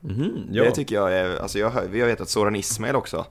Mhm, 0.00 0.48
ja. 0.52 0.64
Det 0.64 0.70
tycker 0.70 0.94
jag 0.94 1.12
är, 1.12 1.36
alltså 1.36 1.58
jag, 1.58 1.72
vi 1.90 2.00
har 2.00 2.08
vetat 2.08 2.28
Soran 2.28 2.56
Ismail 2.56 2.96
också. 2.96 3.26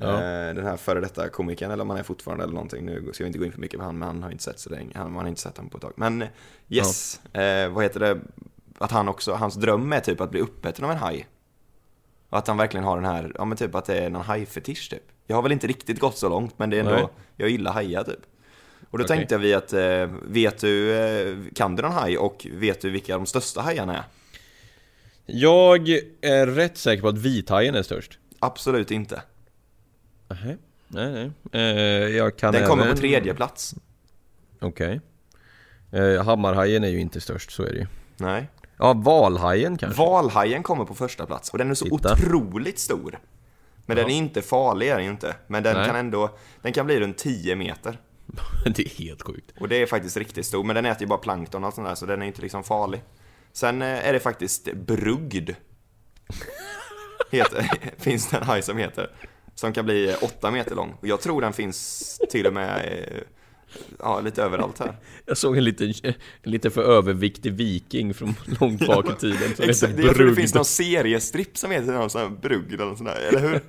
Ja. 0.00 0.14
Eh, 0.14 0.54
Den 0.54 0.64
här 0.64 0.76
före 0.76 1.00
detta 1.00 1.28
komikern, 1.28 1.70
eller 1.70 1.82
om 1.82 1.90
han 1.90 1.98
är 1.98 2.02
fortfarande 2.02 2.44
eller 2.44 2.54
någonting. 2.54 2.84
Nu 2.84 3.10
ska 3.12 3.24
vi 3.24 3.26
inte 3.26 3.38
gå 3.38 3.44
in 3.44 3.52
för 3.52 3.60
mycket 3.60 3.78
på 3.78 3.84
han, 3.84 3.98
men 3.98 4.08
han 4.08 4.22
har 4.22 4.30
inte 4.30 4.44
sett 4.44 4.58
så 4.60 4.70
länge. 4.70 4.92
Han, 4.94 5.12
man 5.12 5.22
har 5.22 5.28
inte 5.28 5.40
sett 5.40 5.56
honom 5.56 5.70
på 5.70 5.76
ett 5.76 5.82
tag. 5.82 5.92
Men 5.96 6.24
yes, 6.68 7.20
eh, 7.34 7.68
vad 7.68 7.84
heter 7.84 8.00
det? 8.00 8.20
Att 8.78 8.90
han 8.90 9.08
också, 9.08 9.32
hans 9.32 9.54
dröm 9.54 9.92
är 9.92 10.00
typ 10.00 10.20
att 10.20 10.30
bli 10.30 10.40
uppäten 10.40 10.84
av 10.84 10.90
en 10.90 10.96
haj. 10.96 11.26
Och 12.30 12.38
att 12.38 12.48
han 12.48 12.56
verkligen 12.56 12.84
har 12.84 12.96
den 12.96 13.04
här, 13.04 13.32
ja 13.38 13.44
men 13.44 13.58
typ 13.58 13.74
att 13.74 13.84
det 13.84 13.98
är 13.98 14.10
någon 14.10 14.22
hajfetisch 14.22 14.90
typ. 14.90 15.02
Jag 15.26 15.36
har 15.36 15.42
väl 15.42 15.52
inte 15.52 15.66
riktigt 15.66 16.00
gått 16.00 16.16
så 16.16 16.28
långt, 16.28 16.58
men 16.58 16.70
det 16.70 16.76
är 16.76 16.80
ändå, 16.80 16.92
Nej. 16.92 17.08
jag 17.36 17.48
gillar 17.50 17.72
hajar 17.72 18.04
typ. 18.04 18.20
Och 18.90 18.98
då 18.98 19.04
Okej. 19.04 19.16
tänkte 19.16 19.38
vi 19.38 19.54
att, 19.54 19.72
eh, 19.72 20.06
vet 20.22 20.58
du, 20.60 20.94
eh, 20.94 21.36
kan 21.54 21.76
du 21.76 21.82
någon 21.82 21.92
haj 21.92 22.18
och 22.18 22.46
vet 22.52 22.80
du 22.80 22.90
vilka 22.90 23.14
de 23.14 23.26
största 23.26 23.60
hajarna 23.60 23.96
är? 23.96 24.04
Jag 25.26 25.88
är 26.20 26.46
rätt 26.46 26.78
säker 26.78 27.02
på 27.02 27.08
att 27.08 27.18
vithajen 27.18 27.74
är 27.74 27.82
störst. 27.82 28.18
Absolut 28.38 28.90
inte. 28.90 29.22
Nähä. 30.28 30.56
Nej, 30.88 31.12
nej. 31.12 31.30
Eh, 31.52 32.16
jag 32.16 32.36
kan 32.36 32.52
Den 32.52 32.66
kommer 32.66 32.82
även... 32.82 32.94
på 32.94 33.00
tredje 33.00 33.34
plats. 33.34 33.74
Okej. 34.60 35.00
Eh, 35.92 36.24
hammarhajen 36.24 36.84
är 36.84 36.88
ju 36.88 37.00
inte 37.00 37.20
störst, 37.20 37.50
så 37.50 37.62
är 37.62 37.72
det 37.72 37.78
ju. 37.78 37.86
Nej. 38.16 38.48
Ja, 38.76 38.92
valhajen 38.92 39.78
kanske? 39.78 40.02
Valhajen 40.02 40.62
kommer 40.62 40.84
på 40.84 40.94
första 40.94 41.26
plats 41.26 41.50
och 41.50 41.58
den 41.58 41.70
är 41.70 41.74
så 41.74 41.84
Titta. 41.84 42.12
otroligt 42.12 42.78
stor. 42.78 43.18
Men 43.86 43.96
den 43.96 44.06
är 44.10 44.14
inte 44.14 44.42
farlig 44.42 44.88
är 44.88 44.96
den 44.98 45.06
inte. 45.06 45.36
Men 45.46 45.62
den 45.62 45.76
Nej. 45.76 45.86
kan 45.86 45.96
ändå, 45.96 46.30
den 46.62 46.72
kan 46.72 46.86
bli 46.86 47.00
runt 47.00 47.18
10 47.18 47.56
meter. 47.56 47.98
det 48.64 48.82
är 48.82 48.98
helt 48.98 49.22
sjukt. 49.22 49.52
Och 49.60 49.68
det 49.68 49.82
är 49.82 49.86
faktiskt 49.86 50.16
riktigt 50.16 50.46
stor, 50.46 50.64
men 50.64 50.76
den 50.76 50.86
äter 50.86 51.02
ju 51.02 51.06
bara 51.06 51.18
plankton 51.18 51.62
och 51.62 51.66
allt 51.66 51.74
sånt 51.74 51.88
där 51.88 51.94
så 51.94 52.06
den 52.06 52.22
är 52.22 52.26
inte 52.26 52.42
liksom 52.42 52.64
farlig. 52.64 53.02
Sen 53.52 53.82
eh, 53.82 54.08
är 54.08 54.12
det 54.12 54.20
faktiskt 54.20 54.72
brugd. 54.72 55.50
Heter, 57.30 57.70
finns 57.98 58.30
det 58.30 58.36
en 58.36 58.42
haj 58.42 58.62
som 58.62 58.78
heter. 58.78 59.10
Som 59.58 59.72
kan 59.72 59.84
bli 59.84 60.14
8 60.22 60.50
meter 60.50 60.74
lång. 60.74 60.94
Och 61.00 61.06
jag 61.08 61.20
tror 61.20 61.40
den 61.40 61.52
finns 61.52 62.20
till 62.30 62.46
och 62.46 62.52
med 62.52 62.76
eh, 62.78 63.20
ja, 63.98 64.20
lite 64.20 64.42
överallt 64.42 64.78
här. 64.78 64.96
Jag 65.26 65.36
såg 65.38 65.56
en 65.56 65.64
liten, 65.64 65.94
en 66.02 66.14
lite 66.42 66.70
för 66.70 66.82
överviktig 66.82 67.52
viking 67.52 68.14
från 68.14 68.34
långt 68.60 68.86
bak 68.86 69.10
i 69.10 69.20
tiden 69.20 69.56
som 69.56 69.64
Exakt, 69.68 69.92
heter 69.92 70.04
jag 70.04 70.16
tror 70.16 70.26
det 70.26 70.34
finns 70.34 70.54
någon 70.54 70.64
seriestripp 70.64 71.56
som 71.58 71.70
heter 71.70 71.92
någon 71.92 72.10
sån 72.10 72.20
här 72.20 72.28
brugd 72.28 72.80
eller 72.80 72.94
sånt 72.94 73.08
där, 73.08 73.20
eller 73.28 73.40
hur? 73.40 73.60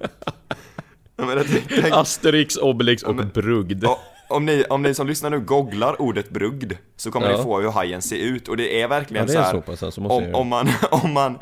Tänk- 1.81 1.93
Asterix, 1.93 2.57
Obelix 2.57 3.03
och 3.03 3.15
men- 3.15 3.29
Brugd. 3.29 3.83
Ja, 3.83 3.99
om, 4.29 4.45
ni, 4.45 4.63
om 4.69 4.81
ni 4.81 4.93
som 4.93 5.07
lyssnar 5.07 5.29
nu 5.29 5.39
googlar 5.39 6.01
ordet 6.01 6.29
brugd 6.29 6.73
så 6.97 7.11
kommer 7.11 7.29
Ja. 7.31 7.37
ni 7.37 7.43
få 7.43 7.59
hur 7.61 7.69
hajen 7.71 8.01
ser 8.01 8.17
ut 8.17 8.47
och 8.47 8.57
det 8.57 8.81
är 8.81 8.87
verkligen 8.87 9.27
Ja, 9.27 9.33
det 9.33 9.39
är 9.39 9.43
så 9.43 9.47
här. 9.47 9.51
så 9.53 9.61
pass, 9.61 9.83
alltså, 9.83 10.01
om, 10.01 10.35
om 10.35 10.47
man, 10.47 10.69
om 10.91 11.13
man, 11.13 11.37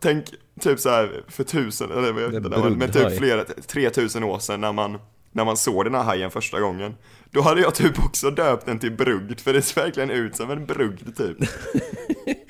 tänk 0.00 0.24
typ 0.60 0.80
så 0.80 0.88
här 0.88 1.22
för 1.28 1.44
tusen, 1.44 1.90
eller 1.90 2.12
vad 2.12 2.22
jag 2.22 2.28
vet 2.28 2.50
Det 2.50 2.56
är 2.56 2.70
men 2.70 2.90
typ 2.90 3.18
flera, 3.18 3.44
tre 3.44 3.90
tusen 3.90 4.24
år 4.24 4.38
sedan 4.38 4.60
när 4.60 4.72
man, 4.72 4.98
när 5.32 5.44
man 5.44 5.56
såg 5.56 5.84
den 5.84 5.94
här 5.94 6.02
hajen 6.02 6.30
första 6.30 6.60
gången. 6.60 6.94
Då 7.30 7.40
hade 7.40 7.60
jag 7.60 7.74
typ 7.74 7.98
också 8.04 8.30
döpt 8.30 8.66
den 8.66 8.78
till 8.78 8.92
brugd, 8.92 9.40
för 9.40 9.52
det 9.52 9.62
ser 9.62 9.82
verkligen 9.82 10.10
ut 10.10 10.36
som 10.36 10.50
en 10.50 10.66
brugd 10.66 11.16
typ. 11.16 11.36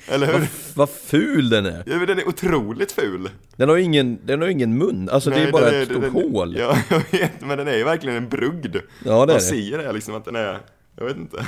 Eller 0.07 0.27
hur? 0.27 0.47
Vad 0.75 0.89
ful 0.89 1.49
den 1.49 1.65
är! 1.65 1.83
Ja, 1.85 1.97
men 1.97 2.07
den 2.07 2.19
är 2.19 2.27
otroligt 2.27 2.91
ful. 2.91 3.29
Den 3.55 3.69
har 3.69 3.75
ju 3.75 3.83
ingen, 3.83 4.19
den 4.25 4.41
har 4.41 4.47
ingen 4.47 4.77
mun, 4.77 5.09
alltså 5.09 5.29
det 5.29 5.35
är 5.35 5.43
Nej, 5.43 5.51
bara 5.51 5.71
den 5.71 5.81
ett 5.81 5.89
stort 5.89 6.13
hål. 6.13 6.55
Ja, 6.57 6.77
jag 6.89 7.19
vet, 7.19 7.41
men 7.41 7.57
den 7.57 7.67
är 7.67 7.77
ju 7.77 7.83
verkligen 7.83 8.17
en 8.17 8.29
brugd. 8.29 8.75
Ja, 9.05 9.25
det 9.25 9.33
är 9.33 9.35
Man 9.35 9.41
ser 9.41 9.77
det 9.77 9.93
liksom 9.93 10.15
att 10.15 10.25
den 10.25 10.35
är, 10.35 10.59
jag 10.95 11.05
vet 11.05 11.17
inte. 11.17 11.45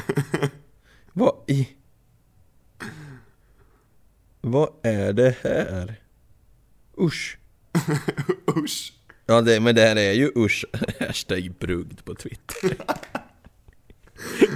Vad 1.14 1.34
i... 1.48 1.70
Vad 4.42 4.70
är 4.84 5.14
det 5.14 5.36
här? 5.42 5.96
Usch. 7.00 7.38
Usch. 8.58 8.94
Ja, 9.26 9.42
det, 9.42 9.60
men 9.60 9.76
det 9.76 9.82
här 9.82 9.96
är 9.96 10.12
ju 10.14 10.32
usch. 10.36 10.66
Hashtag 11.00 11.52
brugd 11.60 12.06
på 12.06 12.16
Twitter. 12.16 12.76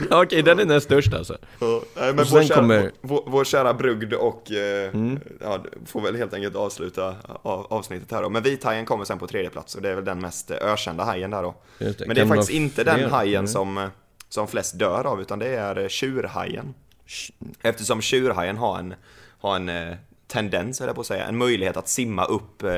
Ja, 0.10 0.22
Okej, 0.24 0.44
den 0.44 0.60
är 0.60 0.66
näst 0.66 0.86
störst 0.86 1.14
alltså. 1.14 1.38
Ja, 1.60 1.82
nej, 1.96 2.14
men 2.14 2.26
vår, 2.32 2.44
kära, 2.44 2.56
kommer- 2.56 2.92
vår, 3.02 3.24
vår 3.28 3.44
kära 3.44 3.74
brugd 3.74 4.14
och 4.14 4.52
eh, 4.52 4.90
Mm. 4.94 5.20
ja, 5.42 5.64
får 5.86 6.02
väl 6.02 6.16
helt 6.16 6.34
enkelt 6.34 6.56
avsluta 6.56 7.16
av, 7.24 7.68
avsnittet 7.70 8.12
här 8.12 8.22
då. 8.24 8.30
Men 8.30 8.44
vithajen 8.44 8.86
kommer 8.86 9.06
sen 9.06 9.20
på 9.20 9.28
tredje 9.28 9.50
plats 9.50 9.76
och 9.76 9.82
det 9.82 9.90
är 9.90 9.96
väl 9.96 10.06
den 10.06 10.20
mest 10.22 10.52
eh, 10.52 10.58
ökända 10.62 11.04
hajen 11.04 11.32
där 11.32 11.44
då. 11.44 11.56
Det. 11.78 12.00
Men 12.00 12.10
det 12.16 12.22
är 12.22 12.26
Kan 12.26 12.28
faktiskt 12.28 12.50
inte 12.52 12.84
den 12.84 13.10
hajen 13.12 13.36
Mm. 13.40 13.48
som, 13.48 13.78
eh, 13.78 13.88
som 14.30 14.48
flest 14.48 14.80
dör 14.80 15.08
av 15.08 15.22
utan 15.22 15.40
det 15.40 15.48
är 15.48 15.90
tjurhajen. 15.90 16.74
Eftersom 17.62 18.02
tjurhajen 18.02 18.58
har 18.58 18.80
en, 18.80 18.94
har 19.40 19.56
en 19.56 19.70
tendens, 20.32 20.80
jag 20.80 20.96
på 20.96 21.02
att 21.02 21.08
säga, 21.08 21.26
en 21.26 21.38
möjlighet 21.38 21.78
att 21.78 21.88
simma 21.88 22.26
upp 22.26 22.64
eh, 22.64 22.78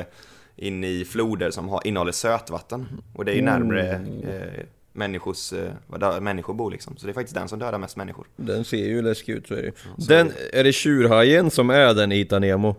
in 0.55 0.83
i 0.83 1.05
floder 1.05 1.51
som 1.51 1.69
har, 1.69 1.87
innehåller 1.87 2.11
sötvatten. 2.11 2.87
Och 3.15 3.25
det 3.25 3.31
är 3.31 3.35
ju 3.35 3.79
eh, 3.79 4.65
människors, 4.93 5.53
eh, 5.53 5.71
vad 5.87 5.99
där 5.99 6.19
människor 6.19 6.53
bor 6.53 6.71
liksom. 6.71 6.97
Så 6.97 7.05
det 7.05 7.11
är 7.11 7.13
faktiskt 7.13 7.35
den 7.35 7.47
som 7.47 7.59
dödar 7.59 7.77
mest 7.77 7.97
människor. 7.97 8.27
Den 8.35 8.65
ser 8.65 8.85
ju 8.85 9.01
läskig 9.01 9.33
ut, 9.33 9.47
så 9.47 9.53
är 9.53 9.57
det 9.57 9.65
ju. 9.65 9.71
Den, 10.07 10.31
är 10.53 10.63
det 10.63 10.73
tjurhajen 10.73 11.51
som 11.51 11.69
är 11.69 11.93
den 11.93 12.11
i 12.11 12.15
Hitta 12.15 12.39
Nemo? 12.39 12.75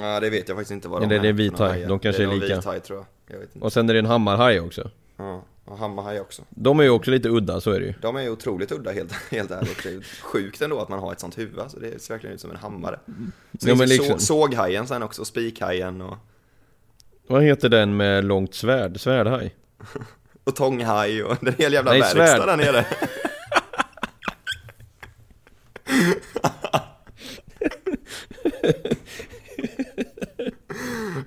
Ja, 0.00 0.20
det 0.20 0.30
vet 0.30 0.48
jag 0.48 0.56
faktiskt 0.56 0.72
inte 0.72 0.88
vad 0.88 1.02
de 1.02 1.04
Eller 1.04 1.16
är 1.16 1.22
det 1.22 1.28
för 1.28 1.32
vithaj? 1.32 1.84
De 1.88 1.98
kanske 1.98 2.22
det 2.22 2.26
är 2.26 2.28
någon 2.28 2.38
lika. 2.38 2.56
vithaj 2.56 2.80
tror 2.80 2.98
jag. 2.98 3.40
Jag. 3.40 3.62
Och 3.62 3.72
sen 3.72 3.88
är 3.88 3.92
det 3.92 3.98
en 3.98 4.06
hammarhaj 4.06 4.60
också. 4.60 4.90
Ja, 5.16 5.42
och 5.64 5.78
hammarhaj 5.78 6.20
också. 6.20 6.42
De 6.50 6.80
är 6.80 6.84
ju 6.84 6.90
också 6.90 7.10
lite 7.10 7.28
udda, 7.28 7.60
så 7.60 7.70
är 7.70 7.80
det 7.80 7.86
ju. 7.86 7.94
De 8.02 8.16
är 8.16 8.22
ju 8.22 8.30
otroligt 8.30 8.72
udda 8.72 8.90
helt, 8.92 9.12
helt 9.12 9.50
ärligt. 9.50 9.82
Det 9.82 9.88
är 9.88 10.00
sjukt 10.22 10.62
ändå 10.62 10.80
att 10.80 10.88
man 10.88 10.98
har 10.98 11.12
ett 11.12 11.20
sånt 11.20 11.38
huvud. 11.38 11.58
Alltså, 11.58 11.78
det 11.80 12.02
ser 12.02 12.14
verkligen 12.14 12.34
ut 12.34 12.40
som 12.40 12.50
en 12.50 12.56
hammare. 12.56 13.00
Så 13.60 13.68
Ja, 13.68 13.74
men 13.74 13.88
liksom- 13.88 14.18
så, 14.18 14.26
såghajen 14.26 14.86
sen 14.86 15.02
också, 15.02 15.24
spikhajen 15.24 16.00
och, 16.00 16.16
Vad 17.28 17.42
heter 17.42 17.68
den 17.68 17.96
med 17.96 18.24
långt 18.24 18.54
svärd? 18.54 19.00
Svärdhaj? 19.00 19.54
och 20.44 20.56
tånghaj 20.56 21.22
och 21.24 21.36
den 21.40 21.54
hela 21.58 21.74
jävla 21.74 21.90
Nej, 21.90 22.00
verkstad 22.00 22.26
svärd. 22.26 22.46
där 22.48 22.56
nere. 22.56 22.86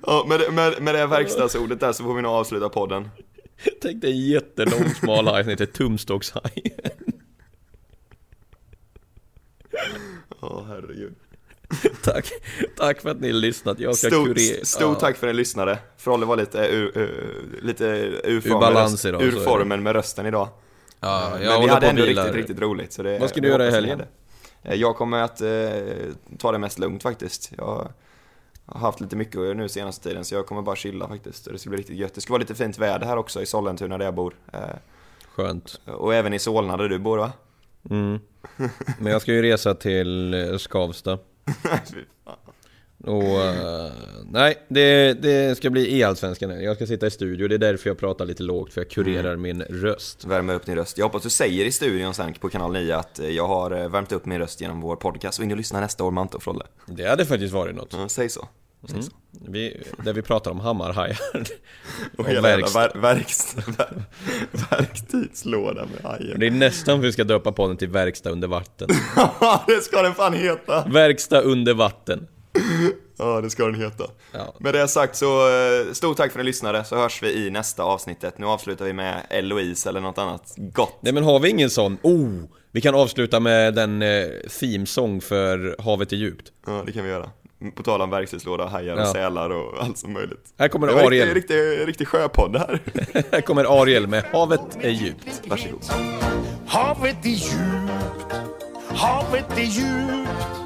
Ja, 0.06 0.24
med, 0.28 0.40
det- 0.40 0.50
med, 0.52 0.82
med 0.82 0.94
det 0.94 1.06
verkstadsordet 1.06 1.80
där 1.80 1.92
så 1.92 2.04
får 2.04 2.14
vi 2.14 2.22
nog 2.22 2.32
avsluta 2.32 2.68
podden. 2.68 3.08
Tänk 3.82 4.02
dig 4.02 4.10
en 4.12 4.26
jättelång 4.26 4.94
smal 5.00 5.26
haj 5.26 5.42
som 5.44 5.50
heter 5.50 5.66
tumstockshaj. 5.66 6.62
Åh 10.40 10.64
herregud. 10.68 11.14
Tack, 12.02 12.32
tack 12.76 13.00
för 13.00 13.10
att 13.10 13.20
ni 13.20 13.26
har 13.26 13.34
lyssnat. 13.34 13.80
Jag 13.80 13.96
ska 13.96 14.06
Stort, 14.08 14.26
kurera. 14.36 14.64
stort 14.64 14.98
tack 15.00 15.16
för 15.16 15.26
att 15.26 15.34
ni 15.34 15.36
lyssnade. 15.36 15.78
Frolle 15.96 16.26
var 16.26 16.36
lite 16.36 16.58
ur, 16.58 16.98
ur, 16.98 17.58
lite 17.62 17.84
ur, 18.24 18.40
form 18.40 18.60
balans 18.60 19.04
idag, 19.04 19.22
ur 19.22 19.30
formen 19.32 19.82
med 19.82 19.92
rösten 19.92 20.26
idag. 20.26 20.48
Ja, 21.00 21.38
jag 21.40 21.52
Men 21.52 21.60
vi 21.62 21.68
hade 21.68 21.86
ändå 21.86 22.02
vilar. 22.02 22.22
riktigt, 22.24 22.36
riktigt 22.36 22.58
roligt. 22.60 22.92
Så 22.92 23.02
det, 23.02 23.18
Vad 23.18 23.30
ska 23.30 23.40
du 23.40 23.48
göra 23.48 23.66
i 23.68 23.70
helgen? 23.70 24.02
Eh, 24.62 24.74
Jag 24.74 24.96
kommer 24.96 25.22
att 25.22 25.40
eh, 25.40 25.48
ta 26.38 26.52
det 26.52 26.58
mest 26.58 26.78
lugnt 26.78 27.02
faktiskt. 27.02 27.52
Jag 27.56 27.92
har 28.68 28.80
haft 28.80 29.00
lite 29.00 29.16
mycket 29.16 29.56
nu 29.56 29.68
senaste 29.68 30.08
tiden 30.08 30.24
så 30.24 30.34
jag 30.34 30.46
kommer 30.46 30.62
bara 30.62 30.76
chilla 30.76 31.08
faktiskt. 31.08 31.44
Det 31.44 31.58
ska 31.58 31.70
bli 31.70 31.78
riktigt 31.78 31.96
gött. 31.96 32.14
Det 32.14 32.20
ska 32.20 32.32
vara 32.32 32.40
lite 32.40 32.54
fint 32.54 32.78
väder 32.78 33.06
här 33.06 33.16
också 33.16 33.42
i 33.42 33.46
Sollentuna 33.46 33.98
där 33.98 34.04
jag 34.04 34.14
bor. 34.14 34.34
Eh, 34.52 34.60
Skönt. 35.34 35.80
och 35.84 36.14
även 36.14 36.34
i 36.34 36.38
Solna 36.38 36.76
där 36.76 36.88
du 36.88 36.98
bor 36.98 37.18
va? 37.18 37.32
Mm. 37.90 38.18
Men 38.98 39.12
jag 39.12 39.22
ska 39.22 39.32
ju 39.32 39.42
resa 39.42 39.74
till 39.74 40.56
Skavsta. 40.58 41.18
Och 43.04 43.22
eh, 43.44 43.90
nej, 44.30 44.66
det, 44.68 45.12
det 45.22 45.56
ska 45.56 45.70
bli 45.70 45.98
e-allsvenskan. 46.00 46.62
Jag 46.64 46.76
ska 46.76 46.86
sitta 46.86 47.06
i 47.06 47.10
studio, 47.10 47.48
det 47.48 47.54
är 47.54 47.58
därför 47.58 47.90
jag 47.90 47.98
pratar 47.98 48.24
lite 48.24 48.42
lågt, 48.42 48.72
för 48.72 48.80
jag 48.80 48.90
kurerar 48.90 49.34
Mm. 49.34 49.42
min 49.42 49.62
röst. 49.62 50.24
Värma 50.24 50.52
upp 50.52 50.66
din 50.66 50.74
röst. 50.76 50.98
Jag 50.98 51.06
hoppas 51.06 51.22
du 51.22 51.30
säger 51.30 51.64
i 51.64 51.72
studion 51.72 52.14
sen 52.14 52.32
på 52.34 52.48
kanal 52.48 52.72
9 52.72 52.96
att 52.96 53.18
eh, 53.18 53.28
jag 53.30 53.46
har 53.48 53.70
eh, 53.70 53.88
värmt 53.88 54.12
upp 54.12 54.26
min 54.26 54.38
röst 54.38 54.60
genom 54.60 54.80
vår 54.80 54.96
podcast. 54.96 55.36
Så 55.36 55.42
in 55.42 55.50
och 55.50 55.56
lyssna 55.56 55.80
nästa 55.80 56.04
år 56.04 56.10
Mante 56.10 56.36
och 56.36 56.42
Frolle. 56.42 56.64
Det 56.86 57.08
hade 57.08 57.26
faktiskt 57.26 57.52
varit 57.54 57.76
något. 57.76 57.92
Ja, 57.92 58.08
säg 58.08 58.28
så. 58.28 58.48
Mm. 58.90 59.04
Vi, 59.48 59.82
där 60.04 60.12
vi 60.12 60.22
pratar 60.22 60.50
om 60.50 60.60
hammarhajar. 60.60 61.18
Och 62.16 62.20
Och 62.20 62.28
hela 62.28 62.40
verkstad. 62.40 62.78
ver, 62.80 63.00
verkstad, 63.00 63.62
ver, 63.78 64.02
verktygslåda 64.70 65.86
med 65.94 66.10
hajen. 66.12 66.40
Det 66.40 66.46
är 66.46 66.50
nästan 66.50 67.00
vi 67.00 67.12
ska 67.12 67.24
döpa 67.24 67.52
podden 67.52 67.76
till 67.76 67.88
Verkstad 67.88 68.30
under 68.30 68.48
vatten. 68.48 68.88
det 69.66 69.80
ska 69.82 70.02
den 70.02 70.14
fan 70.14 70.34
heta! 70.34 70.84
Verkstad 70.88 71.40
under 71.40 71.74
vatten. 71.74 72.26
Ja, 73.20 73.40
det 73.40 73.50
ska 73.50 73.64
den 73.64 73.74
heta. 73.80 74.04
Ja. 74.32 74.54
Med 74.60 74.74
det 74.74 74.88
sagt 74.88 75.16
så, 75.16 75.48
eh, 75.48 75.92
stort 75.92 76.16
tack 76.16 76.32
för 76.32 76.38
att 76.38 76.44
ni 76.44 76.48
lyssnade, 76.50 76.84
så 76.84 76.96
hörs 76.96 77.22
vi 77.22 77.46
i 77.46 77.50
nästa 77.50 77.82
avsnittet. 77.82 78.38
Nu 78.38 78.46
avslutar 78.46 78.84
vi 78.84 78.92
med 78.92 79.26
Eloise 79.30 79.88
eller 79.88 80.00
något 80.00 80.18
annat 80.18 80.54
gott. 80.56 80.98
Nej 81.00 81.12
men 81.12 81.24
har 81.24 81.40
vi 81.40 81.48
ingen 81.50 81.70
sån? 81.70 81.98
Oh! 82.02 82.28
Vi 82.72 82.80
kan 82.80 82.94
avsluta 82.94 83.40
med 83.40 83.74
den 83.74 84.02
eh, 84.02 84.26
themesång 84.60 85.20
för 85.20 85.76
Havet 85.82 86.12
är 86.12 86.16
djupt. 86.16 86.52
Ja, 86.66 86.82
det 86.86 86.92
kan 86.92 87.04
vi 87.04 87.10
göra. 87.10 87.30
På 87.74 87.82
tal 87.82 88.00
om 88.02 88.10
verktygslåda, 88.10 88.66
hajar 88.66 88.94
och 88.94 89.00
Ja. 89.00 89.12
sälar 89.12 89.50
och 89.50 89.74
allt 89.82 89.98
som 89.98 90.12
möjligt. 90.12 90.44
Här 90.58 90.68
kommer 90.68 90.86
det 90.86 90.92
var 90.92 91.02
Ariel. 91.02 91.34
riktig, 91.34 91.54
riktig, 91.56 91.88
riktig 91.88 92.08
sjöpodd 92.08 92.52
det 92.52 92.58
här. 92.58 92.80
Här 93.32 93.40
kommer 93.40 93.80
Ariel 93.82 94.06
med 94.06 94.24
Havet 94.32 94.60
är 94.80 94.90
djupt. 94.90 95.42
Varsågod. 95.46 95.80
Havet 96.66 97.24
är 97.24 97.28
djupt, 97.28 98.32
havet 98.88 99.58
är 99.58 99.62
djupt 99.62 100.57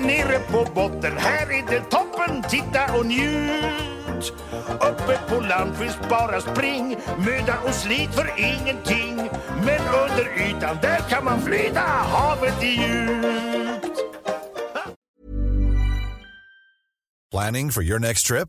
Nere 0.00 0.38
på 0.38 0.66
botten, 0.74 1.16
här 1.16 1.46
är 1.52 1.62
det 1.70 1.80
toppen, 1.80 2.42
titta 2.42 2.98
och 2.98 3.06
njut. 3.06 4.32
Uppe 4.80 5.18
på 5.28 5.40
land 5.40 5.76
finns 5.76 5.98
bara 6.10 6.40
spring, 6.40 6.96
möda 7.18 7.58
och 7.66 7.74
slit 7.74 8.14
för 8.14 8.30
ingenting. 8.36 9.16
Men 9.64 9.80
under 10.04 10.48
ytan, 10.48 10.78
där 10.82 10.98
kan 10.98 11.24
man 11.24 11.40
flyta, 11.40 11.80
havet 11.80 12.62
är 12.62 12.66
djupt. 12.66 13.98
Planning 17.30 17.70
for 17.70 17.82
your 17.82 17.98
next 17.98 18.26
trip? 18.26 18.48